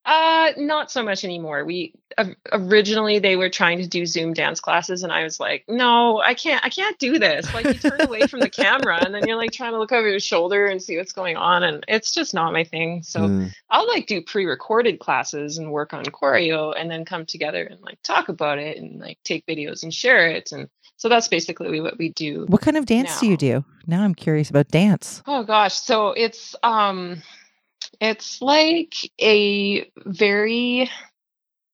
Uh, 0.06 0.52
not 0.58 0.90
so 0.90 1.02
much 1.02 1.24
anymore. 1.24 1.64
We 1.64 1.94
uh, 2.18 2.26
originally 2.52 3.20
they 3.20 3.36
were 3.36 3.48
trying 3.48 3.78
to 3.78 3.86
do 3.86 4.04
Zoom 4.04 4.34
dance 4.34 4.60
classes, 4.60 5.02
and 5.02 5.10
I 5.10 5.24
was 5.24 5.40
like, 5.40 5.64
no, 5.66 6.20
I 6.20 6.34
can't. 6.34 6.62
I 6.62 6.68
can't 6.68 6.98
do 6.98 7.18
this. 7.18 7.52
Like 7.54 7.64
you 7.64 7.72
turn 7.74 8.02
away 8.02 8.26
from 8.26 8.40
the 8.40 8.50
camera, 8.50 9.02
and 9.02 9.14
then 9.14 9.26
you're 9.26 9.38
like 9.38 9.52
trying 9.52 9.72
to 9.72 9.78
look 9.78 9.92
over 9.92 10.06
your 10.06 10.20
shoulder 10.20 10.66
and 10.66 10.82
see 10.82 10.98
what's 10.98 11.12
going 11.12 11.38
on, 11.38 11.62
and 11.62 11.84
it's 11.88 12.12
just 12.12 12.34
not 12.34 12.52
my 12.52 12.64
thing. 12.64 13.02
So. 13.02 13.20
Mm. 13.20 13.54
I'll 13.70 13.88
like 13.88 14.06
do 14.06 14.22
pre-recorded 14.22 15.00
classes 15.00 15.58
and 15.58 15.72
work 15.72 15.92
on 15.92 16.04
choreo 16.04 16.74
and 16.78 16.88
then 16.88 17.04
come 17.04 17.26
together 17.26 17.64
and 17.64 17.80
like 17.80 18.00
talk 18.02 18.28
about 18.28 18.58
it 18.58 18.76
and 18.76 19.00
like 19.00 19.18
take 19.24 19.46
videos 19.46 19.82
and 19.82 19.92
share 19.92 20.28
it 20.28 20.52
and 20.52 20.68
so 21.04 21.10
that's 21.10 21.28
basically 21.28 21.82
what 21.82 21.98
we 21.98 22.08
do. 22.08 22.46
What 22.46 22.62
kind 22.62 22.78
of 22.78 22.86
dance 22.86 23.20
do 23.20 23.26
you 23.26 23.36
do? 23.36 23.62
Now 23.86 24.04
I'm 24.04 24.14
curious 24.14 24.48
about 24.48 24.68
dance. 24.68 25.22
Oh 25.26 25.42
gosh, 25.42 25.74
so 25.74 26.12
it's 26.12 26.56
um 26.62 27.22
it's 28.00 28.40
like 28.40 28.94
a 29.20 29.86
very 30.06 30.88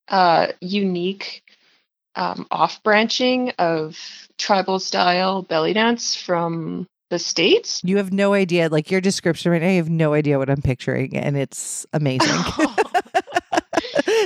uh 0.09 0.49
unique 0.61 1.45
um 2.16 2.49
off 2.51 2.83
branching 2.83 3.51
of 3.51 3.97
tribal 4.37 4.81
style 4.81 5.43
belly 5.43 5.74
dance 5.74 6.16
from 6.16 6.89
the 7.11 7.20
states. 7.20 7.81
You 7.85 7.99
have 7.99 8.12
no 8.12 8.35
idea. 8.35 8.68
Like 8.68 8.91
your 8.91 9.01
description 9.01 9.53
right 9.53 9.62
now, 9.62 9.68
you 9.68 9.76
have 9.76 9.89
no 9.89 10.12
idea 10.12 10.39
what 10.39 10.51
I'm 10.51 10.61
picturing, 10.61 11.16
and 11.16 11.37
it's 11.37 11.87
amazing. 11.93 12.37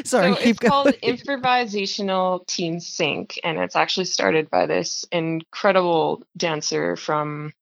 Sorry, 0.07 0.35
so 0.35 0.41
it's 0.41 0.59
called 0.59 0.87
improvisational 1.03 2.47
team 2.47 2.81
sync 2.81 3.41
and 3.43 3.59
it's 3.59 3.77
actually 3.77 4.07
started 4.07 4.51
by 4.51 4.67
this 4.67 5.05
incredible 5.11 6.23
dancer 6.37 6.97
from 6.97 7.53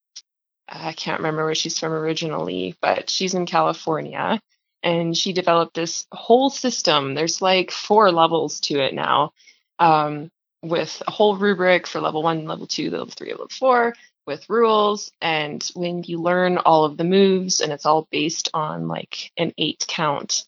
i 0.67 0.93
can't 0.93 1.19
remember 1.19 1.45
where 1.45 1.55
she's 1.55 1.79
from 1.79 1.93
originally 1.93 2.75
but 2.81 3.09
she's 3.09 3.33
in 3.33 3.45
california 3.45 4.41
and 4.83 5.17
she 5.17 5.33
developed 5.33 5.73
this 5.73 6.05
whole 6.11 6.49
system. 6.49 7.15
There's 7.15 7.41
like 7.41 7.71
four 7.71 8.11
levels 8.11 8.59
to 8.61 8.79
it 8.79 8.93
now 8.93 9.31
um, 9.79 10.29
with 10.61 11.01
a 11.07 11.11
whole 11.11 11.37
rubric 11.37 11.87
for 11.87 12.01
level 12.01 12.21
one 12.21 12.45
level 12.45 12.67
two 12.67 12.91
level 12.91 13.07
three 13.07 13.31
level 13.31 13.47
four 13.49 13.95
with 14.25 14.49
rules 14.49 15.11
and 15.21 15.63
when 15.73 16.03
you 16.03 16.21
learn 16.21 16.57
all 16.57 16.85
of 16.85 16.97
the 16.97 17.03
moves 17.03 17.59
and 17.59 17.73
it's 17.73 17.85
all 17.85 18.07
based 18.11 18.49
on 18.53 18.87
like 18.87 19.31
an 19.37 19.53
eight 19.57 19.85
count 19.87 20.45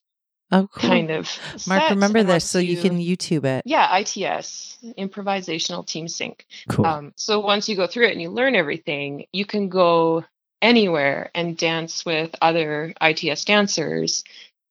oh, 0.52 0.68
cool. 0.72 0.90
kind 0.90 1.12
of 1.12 1.30
Mark, 1.68 1.90
remember 1.90 2.24
this 2.24 2.46
so 2.46 2.60
you 2.60 2.82
can 2.82 3.00
YouTube 3.00 3.46
it. 3.46 3.64
yeah 3.66 3.88
its 3.98 4.78
improvisational 4.98 5.86
team 5.86 6.08
sync 6.08 6.46
Cool. 6.70 6.86
um, 6.86 7.14
so 7.16 7.40
once 7.40 7.68
you 7.70 7.76
go 7.76 7.88
through 7.88 8.08
it 8.08 8.12
and 8.14 8.22
you 8.22 8.30
learn 8.30 8.56
everything 8.56 9.26
you 9.32 9.46
can 9.46 9.70
go 9.70 10.24
anywhere 10.62 11.30
and 11.36 11.58
dance 11.58 12.06
with 12.06 12.36
other 12.42 12.94
its 13.02 13.46
dancers 13.46 14.24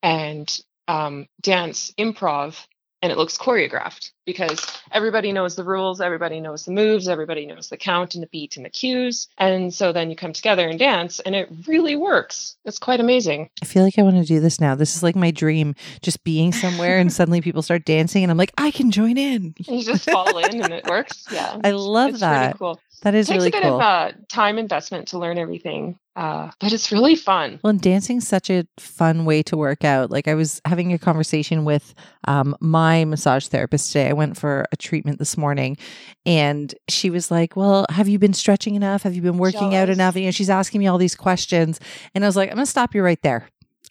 and 0.03 0.61
um, 0.89 1.27
dance 1.41 1.93
improv 1.99 2.66
and 3.05 3.13
it 3.13 3.19
looks 3.19 3.37
choreographed 3.37 4.13
because 4.25 4.67
everybody 4.93 5.31
knows 5.31 5.57
the 5.57 5.63
rules 5.65 6.01
everybody 6.01 6.41
knows 6.41 6.65
the 6.65 6.73
moves 6.73 7.07
everybody 7.07 7.45
knows 7.45 7.69
the 7.69 7.77
count 7.77 8.15
and 8.15 8.23
the 8.23 8.27
beat 8.29 8.57
and 8.57 8.65
the 8.65 8.71
cues 8.71 9.29
and 9.37 9.75
so 9.75 9.93
then 9.93 10.09
you 10.09 10.17
come 10.17 10.33
together 10.33 10.67
and 10.67 10.79
dance 10.79 11.21
and 11.21 11.35
it 11.35 11.47
really 11.67 11.97
works 11.97 12.57
it's 12.65 12.79
quite 12.79 13.01
amazing 13.01 13.51
I 13.63 13.67
feel 13.67 13.83
like 13.85 13.99
I 13.99 14.03
want 14.03 14.17
to 14.17 14.25
do 14.25 14.41
this 14.41 14.59
now. 14.61 14.75
This 14.75 14.97
is 14.97 15.03
like 15.03 15.17
my 15.17 15.31
dream, 15.31 15.75
just 16.01 16.25
being 16.25 16.53
somewhere 16.65 16.99
and 16.99 17.13
suddenly 17.13 17.41
people 17.43 17.61
start 17.63 17.85
dancing, 17.85 18.23
and 18.23 18.31
I'm 18.31 18.39
like, 18.39 18.53
I 18.57 18.71
can 18.71 18.91
join 18.91 19.19
in. 19.19 19.55
you 19.59 19.83
just 19.85 20.09
fall 20.11 20.39
in 20.39 20.63
and 20.63 20.73
it 20.73 20.87
works 20.87 21.27
yeah 21.33 21.61
I 21.63 21.73
love 21.73 22.11
it's 22.11 22.21
that. 22.21 22.41
really 22.41 22.59
cool 22.59 22.81
That 23.03 23.15
is 23.15 23.29
takes 23.29 23.37
really 23.37 23.49
a 23.49 23.53
bit 23.53 23.63
cool. 23.63 23.75
of 23.75 23.81
uh, 23.81 24.13
time 24.29 24.59
investment 24.59 25.09
to 25.09 25.19
learn 25.19 25.39
everything, 25.39 25.99
uh, 26.17 26.51
but 26.61 26.73
it's 26.73 26.91
really 26.91 27.17
fun. 27.17 27.61
Well, 27.63 27.71
and 27.71 27.81
dancing's 27.81 28.27
such 28.27 28.51
a 28.51 28.67
fun 28.79 29.25
way 29.25 29.43
to 29.45 29.57
work 29.57 29.85
out. 29.85 30.11
Like 30.11 30.29
I 30.29 30.35
was 30.35 30.61
having 30.65 30.93
a 30.93 30.99
conversation 30.99 31.65
with 31.65 31.95
um, 32.27 32.57
my 32.61 33.05
massage 33.05 33.47
therapist 33.49 33.93
today. 33.93 34.09
I 34.09 34.13
went 34.13 34.37
for 34.37 34.67
a 34.73 34.77
treatment 34.77 35.19
this 35.19 35.37
morning, 35.37 35.77
and 36.25 36.75
she 36.89 37.11
was 37.11 37.31
like, 37.31 37.57
"Well, 37.57 37.85
have 37.91 38.09
you 38.09 38.19
been 38.19 38.35
stretching 38.35 38.75
enough? 38.75 39.03
Have 39.03 39.15
you 39.15 39.23
been 39.23 39.39
working 39.39 39.75
out 39.75 39.91
enough?" 39.91 40.15
And, 40.15 40.23
you 40.23 40.29
know, 40.29 40.33
she's 40.33 40.51
asking 40.51 40.79
me 40.79 40.87
all 40.87 40.99
these 40.99 41.17
questions, 41.17 41.81
and 42.15 42.25
I 42.25 42.29
was 42.29 42.37
like, 42.37 42.51
"I'm 42.51 42.57
gonna 42.57 42.67
stop 42.67 42.95
you 42.95 43.03
right 43.03 43.21
there." 43.23 43.49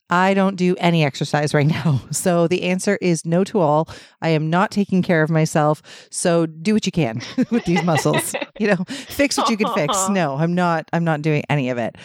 I 0.09 0.33
don't 0.33 0.55
do 0.55 0.75
any 0.77 1.03
exercise 1.03 1.53
right 1.53 1.65
now. 1.67 2.01
So 2.11 2.47
the 2.47 2.63
answer 2.63 2.97
is 3.01 3.25
no 3.25 3.43
to 3.45 3.59
all. 3.59 3.89
I 4.21 4.29
am 4.29 4.49
not 4.49 4.69
taking 4.71 5.01
care 5.01 5.23
of 5.23 5.29
myself. 5.29 5.81
So 6.11 6.45
do 6.45 6.73
what 6.73 6.85
you 6.85 6.91
can 6.91 7.21
with 7.51 7.65
these 7.65 7.83
muscles. 7.83 8.33
you 8.59 8.67
know, 8.67 8.83
fix 8.87 9.37
what 9.37 9.49
you 9.49 9.57
can 9.57 9.73
fix. 9.73 10.09
No, 10.09 10.35
I'm 10.35 10.53
not 10.53 10.87
I'm 10.93 11.03
not 11.03 11.21
doing 11.21 11.43
any 11.49 11.69
of 11.69 11.77
it. 11.77 11.95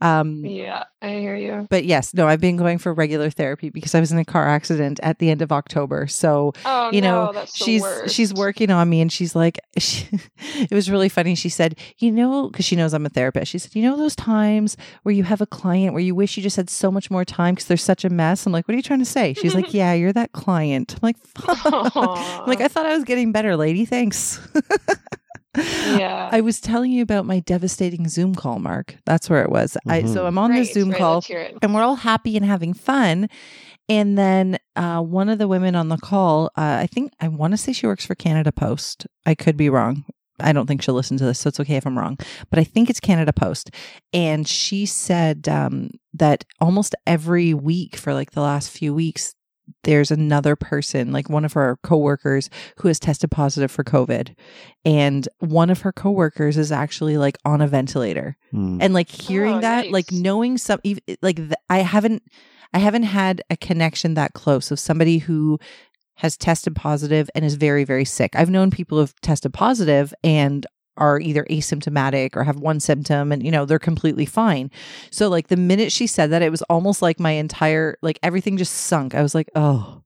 Um 0.00 0.44
Yeah, 0.44 0.84
I 1.02 1.10
hear 1.10 1.36
you. 1.36 1.66
but 1.70 1.84
yes, 1.84 2.14
no, 2.14 2.26
I've 2.26 2.40
been 2.40 2.56
going 2.56 2.78
for 2.78 2.94
regular 2.94 3.30
therapy 3.30 3.68
because 3.70 3.94
I 3.94 4.00
was 4.00 4.10
in 4.10 4.18
a 4.18 4.24
car 4.24 4.48
accident 4.48 4.98
at 5.02 5.18
the 5.18 5.30
end 5.30 5.42
of 5.42 5.52
October. 5.52 6.06
So 6.06 6.52
Oh 6.64 6.90
you 6.92 7.00
no, 7.00 7.26
know 7.26 7.32
that's 7.32 7.54
she's 7.56 7.84
she's 8.08 8.32
working 8.32 8.70
on 8.70 8.88
me 8.88 9.00
and 9.00 9.12
she's 9.12 9.36
like 9.36 9.58
she, 9.76 10.08
it 10.54 10.70
was 10.72 10.90
really 10.90 11.08
funny 11.08 11.34
she 11.34 11.48
said 11.48 11.76
you 11.98 12.10
know 12.10 12.48
because 12.48 12.64
she 12.64 12.74
knows 12.76 12.94
i'm 12.94 13.04
a 13.06 13.08
therapist 13.08 13.50
she 13.52 13.58
said 13.58 13.74
you 13.74 13.82
know 13.82 13.96
those 13.96 14.16
times 14.16 14.76
where 15.02 15.14
you 15.14 15.24
have 15.24 15.40
a 15.40 15.46
client 15.46 15.92
where 15.92 16.02
you 16.02 16.14
wish 16.14 16.36
you 16.36 16.42
just 16.42 16.56
had 16.56 16.70
so 16.70 16.90
much 16.90 17.10
more 17.10 17.24
time 17.24 17.47
because 17.54 17.66
they're 17.66 17.76
such 17.76 18.04
a 18.04 18.10
mess 18.10 18.46
i'm 18.46 18.52
like 18.52 18.66
what 18.68 18.72
are 18.74 18.76
you 18.76 18.82
trying 18.82 18.98
to 18.98 19.04
say 19.04 19.32
she's 19.34 19.54
like 19.54 19.72
yeah 19.80 19.92
you're 19.92 20.12
that 20.12 20.32
client 20.32 20.94
i'm 20.94 20.98
like 21.02 21.16
I'm 21.46 22.46
like 22.46 22.60
i 22.60 22.68
thought 22.68 22.86
i 22.86 22.94
was 22.94 23.04
getting 23.04 23.32
better 23.32 23.56
lady 23.56 23.84
thanks 23.84 24.40
yeah. 25.56 26.28
i 26.30 26.40
was 26.40 26.60
telling 26.60 26.92
you 26.92 27.02
about 27.02 27.24
my 27.26 27.40
devastating 27.40 28.08
zoom 28.08 28.34
call 28.34 28.58
mark 28.58 28.96
that's 29.06 29.28
where 29.28 29.42
it 29.42 29.50
was 29.50 29.76
I, 29.86 30.02
so 30.04 30.22
Mhm. 30.22 30.26
i'm 30.26 30.38
on 30.38 30.50
Right, 30.50 30.58
this 30.60 30.72
zoom 30.72 30.90
right, 30.90 30.98
call 30.98 31.14
let's 31.16 31.26
hear 31.26 31.40
it. 31.40 31.56
and 31.62 31.74
we're 31.74 31.82
all 31.82 31.96
happy 31.96 32.36
and 32.36 32.44
having 32.46 32.74
fun. 32.74 33.28
And 33.90 34.18
then 34.18 34.58
uh, 34.76 35.00
one 35.00 35.30
of 35.30 35.38
the 35.38 35.48
women 35.48 35.74
on 35.74 35.88
the 35.88 35.96
call, 35.96 36.50
uh, 36.58 36.76
I 36.82 36.86
think 36.86 37.10
I 37.20 37.28
want 37.28 37.52
to 37.54 37.56
say 37.56 37.72
she 37.72 37.86
works 37.86 38.04
for 38.04 38.14
Canada 38.14 38.52
Post. 38.52 39.06
I 39.24 39.34
could 39.34 39.56
be 39.56 39.70
wrong. 39.70 40.04
I 40.40 40.52
don't 40.52 40.66
think 40.66 40.82
she'll 40.82 40.94
listen 40.94 41.16
to 41.18 41.24
this, 41.24 41.38
so 41.38 41.48
it's 41.48 41.60
okay 41.60 41.76
if 41.76 41.86
I'm 41.86 41.98
wrong. 41.98 42.18
But 42.50 42.58
I 42.58 42.64
think 42.64 42.88
it's 42.90 43.00
Canada 43.00 43.32
Post. 43.32 43.70
And 44.12 44.46
she 44.46 44.86
said 44.86 45.48
um, 45.48 45.90
that 46.14 46.44
almost 46.60 46.94
every 47.06 47.54
week 47.54 47.96
for 47.96 48.14
like 48.14 48.32
the 48.32 48.40
last 48.42 48.70
few 48.70 48.94
weeks, 48.94 49.34
there's 49.84 50.10
another 50.10 50.56
person, 50.56 51.12
like 51.12 51.28
one 51.28 51.44
of 51.44 51.52
her 51.52 51.78
coworkers, 51.82 52.48
who 52.78 52.88
has 52.88 52.98
tested 52.98 53.30
positive 53.30 53.70
for 53.70 53.84
COVID. 53.84 54.34
And 54.84 55.28
one 55.40 55.68
of 55.68 55.82
her 55.82 55.92
coworkers 55.92 56.56
is 56.56 56.72
actually 56.72 57.18
like 57.18 57.36
on 57.44 57.60
a 57.60 57.66
ventilator 57.68 58.36
Hmm. 58.50 58.78
and 58.80 58.94
like 58.94 59.10
hearing 59.10 59.56
Oh, 59.56 59.60
that 59.60 59.90
like 59.90 60.10
knowing 60.10 60.56
some 60.56 60.80
ev- 60.86 61.00
like 61.20 61.36
th- 61.36 61.52
i 61.68 61.80
haven't 61.80 62.22
i 62.72 62.78
haven't 62.78 63.02
had 63.02 63.42
a 63.50 63.56
connection 63.58 64.14
that 64.14 64.32
close 64.32 64.70
of 64.70 64.80
somebody 64.80 65.18
who 65.18 65.58
has 66.18 66.36
tested 66.36 66.74
positive 66.76 67.28
and 67.34 67.44
is 67.44 67.54
very 67.54 67.84
very 67.84 68.04
sick. 68.04 68.30
I've 68.36 68.50
known 68.50 68.70
people 68.70 68.98
who've 68.98 69.20
tested 69.20 69.52
positive 69.52 70.12
and 70.22 70.66
are 70.96 71.20
either 71.20 71.44
asymptomatic 71.48 72.34
or 72.34 72.42
have 72.42 72.58
one 72.58 72.80
symptom 72.80 73.30
and 73.30 73.44
you 73.44 73.50
know 73.52 73.64
they're 73.64 73.78
completely 73.78 74.26
fine. 74.26 74.70
So 75.12 75.28
like 75.28 75.46
the 75.48 75.56
minute 75.56 75.92
she 75.92 76.06
said 76.08 76.30
that 76.30 76.42
it 76.42 76.50
was 76.50 76.62
almost 76.62 77.02
like 77.02 77.20
my 77.20 77.30
entire 77.32 77.96
like 78.02 78.18
everything 78.22 78.56
just 78.56 78.74
sunk. 78.74 79.14
I 79.14 79.22
was 79.22 79.34
like 79.34 79.48
oh 79.54 80.02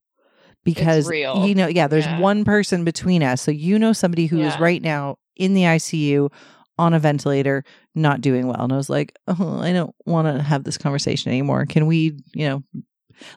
because 0.64 1.06
you 1.46 1.54
know 1.54 1.66
yeah 1.66 1.86
there's 1.88 2.04
Yeah. 2.06 2.20
one 2.20 2.44
person 2.44 2.84
between 2.84 3.22
us. 3.22 3.40
So 3.42 3.50
you 3.50 3.78
know 3.78 3.92
somebody 3.92 4.26
who 4.26 4.40
is 4.40 4.54
Yeah. 4.54 4.62
right 4.62 4.82
now 4.82 5.16
in 5.36 5.54
the 5.54 5.62
icu 5.62 6.30
on 6.78 6.94
a 6.94 6.98
ventilator 6.98 7.64
not 7.94 8.20
doing 8.20 8.46
well. 8.46 8.60
And 8.62 8.72
i 8.72 8.76
was 8.76 8.90
like 8.90 9.16
oh 9.28 9.60
i 9.60 9.72
don't 9.72 9.94
want 10.06 10.28
to 10.28 10.42
have 10.42 10.64
this 10.64 10.76
conversation 10.78 11.30
anymore. 11.32 11.64
Can 11.66 11.86
we 11.86 12.18
you 12.34 12.48
know 12.48 12.62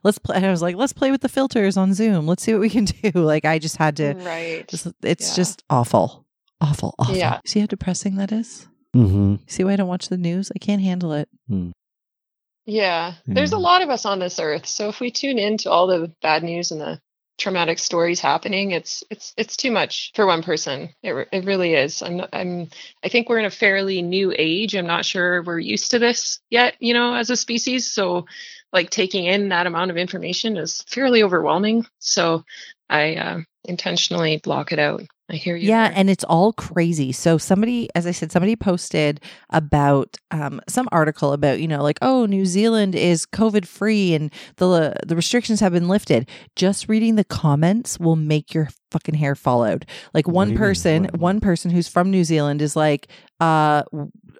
let's 0.04 0.18
play 0.18 0.38
i 0.38 0.50
was 0.52 0.62
like 0.62 0.76
let's 0.76 0.94
play 0.94 1.12
with 1.12 1.22
the 1.22 1.30
filters 1.30 1.78
on 1.78 1.94
zoom 1.94 2.26
let's 2.28 2.44
see 2.44 2.52
what 2.54 2.62
we 2.62 2.70
can 2.70 2.86
do 3.04 3.12
like 3.14 3.46
i 3.46 3.60
just 3.60 3.78
had 3.78 3.96
to 3.98 4.14
right. 4.16 4.68
just 4.68 4.88
it's 5.04 5.30
Yeah. 5.30 5.36
just 5.36 5.64
awful 5.70 6.26
awful 6.62 6.96
awful 7.00 7.16
Yeah. 7.16 7.40
see 7.46 7.60
how 7.60 7.66
depressing 7.66 8.16
that 8.16 8.32
is 8.32 8.68
Mhm. 8.96 9.40
see 9.50 9.64
why 9.64 9.74
i 9.74 9.76
don't 9.76 9.88
watch 9.90 10.08
the 10.10 10.18
news 10.18 10.52
i 10.56 10.60
can't 10.60 10.82
handle 10.82 11.12
it 11.14 11.28
Yeah. 12.66 13.14
There's 13.28 13.52
a 13.54 13.58
lot 13.60 13.82
of 13.84 13.90
us 13.90 14.06
on 14.06 14.20
this 14.20 14.40
earth. 14.40 14.66
So 14.66 14.90
if 14.90 15.00
we 15.00 15.12
tune 15.12 15.38
into 15.38 15.70
all 15.70 15.86
the 15.88 16.12
bad 16.22 16.42
news 16.44 16.72
and 16.72 16.82
the 16.82 17.00
traumatic 17.38 17.78
stories 17.78 18.20
happening, 18.20 18.72
it's 18.72 19.04
it's 19.12 19.34
it's 19.38 19.56
too 19.58 19.70
much 19.70 20.12
for 20.16 20.26
one 20.26 20.42
person. 20.42 20.90
It 21.04 21.28
it 21.32 21.46
really 21.46 21.74
is. 21.76 22.02
I'm 22.02 22.22
I'm 22.34 22.70
I 23.04 23.10
think 23.10 23.30
we're 23.30 23.38
in 23.40 23.46
a 23.46 23.52
fairly 23.52 24.02
new 24.02 24.34
age. 24.36 24.74
I'm 24.76 24.88
not 24.88 25.06
sure 25.06 25.44
we're 25.44 25.60
used 25.60 25.92
to 25.92 26.00
this 26.00 26.40
yet, 26.50 26.74
you 26.80 26.94
know, 26.96 27.14
as 27.14 27.30
a 27.30 27.36
species. 27.36 27.86
So 27.94 28.26
like 28.76 28.90
taking 28.90 29.24
in 29.26 29.50
that 29.50 29.68
amount 29.68 29.90
of 29.90 29.96
information 29.96 30.58
is 30.58 30.82
fairly 30.82 31.24
overwhelming. 31.24 31.86
So 32.00 32.44
I 32.90 33.16
uh, 33.16 33.40
intentionally 33.64 34.38
block 34.38 34.74
it 34.74 34.80
out. 34.80 35.02
I 35.28 35.38
hear 35.38 35.56
you. 35.56 35.70
Yeah, 35.70 35.88
there. 35.88 35.98
and 35.98 36.10
it's 36.10 36.26
all 36.26 36.54
crazy. 36.54 37.12
So 37.12 37.40
somebody, 37.40 37.90
as 37.96 38.06
I 38.06 38.12
said, 38.12 38.32
somebody 38.32 38.56
posted 38.56 39.22
about 39.50 40.18
um, 40.30 40.62
some 40.68 40.88
article 40.92 41.34
about 41.34 41.60
you 41.60 41.68
know 41.68 41.82
like 41.82 41.98
oh 42.04 42.28
New 42.28 42.46
Zealand 42.46 42.94
is 42.94 43.26
COVID 43.26 43.66
free 43.66 44.14
and 44.14 44.32
the 44.58 44.94
the 45.04 45.16
restrictions 45.16 45.62
have 45.62 45.72
been 45.72 45.88
lifted. 45.88 46.30
Just 46.56 46.88
reading 46.90 47.16
the 47.16 47.24
comments 47.24 47.98
will 47.98 48.18
make 48.18 48.54
your 48.54 48.70
fucking 48.92 49.16
hair 49.16 49.36
fall 49.36 49.64
out. 49.64 49.86
Like 50.14 50.28
one 50.28 50.56
person, 50.56 51.06
one 51.16 51.40
person 51.40 51.72
who's 51.72 51.88
from 51.88 52.12
New 52.12 52.24
Zealand 52.24 52.62
is 52.62 52.76
like, 52.76 53.08
uh, 53.40 53.82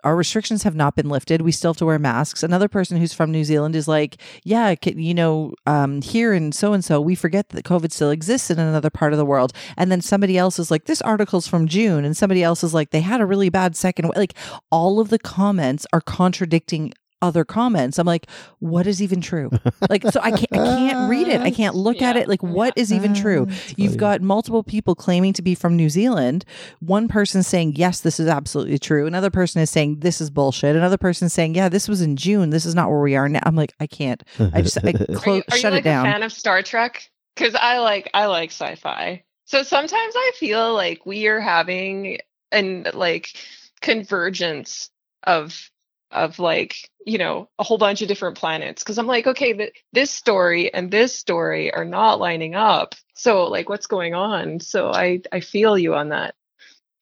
our 0.06 0.16
restrictions 0.16 0.64
have 0.64 0.76
not 0.76 0.96
been 0.96 1.10
lifted. 1.10 1.42
We 1.42 1.52
still 1.52 1.72
have 1.72 1.78
to 1.78 1.86
wear 1.86 2.00
masks. 2.00 2.44
Another 2.44 2.68
person 2.68 2.98
who's 2.98 3.14
from 3.14 3.32
New 3.32 3.44
Zealand 3.44 3.76
is 3.76 3.88
like, 3.88 4.18
yeah, 4.44 4.76
you 4.86 5.14
know, 5.14 5.54
um, 5.66 6.02
here 6.02 6.32
and 6.32 6.54
so 6.54 6.74
and 6.74 6.86
so, 6.86 7.02
we 7.02 7.16
forget 7.16 7.50
that 7.50 7.66
COVID 7.66 7.92
still 7.92 8.12
exists 8.12 8.52
in 8.52 8.60
another 8.60 8.92
part 8.92 9.14
of 9.14 9.18
the 9.18 9.26
world. 9.26 9.52
And 9.76 9.92
then 9.92 10.02
somebody 10.02 10.38
else 10.38 10.60
is 10.60 10.70
like, 10.70 10.86
this 10.86 11.02
article's 11.02 11.48
from 11.48 11.68
June, 11.68 12.06
and 12.06 12.16
somebody 12.16 12.44
else 12.44 12.64
is 12.64 12.74
like, 12.74 12.92
they 12.92 13.02
had 13.02 13.20
a 13.20 13.26
really 13.26 13.50
bad 13.50 13.76
second. 13.76 14.12
Like 14.16 14.36
all 14.72 15.00
of 15.00 15.10
the 15.10 15.20
comments 15.20 15.88
are 15.92 16.02
contradicting 16.02 16.94
other 17.22 17.44
comments. 17.46 17.98
I'm 17.98 18.06
like, 18.08 18.28
what 18.60 18.88
is 18.88 19.02
even 19.02 19.22
true? 19.22 19.50
Like, 19.90 20.04
so 20.04 20.20
I 20.22 20.32
can't, 20.32 20.48
I 20.54 20.58
can't 20.58 21.10
read 21.10 21.28
it. 21.28 21.42
I 21.42 21.52
can't 21.52 21.76
look 21.76 22.02
at 22.02 22.18
it. 22.18 22.28
Like, 22.28 22.44
what 22.44 22.74
is 22.76 22.92
even 22.94 23.14
true? 23.14 23.46
Mm, 23.46 23.52
it's 23.52 23.74
You've 23.78 23.92
funny. 23.92 23.98
got 23.98 24.22
multiple 24.22 24.64
people 24.64 24.96
claiming 24.96 25.34
to 25.34 25.42
be 25.42 25.56
from 25.56 25.76
New 25.76 25.90
Zealand. 25.90 26.46
One 26.80 27.08
person 27.08 27.44
saying, 27.44 27.74
yes, 27.76 28.02
this 28.02 28.20
is 28.20 28.28
absolutely 28.28 28.80
true. 28.80 29.08
Another 29.08 29.30
person 29.30 29.62
is 29.62 29.70
saying, 29.70 30.00
this 30.00 30.22
is 30.22 30.30
bullshit. 30.30 30.76
Another 30.76 30.98
person 30.98 31.30
saying, 31.30 31.56
yeah, 31.56 31.70
this 31.70 31.88
was 31.88 32.02
in 32.02 32.16
June. 32.16 32.50
This 32.50 32.66
is 32.66 32.76
not 32.76 32.90
where 32.90 33.00
we 33.00 33.16
are 33.16 33.30
now. 33.30 33.42
I'm 33.44 33.56
like, 33.56 33.74
I 33.80 33.88
can't. 33.88 34.22
I 34.40 34.62
just, 34.62 34.78
I 34.78 34.90
Are 34.90 34.92
you, 34.92 35.06
close, 35.16 35.44
are 35.50 35.56
you 35.56 35.62
shut 35.62 35.74
like 35.74 35.82
it 35.82 35.84
down. 35.84 36.06
a 36.06 36.12
fan 36.12 36.24
of 36.24 36.32
Star 36.32 36.62
Trek? 36.62 37.10
Because 37.36 37.56
I 37.56 37.80
like 37.80 38.10
I 38.14 38.28
like 38.28 38.52
sci-fi. 38.52 39.24
So 39.46 39.64
sometimes 39.64 40.14
I 40.16 40.32
feel 40.36 40.74
like 40.74 41.06
we 41.06 41.28
are 41.28 41.40
having 41.40 42.20
an 42.52 42.88
like 42.94 43.36
convergence 43.82 44.90
of 45.24 45.70
of 46.16 46.40
like 46.40 46.90
you 47.06 47.18
know 47.18 47.50
a 47.60 47.64
whole 47.64 47.78
bunch 47.78 48.02
of 48.02 48.08
different 48.08 48.38
planets. 48.38 48.84
Because 48.84 48.98
I'm 48.98 49.08
like, 49.08 49.28
okay, 49.28 49.54
th- 49.54 49.74
this 49.94 50.12
story 50.12 50.74
and 50.74 50.90
this 50.92 51.16
story 51.18 51.74
are 51.74 51.86
not 51.86 52.20
lining 52.20 52.56
up. 52.56 52.96
So 53.16 53.46
like, 53.46 53.70
what's 53.70 53.88
going 53.88 54.14
on? 54.14 54.60
So 54.60 54.92
I 54.92 55.22
I 55.32 55.40
feel 55.40 55.78
you 55.78 55.96
on 55.96 56.10
that. 56.10 56.36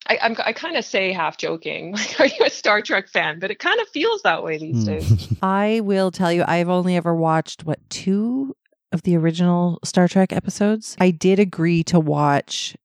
I, 0.05 0.19
I'm, 0.21 0.35
I 0.45 0.51
kind 0.51 0.75
of 0.75 0.83
say 0.83 1.13
half 1.13 1.37
joking, 1.37 1.93
like, 1.95 2.19
are 2.19 2.25
you 2.25 2.45
a 2.45 2.49
Star 2.49 2.81
Trek 2.81 3.07
fan? 3.07 3.39
But 3.39 3.51
it 3.51 3.59
kind 3.59 3.79
of 3.79 3.87
feels 3.87 4.21
that 4.23 4.43
way 4.43 4.57
these 4.57 4.83
Hmm. 4.83 4.89
days. 4.89 5.29
I 5.41 5.79
will 5.81 6.11
tell 6.11 6.31
you, 6.31 6.43
I've 6.45 6.67
only 6.69 6.97
ever 6.97 7.15
watched 7.15 7.63
what 7.65 7.79
two 7.89 8.53
of 8.91 9.01
the 9.03 9.15
original 9.15 9.79
Star 9.85 10.07
Trek 10.09 10.33
episodes. 10.33 10.97
I 10.99 11.11
did 11.11 11.39
agree 11.39 11.83
to 11.85 11.99
watch 11.99 12.75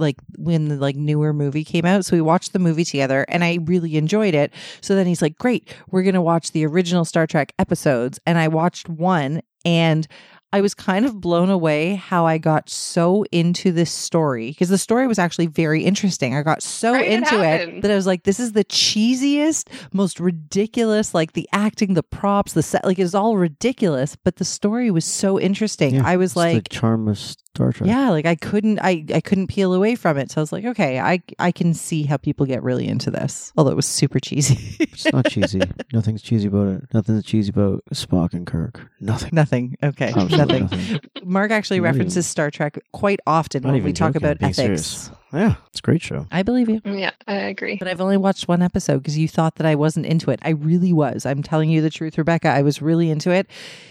like 0.00 0.16
when 0.38 0.68
the 0.68 0.76
like 0.76 0.96
newer 0.96 1.32
movie 1.32 1.64
came 1.64 1.84
out. 1.84 2.04
So 2.04 2.16
we 2.16 2.20
watched 2.20 2.52
the 2.52 2.58
movie 2.58 2.84
together 2.84 3.24
and 3.28 3.44
I 3.44 3.58
really 3.64 3.96
enjoyed 3.96 4.34
it. 4.34 4.52
So 4.80 4.94
then 4.94 5.06
he's 5.06 5.22
like, 5.22 5.38
Great, 5.38 5.72
we're 5.90 6.02
gonna 6.02 6.22
watch 6.22 6.52
the 6.52 6.66
original 6.66 7.04
Star 7.04 7.26
Trek 7.26 7.52
episodes. 7.58 8.18
And 8.26 8.38
I 8.38 8.48
watched 8.48 8.88
one 8.88 9.42
and 9.64 10.06
I 10.52 10.62
was 10.62 10.74
kind 10.74 11.06
of 11.06 11.20
blown 11.20 11.48
away 11.48 11.94
how 11.94 12.26
I 12.26 12.36
got 12.38 12.68
so 12.68 13.24
into 13.30 13.70
this 13.70 13.92
story 13.92 14.48
because 14.50 14.68
the 14.68 14.78
story 14.78 15.06
was 15.06 15.16
actually 15.16 15.46
very 15.46 15.84
interesting. 15.84 16.34
I 16.34 16.42
got 16.42 16.60
so 16.60 16.92
Right, 16.94 17.06
into 17.06 17.40
it 17.40 17.60
happened. 17.60 17.82
that 17.84 17.90
I 17.92 17.94
was 17.94 18.04
like, 18.04 18.24
this 18.24 18.40
is 18.40 18.50
the 18.50 18.64
cheesiest, 18.64 19.68
most 19.92 20.18
ridiculous, 20.18 21.14
like 21.14 21.34
the 21.34 21.48
acting, 21.52 21.94
the 21.94 22.02
props, 22.02 22.52
the 22.54 22.64
set, 22.64 22.84
like 22.84 22.98
it's 22.98 23.14
all 23.14 23.36
ridiculous, 23.36 24.16
but 24.16 24.36
the 24.36 24.44
story 24.44 24.90
was 24.90 25.04
so 25.04 25.38
interesting. 25.38 25.94
Yeah, 25.94 26.02
I 26.04 26.16
was 26.16 26.30
it's 26.30 26.34
the 26.34 26.40
like, 26.40 26.68
charm 26.68 27.06
of 27.06 27.18
Star 27.56 27.72
Trek. 27.72 27.88
yeah, 27.88 28.10
like 28.10 28.26
I 28.26 28.36
couldn't, 28.36 28.78
I, 28.80 29.04
I 29.12 29.20
couldn't 29.20 29.48
peel 29.48 29.74
away 29.74 29.96
from 29.96 30.16
it. 30.18 30.30
So 30.30 30.40
I 30.40 30.42
was 30.42 30.52
like, 30.52 30.64
okay, 30.64 31.00
I, 31.00 31.20
I 31.38 31.50
can 31.50 31.74
see 31.74 32.04
how 32.04 32.16
people 32.16 32.46
get 32.46 32.62
really 32.62 32.86
into 32.86 33.10
this. 33.10 33.52
Although 33.56 33.72
it 33.72 33.76
was 33.76 33.86
super 33.86 34.20
cheesy. 34.20 34.76
It's 34.78 35.12
not 35.12 35.26
cheesy. 35.28 35.60
Nothing's 35.92 36.22
cheesy 36.22 36.46
about 36.48 36.68
it. 36.68 36.82
Nothing's 36.94 37.24
cheesy 37.24 37.50
about 37.50 37.82
Spock 37.92 38.34
and 38.34 38.46
Kirk. 38.46 38.88
Nothing. 39.00 39.30
Nothing. 39.32 39.76
Okay. 39.82 40.12
Nothing. 40.12 40.64
nothing. 40.66 41.00
Mark 41.24 41.50
actually 41.50 41.80
Not 41.80 41.88
even- 41.88 41.98
references 41.98 42.26
Star 42.26 42.50
Trek 42.50 42.78
quite 42.92 43.20
often 43.26 43.62
when 43.64 43.82
we 43.82 43.92
talk 43.92 44.12
joking, 44.14 44.22
about 44.28 44.38
being 44.38 44.50
ethics. 44.50 44.84
serious. 44.86 45.10
Yeah, 45.32 45.56
it's 45.68 45.78
a 45.78 45.82
great 45.82 46.02
show. 46.02 46.26
I 46.30 46.42
believe 46.42 46.68
you. 46.68 46.80
Yeah, 46.84 47.12
I 47.26 47.34
agree. 47.34 47.76
But 47.76 47.88
I've 47.88 48.00
only 48.00 48.16
watched 48.16 48.48
one 48.48 48.62
episode 48.62 48.98
because 48.98 49.16
you 49.16 49.28
thought 49.28 49.56
that 49.56 49.66
I 49.66 49.74
wasn't 49.74 50.06
into 50.06 50.30
it. 50.30 50.40
I 50.42 50.50
really 50.50 50.92
was. 50.92 51.24
I'm 51.24 51.42
telling 51.42 51.70
you 51.70 51.80
the 51.80 51.90
truth, 51.90 52.18
Rebecca. 52.18 52.48
I 52.48 52.62
was 52.62 52.82
really 52.82 53.10
into 53.10 53.30
it. 53.30 53.48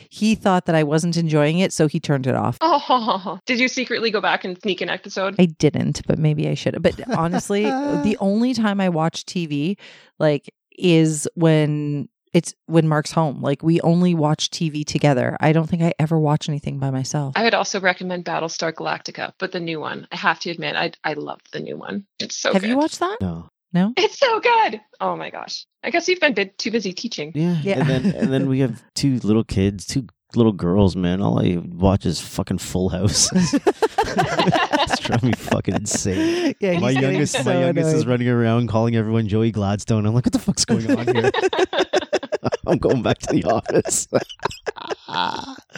He 0.09 0.35
thought 0.35 0.65
that 0.65 0.75
I 0.75 0.83
wasn't 0.83 1.17
enjoying 1.17 1.59
it, 1.59 1.71
so 1.71 1.87
he 1.87 1.99
turned 1.99 2.27
it 2.27 2.35
off. 2.35 2.57
Oh, 2.61 3.39
did 3.45 3.59
you 3.59 3.67
secretly 3.67 4.11
go 4.11 4.19
back 4.21 4.43
and 4.43 4.59
sneak 4.61 4.81
an 4.81 4.89
episode? 4.89 5.35
I 5.39 5.45
didn't, 5.45 6.05
but 6.07 6.19
maybe 6.19 6.49
I 6.49 6.55
should 6.55 6.73
have. 6.73 6.83
But 6.83 6.99
honestly, 7.15 7.63
the 7.63 8.17
only 8.19 8.53
time 8.53 8.81
I 8.81 8.89
watch 8.89 9.25
TV, 9.25 9.77
like, 10.17 10.53
is 10.77 11.27
when 11.35 12.09
it's 12.34 12.53
when 12.65 12.88
Mark's 12.88 13.11
home. 13.11 13.41
Like 13.41 13.63
we 13.63 13.82
only 13.82 14.13
watch 14.13 14.49
TV 14.49 14.86
together. 14.86 15.38
I 15.39 15.51
don't 15.51 15.67
think 15.67 15.82
I 15.82 15.93
ever 15.99 16.19
watch 16.19 16.49
anything 16.49 16.80
by 16.80 16.89
myself. 16.91 17.34
I 17.36 17.43
would 17.43 17.53
also 17.53 17.80
recommend 17.80 18.25
Battlestar 18.25 18.73
Galactica, 18.73 19.34
but 19.39 19.51
the 19.51 19.59
new 19.59 19.80
one. 19.80 20.07
I 20.11 20.15
have 20.15 20.39
to 20.41 20.51
admit, 20.51 20.75
I 20.75 20.91
I 21.03 21.13
love 21.13 21.39
the 21.51 21.59
new 21.59 21.77
one. 21.77 22.05
It's 22.19 22.38
so. 22.38 22.53
Have 22.53 22.61
good. 22.61 22.69
you 22.69 22.77
watched 22.77 22.99
that? 22.99 23.17
No. 23.21 23.49
No. 23.71 23.93
It's 23.97 24.17
so 24.17 24.39
good. 24.39 24.82
Oh 24.99 25.15
my 25.15 25.30
gosh. 25.30 25.65
I 25.84 25.91
guess 25.91 26.07
you've 26.07 26.19
been 26.19 26.34
bit- 26.34 26.57
too 26.57 26.71
busy 26.71 26.91
teaching. 26.91 27.32
Yeah. 27.36 27.57
Yeah. 27.61 27.80
And 27.80 27.89
then 27.89 28.15
and 28.15 28.34
then 28.34 28.49
we 28.49 28.59
have 28.59 28.82
two 28.95 29.19
little 29.19 29.43
kids, 29.43 29.86
two 29.86 30.07
little 30.36 30.51
girls, 30.51 30.95
man. 30.95 31.21
All 31.21 31.39
I 31.39 31.57
watch 31.57 32.05
is 32.05 32.19
fucking 32.19 32.59
Full 32.59 32.89
House. 32.89 33.30
it's 33.34 34.99
driving 34.99 35.30
me 35.30 35.34
fucking 35.36 35.75
insane. 35.75 36.55
Yeah, 36.59 36.80
my 36.80 36.91
youngest, 36.91 37.34
so 37.34 37.43
my 37.43 37.59
youngest 37.59 37.95
is 37.95 38.05
running 38.05 38.27
around 38.27 38.67
calling 38.67 38.95
everyone 38.95 39.27
Joey 39.27 39.51
Gladstone. 39.51 40.05
I'm 40.05 40.13
like, 40.13 40.25
what 40.25 40.34
the 40.34 40.39
fuck's 40.39 40.65
going 40.65 40.89
on 40.91 41.15
here? 41.15 41.32
I'm 42.67 42.77
going 42.77 43.01
back 43.01 43.17
to 43.19 43.33
the 43.33 43.43
office. 43.45 44.07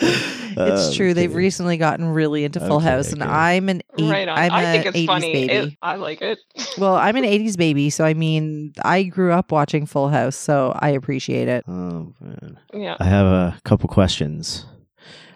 It's 0.04 0.96
true. 0.96 1.14
They've 1.14 1.30
Okay. 1.30 1.38
recently 1.38 1.78
gotten 1.78 2.08
really 2.08 2.44
into 2.44 2.60
Full 2.60 2.78
Okay, 2.78 2.86
House, 2.86 3.14
and 3.14 3.22
okay. 3.22 3.32
I'm 3.32 3.70
an 3.70 3.82
eight, 3.98 4.10
right 4.12 4.28
on. 4.28 4.38
I'm 4.38 4.52
I 4.52 4.62
a 4.64 4.72
think 4.72 4.86
it's 4.88 4.98
80s 4.98 5.06
funny. 5.06 5.32
baby. 5.34 5.54
It- 5.54 5.78
I 5.82 5.96
like 5.96 6.22
it. 6.22 6.40
well, 6.78 6.96
I'm 6.96 7.16
an 7.16 7.24
80s 7.26 7.58
baby, 7.58 7.90
so 7.90 8.04
I 8.04 8.14
mean, 8.14 8.74
I 8.84 9.04
grew 9.04 9.32
up 9.32 9.52
watching 9.52 9.86
Full 9.86 10.10
House, 10.10 10.36
so 10.36 10.76
I 10.80 10.90
appreciate 10.90 11.48
it. 11.48 11.64
Oh 11.68 12.14
man. 12.20 12.60
yeah. 12.74 12.98
I 13.00 13.06
have 13.06 13.26
a 13.28 13.58
couple 13.64 13.88
questions. 13.90 14.66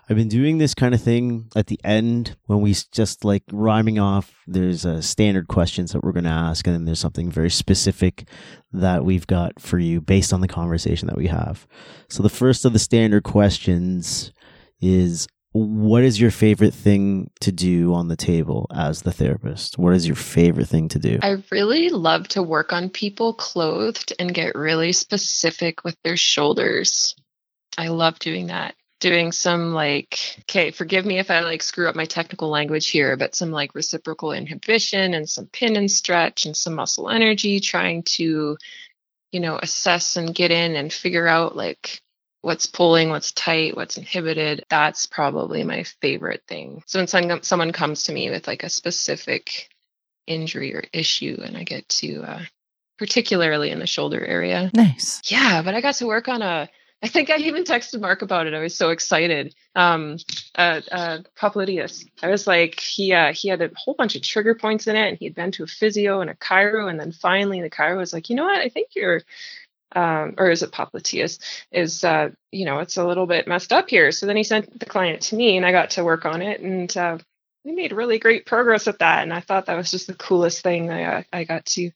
I've 0.08 0.18
been 0.18 0.30
doing 0.30 0.60
this 0.60 0.76
kind 0.76 0.94
of 0.94 1.02
thing 1.02 1.50
at 1.56 1.68
the 1.68 1.80
end 1.84 2.38
when 2.46 2.62
we 2.62 2.76
just 2.92 3.26
like 3.26 3.44
rhyming 3.52 3.98
off. 3.98 4.32
There's 4.46 4.86
uh, 4.86 5.02
standard 5.02 5.48
questions 5.48 5.92
that 5.92 6.04
we're 6.04 6.12
going 6.12 6.26
to 6.26 6.30
ask, 6.30 6.68
and 6.68 6.76
then 6.76 6.86
there's 6.86 7.00
something 7.00 7.32
very 7.32 7.50
specific 7.50 8.28
that 8.72 9.04
we've 9.04 9.26
got 9.26 9.60
for 9.60 9.80
you 9.80 10.02
based 10.02 10.32
on 10.32 10.42
the 10.42 10.48
conversation 10.48 11.08
that 11.08 11.18
we 11.18 11.28
have. 11.28 11.66
So 12.08 12.22
the 12.22 12.30
first 12.30 12.66
of 12.66 12.74
the 12.74 12.80
standard 12.80 13.24
questions 13.24 14.32
is 14.80 15.28
what 15.54 16.04
is 16.04 16.20
your 16.20 16.32
favorite 16.32 16.74
thing 16.74 17.32
to 17.40 17.52
do 17.52 17.94
on 17.94 18.08
the 18.08 18.18
table 18.18 18.68
as 18.76 19.02
the 19.02 19.12
therapist? 19.12 19.78
What 19.80 19.96
is 19.96 20.06
your 20.06 20.18
favorite 20.18 20.68
thing 20.68 20.90
to 20.90 21.00
do? 21.00 21.18
I 21.24 21.42
really 21.50 21.90
love 21.90 22.28
to 22.30 22.44
work 22.44 22.74
on 22.74 22.90
people 22.90 23.34
clothed 23.34 24.14
and 24.20 24.34
get 24.34 24.54
really 24.54 24.92
specific 24.92 25.84
with 25.84 25.96
their 26.04 26.18
shoulders. 26.18 27.16
I 27.78 27.88
love 27.88 28.20
doing 28.20 28.48
that. 28.48 28.76
Doing 29.06 29.32
some 29.32 29.72
like, 29.72 30.18
okay, 30.40 30.72
forgive 30.72 31.06
me 31.06 31.20
if 31.20 31.30
I 31.30 31.42
like 31.42 31.62
screw 31.62 31.88
up 31.88 31.96
my 31.96 32.06
technical 32.06 32.50
language 32.50 32.90
here, 32.90 33.16
but 33.16 33.36
some 33.36 33.52
like 33.52 33.76
reciprocal 33.76 34.32
inhibition 34.32 35.14
and 35.14 35.30
some 35.30 35.46
pin 35.46 35.76
and 35.76 35.92
stretch 35.92 36.48
and 36.48 36.58
some 36.58 36.74
muscle 36.74 37.12
energy, 37.12 37.60
trying 37.60 38.02
to, 38.18 38.58
you 39.32 39.40
know, 39.40 39.60
assess 39.62 40.18
and 40.18 40.34
get 40.34 40.50
in 40.50 40.76
and 40.76 40.92
figure 40.92 41.28
out 41.28 41.56
like 41.56 42.02
what's 42.42 42.66
pulling, 42.66 43.10
what's 43.10 43.32
tight, 43.32 43.76
what's 43.76 43.98
inhibited. 43.98 44.64
That's 44.72 45.06
probably 45.06 45.64
my 45.64 45.84
favorite 46.02 46.42
thing. 46.48 46.82
So 46.88 46.98
when 46.98 47.06
some, 47.06 47.44
someone 47.44 47.74
comes 47.74 48.06
to 48.06 48.12
me 48.12 48.32
with 48.32 48.48
like 48.48 48.64
a 48.64 48.70
specific 48.70 49.70
injury 50.26 50.74
or 50.74 50.84
issue 50.92 51.38
and 51.46 51.56
I 51.56 51.64
get 51.64 51.88
to 51.90 52.24
uh 52.24 52.42
particularly 52.98 53.70
in 53.70 53.78
the 53.78 53.86
shoulder 53.86 54.26
area. 54.26 54.72
Nice. 54.74 55.22
Yeah, 55.26 55.62
but 55.62 55.76
I 55.76 55.82
got 55.82 55.94
to 55.96 56.08
work 56.08 56.28
on 56.28 56.42
a 56.42 56.70
I 57.06 57.08
think 57.08 57.30
I 57.30 57.38
even 57.38 57.66
texted 57.66 58.02
Mark 58.02 58.24
about 58.24 58.48
it. 58.48 58.56
I 58.56 58.62
was 58.62 58.76
so 58.76 58.90
excited. 58.90 59.54
Um 59.76 60.18
uh 60.56 60.82
uh 60.92 61.20
popliteus. 61.40 62.04
I 62.24 62.30
was 62.30 62.48
like 62.48 62.80
he 62.80 63.14
uh 63.14 63.32
he 63.32 63.48
had 63.48 63.62
a 63.62 63.70
whole 63.76 63.94
bunch 63.94 64.16
of 64.16 64.24
trigger 64.24 64.56
points 64.56 64.88
in 64.88 64.96
it 64.96 65.10
and 65.10 65.18
he 65.20 65.26
had 65.26 65.36
been 65.36 65.52
to 65.52 65.64
a 65.64 65.68
physio 65.68 66.22
and 66.22 66.32
a 66.32 66.36
chiro 66.36 66.90
and 66.90 67.00
then 67.00 67.12
finally 67.12 67.62
the 67.62 67.70
chiro 67.70 67.98
was 67.98 68.12
like, 68.12 68.32
"You 68.32 68.36
know 68.36 68.46
what? 68.46 68.60
I 68.60 68.70
think 68.70 68.90
you're 68.96 69.22
um, 69.96 70.34
or 70.40 70.50
is 70.50 70.64
it 70.64 70.72
popliteus 70.72 71.40
is 71.72 72.04
uh, 72.04 72.30
you 72.52 72.66
know 72.66 72.80
it's 72.80 72.98
a 72.98 73.06
little 73.06 73.28
bit 73.28 73.48
messed 73.48 73.72
up 73.72 73.90
here 73.90 74.12
so 74.12 74.26
then 74.26 74.38
he 74.38 74.44
sent 74.44 74.80
the 74.80 74.86
client 74.88 75.22
to 75.22 75.36
me 75.36 75.58
and 75.58 75.66
i 75.66 75.72
got 75.72 75.92
to 75.92 76.04
work 76.04 76.26
on 76.26 76.42
it 76.42 76.62
and 76.62 76.98
uh, 76.98 77.18
we 77.64 77.72
made 77.72 77.94
really 77.94 78.20
great 78.20 78.48
progress 78.48 78.88
with 78.88 79.00
that 79.00 79.24
and 79.24 79.34
i 79.34 79.42
thought 79.42 79.68
that 79.68 79.78
was 79.78 79.92
just 79.92 80.08
the 80.08 80.16
coolest 80.16 80.64
thing 80.64 80.92
i, 80.92 81.26
I 81.32 81.44
got 81.46 81.66
to 81.68 81.92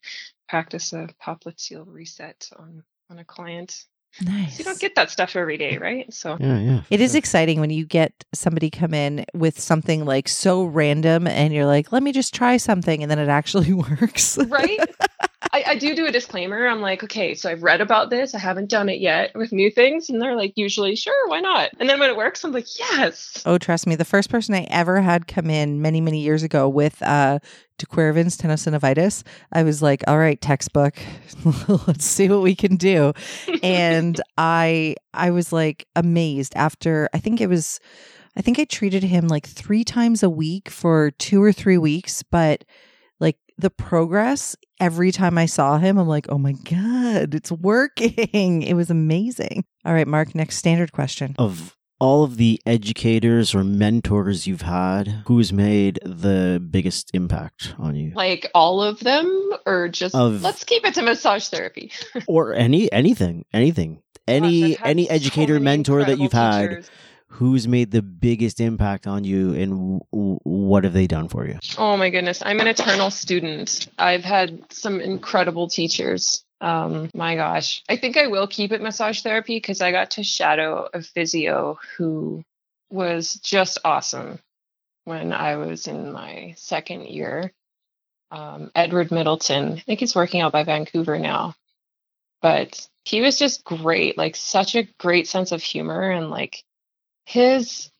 practice 0.47 0.93
a 0.93 1.09
popliteal 1.23 1.85
reset 1.87 2.49
on 2.57 2.83
on 3.09 3.19
a 3.19 3.25
client 3.25 3.85
Nice. 4.21 4.59
you 4.59 4.65
don't 4.65 4.79
get 4.79 4.95
that 4.95 5.09
stuff 5.11 5.35
every 5.35 5.57
day 5.57 5.77
right 5.77 6.11
so 6.13 6.35
Yeah, 6.39 6.59
yeah. 6.59 6.81
It 6.89 6.99
is 6.99 7.15
exciting 7.15 7.59
when 7.59 7.69
you 7.69 7.85
get 7.85 8.11
somebody 8.33 8.69
come 8.69 8.93
in 8.93 9.25
with 9.33 9.59
something 9.59 10.05
like 10.05 10.27
so 10.27 10.63
random 10.63 11.27
and 11.27 11.53
you're 11.53 11.65
like, 11.65 11.91
let 11.91 12.03
me 12.03 12.11
just 12.11 12.33
try 12.33 12.57
something. 12.57 13.01
And 13.01 13.09
then 13.09 13.19
it 13.19 13.29
actually 13.29 13.73
works. 14.01 14.37
right 14.47 14.79
I, 15.51 15.63
I 15.67 15.75
do 15.75 15.95
do 15.95 16.05
a 16.05 16.11
disclaimer. 16.11 16.67
I'm 16.67 16.81
like 16.81 17.03
okay 17.03 17.33
so 17.33 17.49
i've 17.49 17.63
read 17.63 17.81
about 17.81 18.09
this. 18.09 18.35
I 18.35 18.39
haven't 18.39 18.69
done 18.69 18.89
it 18.89 18.99
yet 18.99 19.31
with 19.35 19.51
new 19.51 19.71
things. 19.71 20.09
And 20.09 20.21
they're 20.21 20.35
like 20.35 20.53
usually 20.55 20.95
sure 20.95 21.27
why 21.27 21.39
not? 21.39 21.71
And 21.79 21.89
then 21.89 21.99
when 21.99 22.09
it 22.09 22.17
works 22.17 22.43
i'm 22.43 22.51
like 22.51 22.67
yes. 22.77 23.41
Oh, 23.45 23.57
trust 23.57 23.87
me. 23.87 23.95
The 23.95 24.05
first 24.05 24.29
person 24.29 24.55
I 24.55 24.67
ever 24.69 25.01
had 25.01 25.27
come 25.27 25.49
in 25.49 25.81
many, 25.81 26.01
many 26.01 26.19
years 26.21 26.43
ago 26.43 26.67
with 26.67 27.01
uh, 27.01 27.39
de 27.77 27.85
Quervain's 27.85 28.37
tenosynovitis, 28.37 29.23
I 29.51 29.63
was 29.63 29.81
like, 29.81 30.03
all 30.07 30.17
right, 30.17 30.39
textbook, 30.39 30.97
let's 31.87 32.05
see 32.05 32.29
what 32.29 32.41
we 32.41 32.55
can 32.55 32.75
do. 32.75 33.13
And 33.63 34.21
I, 34.37 34.95
I 35.13 35.31
was 35.31 35.51
like 35.51 35.87
amazed 35.95 36.53
after, 36.55 37.09
I 37.13 37.19
think 37.19 37.41
it 37.41 37.47
was, 37.47 37.79
I 38.35 38.41
think 38.41 38.59
I 38.59 38.65
treated 38.65 39.03
him 39.03 39.27
like 39.27 39.47
three 39.47 39.83
times 39.83 40.21
a 40.21 40.29
week 40.29 40.69
for 40.69 41.11
two 41.11 41.41
or 41.41 41.51
three 41.51 41.77
weeks, 41.77 42.21
but 42.21 42.63
the 43.59 43.69
progress 43.69 44.55
every 44.79 45.11
time 45.11 45.37
I 45.37 45.45
saw 45.45 45.77
him, 45.77 45.97
I'm 45.97 46.07
like, 46.07 46.27
oh 46.29 46.37
my 46.37 46.53
God, 46.53 47.35
it's 47.35 47.51
working. 47.51 48.61
It 48.69 48.73
was 48.75 48.89
amazing. 48.89 49.65
All 49.85 49.93
right, 49.93 50.07
Mark, 50.07 50.33
next 50.35 50.57
standard 50.57 50.91
question. 50.91 51.35
of 51.37 51.75
all 52.01 52.23
of 52.23 52.37
the 52.37 52.61
educators 52.65 53.53
or 53.53 53.61
mentors 53.63 54.47
you've 54.47 54.61
had, 54.61 55.23
who's 55.27 55.51
made 55.51 55.99
the 56.05 56.65
biggest 56.71 57.11
impact 57.13 57.73
on 57.77 57.95
you? 57.95 58.13
like 58.15 58.49
all 58.55 58.81
of 58.81 59.01
them 59.01 59.51
or 59.65 59.89
just 59.89 60.15
Of- 60.15 60.41
let's 60.41 60.63
keep 60.63 60.85
it 60.85 60.93
to 60.93 61.01
massage 61.01 61.47
therapy 61.49 61.91
or 62.27 62.53
any 62.53 62.89
anything, 62.91 63.43
anything. 63.53 64.01
Any 64.27 64.75
Gosh, 64.75 64.81
any 64.85 65.09
educator 65.09 65.53
many 65.55 65.65
mentor 65.65 66.05
that 66.05 66.19
you've 66.19 66.31
had 66.31 66.69
teachers. 66.69 66.91
Who's 67.31 67.67
made 67.67 67.91
the 67.91 68.01
biggest 68.01 68.59
impact 68.59 69.07
on 69.07 69.23
you 69.23 69.53
and 69.53 70.01
w- 70.11 70.39
what 70.43 70.83
have 70.83 70.93
they 70.93 71.07
done 71.07 71.27
for 71.27 71.45
you? 71.47 71.57
oh 71.77 71.95
my 71.95 72.09
goodness 72.09 72.41
i'm 72.45 72.59
an 72.59 72.67
eternal 72.67 73.09
student. 73.11 73.87
I've 73.97 74.23
had 74.23 74.71
some 74.71 74.99
incredible 75.01 75.67
teachers. 75.67 76.43
Um 76.61 77.09
my 77.13 77.35
gosh. 77.35 77.83
I 77.87 77.95
think 77.97 78.17
i 78.17 78.27
will 78.27 78.47
keep 78.47 78.71
it 78.71 78.81
massage 78.81 79.21
therapy 79.21 79.57
because 79.57 79.81
i 79.81 79.91
got 79.91 80.11
to 80.11 80.23
shadow 80.23 80.87
a 80.93 81.01
physio 81.01 81.79
who 81.97 82.43
was 82.89 83.35
just 83.35 83.77
awesome 83.85 84.39
when 85.05 85.31
i 85.31 85.55
was 85.55 85.87
in 85.87 86.11
my 86.11 86.53
second 86.57 87.07
year. 87.07 87.51
Um, 88.31 88.69
edward 88.75 89.11
middleton. 89.11 89.73
I 89.73 89.79
think 89.79 89.99
he's 90.01 90.15
working 90.15 90.41
out 90.41 90.51
by 90.51 90.63
vancouver 90.63 91.17
now. 91.17 91.55
But 92.41 92.87
he 93.05 93.21
was 93.21 93.37
just 93.39 93.63
great 93.63 94.17
like 94.17 94.35
such 94.35 94.75
a 94.75 94.87
great 94.99 95.27
sense 95.27 95.51
of 95.51 95.61
humor 95.63 96.09
and 96.11 96.29
like 96.29 96.63
his 97.29 97.91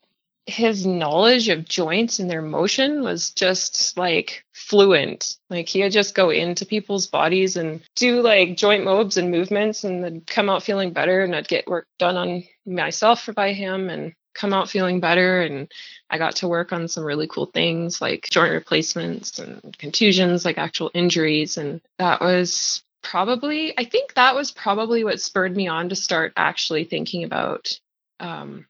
his 0.47 0.88
knowledge 0.88 1.49
of 1.49 1.63
joints 1.63 2.17
and 2.17 2.27
their 2.27 2.41
motion 2.41 3.03
was 3.03 3.30
just 3.30 3.95
like 3.95 4.43
fluent. 4.53 5.38
Like 5.51 5.69
he 5.69 5.84
would 5.84 5.91
just 5.91 6.15
go 6.15 6.32
into 6.32 6.65
people's 6.65 7.05
bodies 7.05 7.55
and 7.55 7.82
do 7.95 8.23
like 8.23 8.57
joint 8.57 8.84
mobs 8.84 9.17
and 9.17 9.30
movements 9.30 9.84
and 9.84 10.03
then 10.03 10.21
come 10.21 10.49
out 10.49 10.63
feeling 10.63 10.93
better 10.93 11.21
and 11.21 11.36
i'd 11.36 11.47
get 11.47 11.67
work 11.67 11.86
done 11.99 12.17
on 12.17 12.43
myself 12.65 13.30
by 13.36 13.53
him 13.53 13.91
and 13.91 14.13
come 14.34 14.51
out 14.51 14.67
feeling 14.67 14.99
better. 14.99 15.43
And 15.43 15.71
i 16.09 16.17
got 16.17 16.38
to 16.38 16.47
work 16.47 16.73
on 16.73 16.88
some 16.88 17.03
really 17.03 17.27
cool 17.27 17.45
things 17.45 18.01
like 18.01 18.27
joint 18.32 18.53
replacements 18.53 19.38
and 19.38 19.77
contusions 19.77 20.43
like 20.43 20.57
actual 20.57 20.89
injuries. 20.95 21.55
And 21.57 21.82
that 21.99 22.19
was 22.19 22.82
probably 23.03 23.77
i 23.77 23.84
think 23.84 24.15
that 24.15 24.36
was 24.36 24.51
probably 24.51 25.03
what 25.03 25.21
spurred 25.21 25.55
me 25.55 25.67
on 25.67 25.89
to 25.89 25.95
start 25.95 26.34
actually 26.36 26.84
thinking 26.84 27.23
about 27.23 27.80
um, 28.19 28.65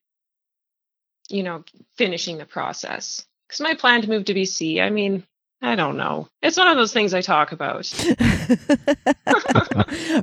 you 1.29 1.43
know 1.43 1.63
finishing 1.97 2.37
the 2.37 2.45
process. 2.45 3.25
Because 3.47 3.61
my 3.61 3.73
plan 3.75 4.01
to 4.03 4.07
move 4.09 4.25
to 4.25 4.33
bc 4.33 4.79
i 4.81 4.89
mean 4.89 5.23
i 5.61 5.75
don't 5.75 5.97
know. 5.97 6.27
It's 6.41 6.55
one 6.57 6.67
of 6.67 6.77
those 6.77 6.93
things 6.93 7.13
i 7.13 7.21
talk 7.21 7.51
about. 7.51 7.91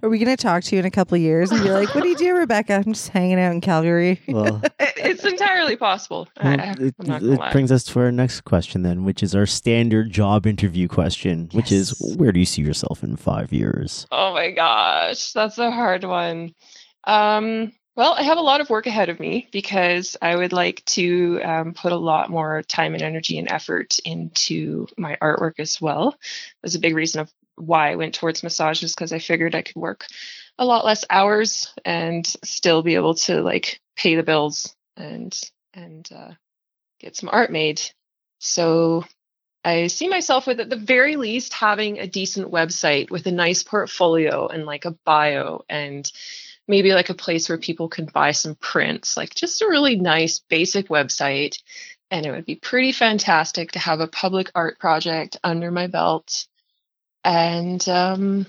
Are 0.03 0.09
we 0.09 0.19
going 0.19 0.35
to 0.35 0.37
talk 0.37 0.65
to 0.65 0.75
you 0.77 0.81
in 0.81 0.85
a 0.87 0.91
couple 0.91 1.15
of 1.17 1.21
years 1.23 1.51
and 1.51 1.63
be 1.63 1.71
like, 1.71 1.95
"What 1.95 2.03
do 2.03 2.09
you 2.09 2.17
do, 2.17 2.35
Rebecca? 2.37 2.75
I'm 2.75 2.93
just 2.93 3.09
hanging 3.09 3.39
out 3.41 3.53
in 3.53 3.61
Calgary." 3.61 4.21
Well, 4.29 4.61
it's 4.81 5.25
entirely 5.25 5.77
possible. 5.77 6.29
Well, 6.43 6.61
I- 6.61 6.75
it, 6.79 6.95
i'm 7.01 7.07
not 7.07 7.21
gonna 7.21 7.47
it 7.47 7.53
brings 7.53 7.71
us 7.73 7.85
to 7.85 8.01
our 8.01 8.13
next 8.13 8.43
question 8.43 8.83
then, 8.83 9.05
which 9.05 9.23
is 9.23 9.35
our 9.35 9.47
standard 9.47 10.11
job 10.11 10.47
interview 10.47 10.89
question, 10.89 11.49
which 11.53 11.71
is 11.73 11.95
where 12.17 12.33
do 12.33 12.39
you 12.41 12.47
see 12.47 12.63
yourself 12.63 13.03
in 13.03 13.17
five 13.17 13.53
years? 13.53 14.07
oh 14.13 14.33
my 14.35 14.51
gosh 14.51 15.33
that's 15.33 15.59
a 15.59 15.71
hard 15.71 16.05
one. 16.05 16.55
Um 17.05 17.73
well 17.97 18.15
i 18.15 18.23
have 18.23 18.39
a 18.39 18.43
lot 18.43 18.61
of 18.61 18.71
work 18.71 18.87
ahead 18.87 19.09
of 19.09 19.19
me 19.19 19.49
because 19.53 20.17
i 20.23 20.37
would 20.37 20.53
like 20.53 20.85
to 20.85 21.41
um, 21.43 21.75
put 21.75 21.93
a 21.93 21.97
lot 21.97 22.31
more 22.31 22.63
time 22.63 22.95
and 22.95 23.03
energy 23.03 23.39
and 23.39 23.51
effort 23.51 23.99
into 24.05 24.87
my 24.97 25.17
artwork 25.21 25.59
as 25.59 25.81
well 25.81 26.17
that's 26.63 26.77
a 26.77 26.81
big 26.81 26.95
reason 26.95 27.21
of 27.21 27.33
why 27.57 27.91
i 27.91 27.97
went 27.97 28.15
towards 28.15 28.43
massages 28.43 28.95
because 28.95 29.13
i 29.13 29.19
figured 29.19 29.55
i 29.55 29.63
could 29.63 29.77
work 29.77 30.07
a 30.59 30.65
lot 30.65 30.85
less 30.85 31.05
hours 31.11 31.73
and 31.85 32.27
still 32.45 32.83
be 32.83 32.95
able 32.95 33.15
to 33.15 33.43
like 33.43 33.81
pay 33.97 34.15
the 34.15 34.23
bills 34.23 34.75
and 34.97 35.39
and 35.75 36.09
uh, 36.15 36.33
get 36.99 37.17
some 37.17 37.29
art 37.31 37.53
made. 37.53 37.81
So 38.39 39.05
I 39.65 39.89
see 39.89 40.09
myself 40.09 40.47
with 40.47 40.61
at 40.61 40.71
the 40.71 40.77
very 40.77 41.17
least 41.17 41.53
having 41.53 41.99
a 41.99 42.07
decent 42.07 42.51
website 42.51 43.11
with 43.11 43.27
a 43.27 43.33
nice 43.33 43.63
portfolio 43.63 44.47
and 44.47 44.65
like 44.65 44.85
a 44.85 44.97
bio 45.05 45.65
and 45.69 46.11
maybe 46.69 46.93
like 46.93 47.11
a 47.11 47.14
place 47.14 47.49
where 47.49 47.59
people 47.59 47.89
can 47.89 48.07
buy 48.07 48.33
some 48.33 48.55
prints, 48.57 49.17
like 49.17 49.35
just 49.35 49.62
a 49.62 49.69
really 49.69 49.97
nice 49.97 50.39
basic 50.39 50.89
website. 50.89 51.59
And 52.11 52.25
it 52.25 52.31
would 52.31 52.47
be 52.47 52.55
pretty 52.55 52.93
fantastic 52.93 53.73
to 53.73 53.79
have 53.79 54.01
a 54.01 54.07
public 54.07 54.51
art 54.55 54.79
project 54.79 55.39
under 55.43 55.71
my 55.71 55.87
belt. 55.89 56.47
And 57.25 57.87
um, 57.89 58.47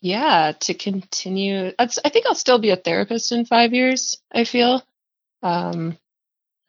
yeah, 0.00 0.52
to 0.60 0.74
continue. 0.74 1.72
I 1.78 1.86
think 1.86 2.26
I'll 2.26 2.34
still 2.34 2.58
be 2.58 2.70
a 2.70 2.76
therapist 2.76 3.32
in 3.32 3.44
five 3.44 3.72
years. 3.72 4.20
I 4.32 4.44
feel. 4.44 4.82
Um, 5.42 5.96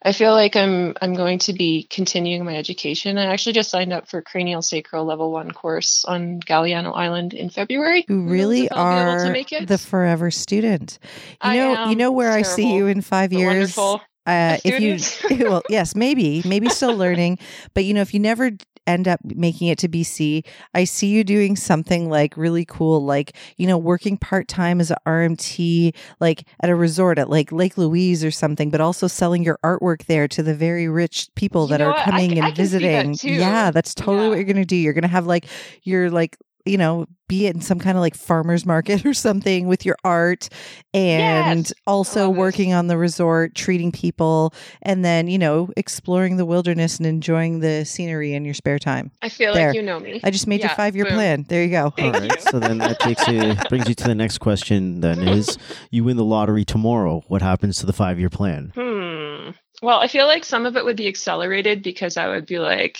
I 0.01 0.13
feel 0.13 0.31
like 0.31 0.55
I'm 0.55 0.95
I'm 1.01 1.13
going 1.13 1.39
to 1.39 1.53
be 1.53 1.83
continuing 1.89 2.45
my 2.45 2.55
education. 2.55 3.17
I 3.17 3.25
actually 3.25 3.53
just 3.53 3.69
signed 3.69 3.91
up 3.91 4.07
for 4.07 4.21
cranial 4.21 4.61
sacral 4.61 5.05
level 5.05 5.31
one 5.31 5.51
course 5.51 6.05
on 6.05 6.39
Galiano 6.39 6.95
Island 6.95 7.33
in 7.33 7.49
February. 7.49 8.05
You 8.07 8.21
really 8.23 8.69
are 8.69 9.33
the 9.65 9.77
forever 9.77 10.31
student. 10.31 10.99
You 11.43 11.53
know, 11.53 11.89
you 11.89 11.95
know 11.95 12.11
where 12.11 12.31
terrible, 12.31 12.49
I 12.49 12.55
see 12.55 12.75
you 12.75 12.87
in 12.87 13.01
five 13.01 13.33
years. 13.33 13.75
Wonderful. 13.75 14.01
Uh, 14.25 14.57
if 14.63 14.79
you 14.79 15.39
well, 15.49 15.63
yes, 15.69 15.95
maybe, 15.95 16.43
maybe 16.45 16.69
still 16.69 16.95
learning, 16.95 17.39
but 17.73 17.83
you 17.83 17.93
know, 17.93 18.01
if 18.01 18.13
you 18.13 18.19
never 18.19 18.51
end 18.89 19.07
up 19.07 19.19
making 19.23 19.67
it 19.67 19.77
to 19.79 19.87
BC, 19.87 20.45
I 20.73 20.83
see 20.83 21.07
you 21.07 21.23
doing 21.23 21.55
something 21.55 22.09
like 22.09 22.35
really 22.35 22.65
cool, 22.65 23.03
like, 23.03 23.35
you 23.57 23.67
know, 23.67 23.77
working 23.77 24.17
part 24.17 24.47
time 24.47 24.81
as 24.81 24.91
an 24.91 24.97
RMT, 25.05 25.95
like 26.19 26.45
at 26.61 26.69
a 26.69 26.75
resort 26.75 27.19
at 27.19 27.29
like 27.29 27.51
Lake 27.51 27.77
Louise 27.77 28.23
or 28.25 28.31
something, 28.31 28.69
but 28.69 28.81
also 28.81 29.07
selling 29.07 29.43
your 29.43 29.59
artwork 29.63 30.05
there 30.05 30.27
to 30.27 30.43
the 30.43 30.55
very 30.55 30.87
rich 30.87 31.29
people 31.35 31.67
that 31.67 31.81
are 31.81 31.95
coming 32.03 32.37
and 32.37 32.55
visiting. 32.55 33.11
That 33.11 33.23
yeah, 33.23 33.71
that's 33.71 33.93
totally 33.93 34.23
yeah. 34.23 34.29
what 34.29 34.35
you're 34.35 34.45
going 34.45 34.55
to 34.57 34.65
do. 34.65 34.75
You're 34.75 34.93
going 34.93 35.03
to 35.03 35.07
have 35.07 35.27
like 35.27 35.45
your 35.83 36.09
like 36.09 36.37
you 36.65 36.77
know, 36.77 37.05
be 37.27 37.45
it 37.45 37.55
in 37.55 37.61
some 37.61 37.79
kind 37.79 37.97
of 37.97 38.01
like 38.01 38.15
farmer's 38.15 38.65
market 38.65 39.05
or 39.05 39.13
something 39.13 39.67
with 39.67 39.85
your 39.85 39.95
art 40.03 40.49
and 40.93 41.59
yes. 41.59 41.73
also 41.85 42.29
working 42.29 42.73
on 42.73 42.87
the 42.87 42.97
resort, 42.97 43.55
treating 43.55 43.91
people, 43.91 44.53
and 44.81 45.05
then, 45.05 45.27
you 45.27 45.37
know, 45.37 45.69
exploring 45.77 46.37
the 46.37 46.45
wilderness 46.45 46.97
and 46.97 47.05
enjoying 47.05 47.59
the 47.59 47.85
scenery 47.85 48.33
in 48.33 48.45
your 48.45 48.53
spare 48.53 48.79
time. 48.79 49.11
I 49.21 49.29
feel 49.29 49.53
there. 49.53 49.67
like 49.67 49.75
you 49.75 49.81
know 49.81 49.99
me. 49.99 50.19
I 50.23 50.31
just 50.31 50.47
made 50.47 50.59
yeah, 50.59 50.67
your 50.67 50.75
five 50.75 50.95
year 50.95 51.05
plan. 51.05 51.45
There 51.47 51.63
you 51.63 51.69
go. 51.69 51.91
Thank 51.91 52.15
All 52.15 52.21
right. 52.21 52.31
You. 52.31 52.51
So 52.51 52.59
then 52.59 52.79
that 52.79 52.99
takes 52.99 53.27
you 53.27 53.55
brings 53.69 53.87
you 53.87 53.95
to 53.95 54.03
the 54.05 54.15
next 54.15 54.39
question 54.39 55.01
then 55.01 55.27
is 55.27 55.57
you 55.91 56.03
win 56.03 56.17
the 56.17 56.25
lottery 56.25 56.65
tomorrow. 56.65 57.23
What 57.27 57.41
happens 57.41 57.77
to 57.79 57.85
the 57.85 57.93
five 57.93 58.19
year 58.19 58.29
plan? 58.29 58.71
Hmm. 58.75 59.51
Well, 59.81 59.99
I 59.99 60.07
feel 60.07 60.25
like 60.25 60.43
some 60.43 60.65
of 60.65 60.75
it 60.75 60.83
would 60.83 60.97
be 60.97 61.07
accelerated 61.07 61.83
because 61.83 62.17
I 62.17 62.27
would 62.27 62.45
be 62.45 62.59
like, 62.59 62.99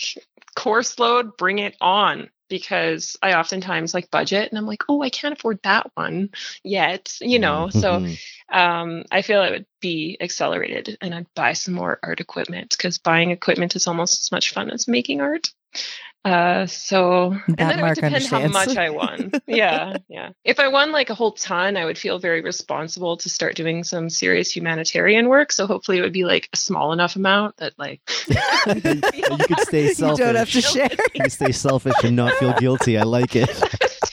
course 0.56 0.98
load, 1.00 1.36
bring 1.38 1.60
it 1.60 1.76
on 1.82 2.30
because 2.50 3.18
I 3.22 3.34
oftentimes 3.34 3.94
like 3.94 4.12
budget 4.12 4.50
and 4.50 4.58
I'm 4.58 4.66
like, 4.66 4.84
oh, 4.90 5.02
I 5.02 5.10
can't 5.10 5.38
afford 5.38 5.60
that 5.64 5.92
one 5.94 6.30
yet, 6.64 7.16
you 7.22 7.40
know. 7.40 7.70
Mm-hmm. 7.72 7.80
So 7.80 8.06
um, 8.52 9.04
I 9.12 9.22
feel 9.22 9.44
it 9.44 9.52
would 9.52 9.66
be 9.80 10.18
accelerated 10.20 10.98
and 11.02 11.14
I'd 11.14 11.34
buy 11.36 11.54
some 11.54 11.76
more 11.76 12.00
art 12.04 12.20
equipment 12.20 12.76
because 12.78 12.98
buying 12.98 13.32
equipment 13.32 13.76
is 13.76 13.88
almost 13.88 14.22
as 14.22 14.32
much 14.32 14.54
fun 14.54 14.72
as 14.72 14.88
making 14.88 15.22
art. 15.22 15.52
Uh, 16.26 16.66
so 16.66 17.30
that 17.48 17.60
and 17.60 17.70
then 17.70 17.80
Mark 17.80 17.98
it 17.98 18.04
would 18.04 18.14
depend 18.14 18.16
understands. 18.16 18.56
how 18.56 18.66
much 18.66 18.78
I 18.78 18.90
won. 18.90 19.32
yeah, 19.48 19.98
yeah. 20.10 20.32
If 20.44 20.60
I 20.60 20.68
won 20.68 20.92
like 20.92 21.10
a 21.10 21.16
whole 21.16 21.32
ton, 21.32 21.78
I 21.78 21.86
would 21.86 21.98
feel 21.98 22.20
very 22.20 22.42
responsible 22.42 23.16
to 23.18 23.30
start 23.30 23.56
doing 23.56 23.86
some 23.86 24.10
serious 24.10 24.54
humanitarian 24.54 25.30
work. 25.30 25.54
So 25.54 25.66
hopefully, 25.66 25.98
it 25.98 26.02
would 26.02 26.12
be 26.14 26.26
like 26.26 26.50
a 26.52 26.58
small 26.58 26.92
enough 26.92 27.16
amount 27.16 27.58
that 27.58 27.74
like 27.78 28.02
you 28.28 29.38
could 29.38 29.60
stay 29.62 29.94
selfish. 29.94 30.20
You 30.20 30.26
don't 30.26 30.36
have 30.36 30.52
to 30.52 30.62
share. 30.62 30.90
You 30.92 31.22
can 31.22 31.30
stay 31.30 31.52
selfish 31.54 31.94
and 32.04 32.16
not 32.16 32.34
feel 32.34 32.54
guilty. 32.54 32.98
I 32.98 33.04
like 33.04 33.36
it. 33.36 33.50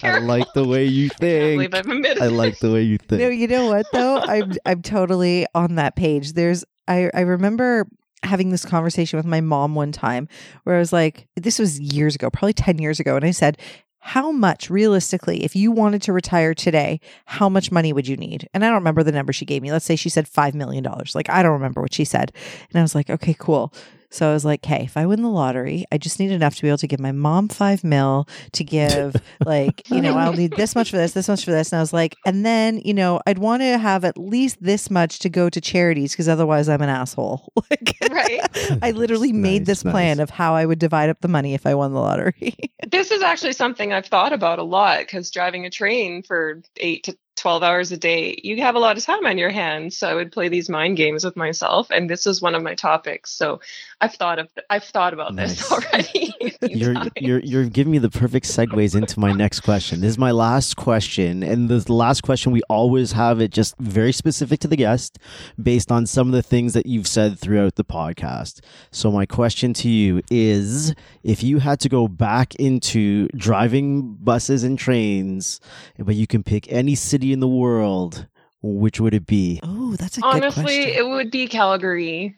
I 0.05 0.19
like 0.19 0.47
the 0.55 0.67
way 0.67 0.85
you 0.85 1.09
think. 1.09 1.75
I, 1.75 1.79
I 2.25 2.29
like 2.29 2.59
the 2.61 2.71
way 2.71 2.83
you 2.83 2.99
think. 2.99 3.21
No, 3.21 3.29
you 3.29 3.49
know 3.49 3.67
what 3.67 3.87
though? 3.93 4.19
I'm 4.19 4.53
I'm 4.65 4.83
totally 4.83 5.47
on 5.55 5.75
that 5.77 5.97
page. 5.97 6.35
There's 6.35 6.65
I 6.87 7.11
I 7.13 7.23
remember 7.23 7.89
having 8.23 8.51
this 8.51 8.65
conversation 8.65 9.17
with 9.17 9.27
my 9.27 9.41
mom 9.41 9.75
one 9.75 9.93
time 9.93 10.29
where 10.65 10.77
I 10.77 10.79
was 10.79 10.93
like, 10.93 11.29
this 11.37 11.59
was 11.59 11.79
years 11.79 12.15
ago, 12.15 12.31
probably 12.31 12.53
10 12.53 12.79
years 12.79 12.99
ago. 13.01 13.17
And 13.17 13.25
I 13.25 13.31
said, 13.31 13.59
how 14.01 14.31
much 14.31 14.71
realistically, 14.71 15.43
if 15.43 15.57
you 15.57 15.73
wanted 15.73 16.01
to 16.03 16.13
retire 16.13 16.55
today, 16.55 17.01
how 17.25 17.49
much 17.49 17.73
money 17.73 17.93
would 17.93 18.07
you 18.07 18.17
need? 18.17 18.49
And 18.55 18.65
I 18.65 18.69
don't 18.69 18.77
remember 18.77 19.03
the 19.03 19.11
number 19.11 19.33
she 19.33 19.45
gave 19.45 19.63
me. 19.63 19.73
Let's 19.73 19.85
say 19.85 19.97
she 19.97 20.09
said 20.09 20.27
$5 20.27 20.55
million. 20.55 20.87
Like, 21.13 21.29
I 21.29 21.43
don't 21.43 21.53
remember 21.53 21.81
what 21.81 21.93
she 21.93 22.05
said. 22.05 22.31
And 22.71 22.79
I 22.79 22.83
was 22.83 22.95
like, 22.95 23.11
okay, 23.11 23.35
cool. 23.37 23.73
So 24.11 24.31
I 24.31 24.33
was 24.33 24.45
like, 24.45 24.65
hey, 24.65 24.85
if 24.85 24.97
I 24.97 25.07
win 25.07 25.23
the 25.23 25.29
lottery, 25.29 25.85
I 25.93 25.99
just 25.99 26.19
need 26.19 26.31
enough 26.31 26.55
to 26.57 26.63
be 26.63 26.69
able 26.69 26.79
to 26.79 26.87
give 26.87 27.01
my 27.01 27.13
mom 27.13 27.49
five 27.49 27.83
mil 27.85 28.29
to 28.53 28.65
give, 28.65 29.17
like, 29.45 29.89
you 29.91 30.01
know, 30.01 30.17
I'll 30.17 30.33
need 30.33 30.53
this 30.57 30.75
much 30.75 30.91
for 30.91 30.97
this, 30.97 31.13
this 31.13 31.29
much 31.29 31.45
for 31.45 31.51
this. 31.51 31.73
And 31.73 31.79
I 31.79 31.83
was 31.83 31.93
like, 31.93 32.17
and 32.25 32.45
then, 32.47 32.81
you 32.85 32.95
know, 32.95 33.21
I'd 33.27 33.39
want 33.39 33.63
to 33.63 33.79
have 33.79 34.05
at 34.05 34.17
least 34.17 34.63
this 34.63 34.91
much 34.91 35.19
to 35.21 35.29
go 35.29 35.51
to 35.51 35.61
charities 35.61 36.13
because 36.13 36.29
otherwise 36.29 36.69
I'm 36.69 36.83
an 36.83 36.89
asshole. 36.89 37.53
like, 37.71 37.97
right. 38.11 38.41
I 38.83 38.93
literally 38.93 39.33
Nice, 39.33 39.43
made 39.43 39.67
this 39.67 39.85
nice. 39.85 39.93
plan 39.93 40.21
of 40.21 40.31
how 40.31 40.55
I 40.55 40.67
would 40.67 40.79
divide 40.79 41.11
up 41.11 41.21
the 41.21 41.29
money 41.29 41.55
if 41.55 41.67
I 41.67 41.75
won 41.75 41.93
the 41.93 42.01
lottery. 42.01 42.55
This 42.89 43.11
is 43.11 43.21
actually 43.21 43.55
something 43.55 43.93
I've 43.93 44.07
thought 44.07 44.33
about 44.33 44.61
a 44.61 44.63
lot 44.63 45.01
because 45.01 45.31
driving 45.31 45.67
a 45.67 45.71
train 45.71 46.23
for 46.23 46.63
eight 46.77 47.03
to 47.05 47.17
12 47.37 47.63
hours 47.63 47.93
a 47.93 47.97
day, 47.97 48.39
you 48.43 48.61
have 48.63 48.75
a 48.75 48.79
lot 48.79 48.97
of 48.97 49.05
time 49.05 49.27
on 49.27 49.39
your 49.39 49.51
hands. 49.51 49.97
So 49.97 50.09
I 50.09 50.15
would 50.15 50.33
play 50.33 50.49
these 50.49 50.69
mind 50.69 50.97
games 50.97 51.25
with 51.25 51.37
myself. 51.37 51.89
And 51.91 52.09
this 52.11 52.27
is 52.27 52.43
one 52.43 52.55
of 52.55 52.63
my 52.63 52.75
topics. 52.75 53.31
So 53.31 53.61
I've 54.01 54.15
thought 54.15 54.39
of, 54.39 54.49
I've 54.71 54.85
thought 54.85 55.13
about 55.13 55.37
this 55.37 55.71
already. 55.71 56.35
You're 56.63 56.95
times. 56.95 57.11
you're 57.21 57.41
you're 57.41 57.65
giving 57.65 57.93
me 57.93 57.99
the 57.99 58.11
perfect 58.11 58.47
segues 58.47 58.95
into 58.95 59.21
my 59.21 59.33
next 59.33 59.61
question. 59.61 60.01
This 60.01 60.11
is 60.11 60.19
my 60.19 60.31
last 60.31 60.77
question, 60.77 61.43
and 61.43 61.69
the 61.69 61.93
last 61.93 62.23
question 62.23 62.53
we 62.53 62.63
always 62.69 63.13
have 63.13 63.41
it 63.41 63.51
just 63.51 63.77
very 63.79 64.13
specific 64.13 64.61
to 64.61 64.69
the 64.69 64.77
guest, 64.77 65.19
based 65.63 65.93
on 65.93 66.07
some 66.07 66.29
of 66.29 66.33
the 66.33 66.43
things 66.43 66.73
that 66.75 66.87
you've 66.87 67.07
said 67.07 67.39
throughout 67.39 67.77
the 67.77 67.85
podcast. 67.85 68.61
So 68.91 69.11
my 69.11 69.27
question 69.27 69.73
to 69.75 69.89
you 69.89 70.23
is: 70.31 70.95
If 71.23 71.43
you 71.43 71.59
had 71.59 71.81
to 71.81 71.89
go 71.89 72.09
back 72.09 72.55
into 72.57 73.29
driving 73.29 74.15
buses 74.15 74.65
and 74.65 74.79
trains, 74.79 75.61
but 75.99 76.15
you 76.15 76.27
can 76.27 76.43
pick 76.43 76.71
any 76.73 76.95
city 76.95 77.26
in 77.33 77.41
the 77.41 77.49
world, 77.49 78.27
which 78.63 79.01
would 79.01 79.15
it 79.15 79.27
be? 79.27 79.61
oh, 79.63 79.97
that's 79.97 80.19
a 80.19 80.21
good 80.21 80.35
Honestly, 80.35 80.63
question. 80.65 80.95
it 80.97 81.07
would 81.07 81.31
be 81.31 81.47
Calgary, 81.49 82.37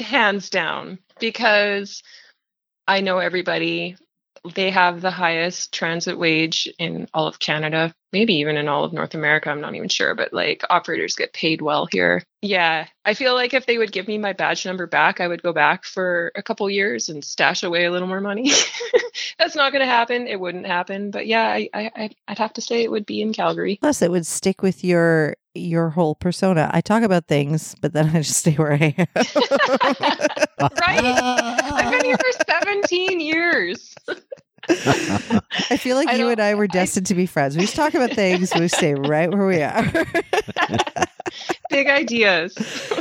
hands 0.00 0.50
down, 0.50 0.98
because 1.18 2.02
I 2.86 3.00
know 3.00 3.18
everybody. 3.18 3.96
They 4.54 4.70
have 4.70 5.02
the 5.02 5.10
highest 5.10 5.72
transit 5.72 6.18
wage 6.18 6.66
in 6.78 7.08
all 7.12 7.26
of 7.26 7.38
Canada, 7.38 7.94
maybe 8.12 8.34
even 8.34 8.56
in 8.56 8.68
all 8.68 8.84
of 8.84 8.92
North 8.92 9.14
America. 9.14 9.50
I'm 9.50 9.60
not 9.60 9.74
even 9.74 9.88
sure, 9.88 10.14
but 10.14 10.32
like 10.32 10.62
operators 10.70 11.14
get 11.14 11.32
paid 11.32 11.62
well 11.62 11.86
here. 11.90 12.22
Yeah, 12.42 12.86
I 13.04 13.14
feel 13.14 13.34
like 13.34 13.52
if 13.52 13.66
they 13.66 13.76
would 13.78 13.92
give 13.92 14.08
me 14.08 14.16
my 14.18 14.32
badge 14.32 14.64
number 14.64 14.86
back, 14.86 15.20
I 15.20 15.28
would 15.28 15.42
go 15.42 15.52
back 15.52 15.84
for 15.84 16.32
a 16.34 16.42
couple 16.42 16.68
years 16.70 17.08
and 17.08 17.22
stash 17.24 17.62
away 17.62 17.84
a 17.84 17.90
little 17.90 18.08
more 18.08 18.20
money. 18.20 18.50
That's 19.38 19.54
not 19.54 19.72
going 19.72 19.80
to 19.80 19.86
happen. 19.86 20.26
It 20.26 20.40
wouldn't 20.40 20.66
happen. 20.66 21.10
But 21.10 21.26
yeah, 21.26 21.46
I, 21.48 21.68
I, 21.74 21.90
I'd- 21.96 22.16
I'd 22.28 22.38
have 22.38 22.52
to 22.54 22.60
say 22.62 22.82
it 22.82 22.90
would 22.90 23.06
be 23.06 23.20
in 23.20 23.32
Calgary. 23.32 23.78
Plus, 23.82 24.00
it 24.02 24.10
would 24.10 24.26
stick 24.26 24.62
with 24.62 24.82
your 24.84 25.36
your 25.54 25.90
whole 25.90 26.14
persona. 26.14 26.70
I 26.72 26.80
talk 26.80 27.02
about 27.02 27.26
things, 27.26 27.74
but 27.80 27.92
then 27.92 28.08
I 28.14 28.20
just 28.20 28.38
stay 28.38 28.54
where 28.54 28.72
I 28.72 28.94
am. 28.96 29.06
right? 30.60 31.04
I've 31.72 31.90
been 31.90 32.04
here 32.04 32.16
for 32.18 32.44
17 32.48 33.20
years. 33.20 33.94
I 35.70 35.76
feel 35.76 35.96
like 35.96 36.08
I 36.08 36.16
you 36.16 36.28
and 36.28 36.40
I 36.40 36.54
were 36.54 36.64
I- 36.64 36.66
destined 36.68 37.06
to 37.06 37.14
be 37.14 37.26
friends. 37.26 37.56
We 37.56 37.62
just 37.62 37.76
talk 37.76 37.94
about 37.94 38.10
things, 38.12 38.54
we 38.54 38.68
stay 38.68 38.94
right 38.94 39.30
where 39.30 39.46
we 39.46 39.62
are. 39.62 39.84
Big 41.70 41.86
ideas. 41.86 42.56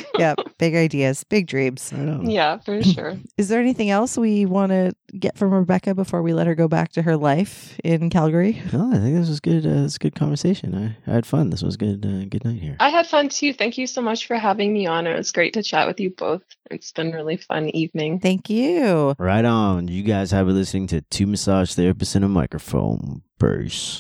yeah, 0.20 0.36
big 0.60 0.76
ideas, 0.76 1.24
big 1.24 1.48
dreams. 1.48 1.92
I 1.92 1.98
don't 1.98 2.24
know. 2.24 2.30
Yeah, 2.30 2.60
for 2.60 2.84
sure. 2.96 3.18
Is 3.38 3.48
there 3.48 3.60
anything 3.60 3.90
else 3.90 4.16
we 4.18 4.46
want 4.46 4.72
to 4.72 4.94
get 5.18 5.38
from 5.38 5.52
Rebecca 5.52 5.96
before 5.96 6.22
we 6.22 6.34
let 6.34 6.46
her 6.46 6.54
go 6.54 6.68
back 6.68 6.92
to 6.92 7.02
her 7.02 7.18
life 7.18 7.80
in 7.84 8.12
Calgary? 8.12 8.62
No, 8.72 8.92
I 8.92 8.98
think 8.98 9.16
this 9.16 9.28
was 9.28 9.40
good. 9.40 9.66
Uh, 9.66 9.70
this 9.70 9.82
was 9.82 9.96
a 9.96 10.00
good 10.00 10.16
conversation. 10.16 10.76
I, 10.76 11.12
I 11.12 11.16
had 11.16 11.26
fun. 11.26 11.50
This 11.50 11.64
was 11.64 11.78
good. 11.78 12.06
Uh, 12.06 12.26
good 12.26 12.46
night 12.46 12.62
here. 12.62 12.78
I 12.80 12.90
had 12.90 13.08
fun 13.08 13.30
too. 13.30 13.54
Thank 13.54 13.80
you 13.80 13.88
so 13.88 14.02
much 14.02 14.28
for 14.28 14.36
having 14.36 14.72
me 14.72 14.86
on. 14.86 15.08
It 15.08 15.18
was 15.18 15.32
great 15.32 15.54
to 15.54 15.64
chat 15.64 15.88
with 15.88 16.00
you 16.00 16.12
both. 16.12 16.44
It's 16.70 16.92
been 16.92 17.12
a 17.12 17.16
really 17.16 17.38
fun 17.38 17.70
evening. 17.70 18.20
Thank 18.20 18.52
you. 18.52 19.16
Right 19.18 19.46
on. 19.46 19.88
You 19.88 20.04
guys 20.04 20.30
have 20.30 20.46
been 20.46 20.56
listening 20.56 20.86
to 20.88 21.02
Two 21.02 21.26
Massage 21.26 21.72
Therapists 21.72 22.16
in 22.16 22.24
a 22.24 22.30
Microphone. 22.30 23.24
Peace. 23.40 23.98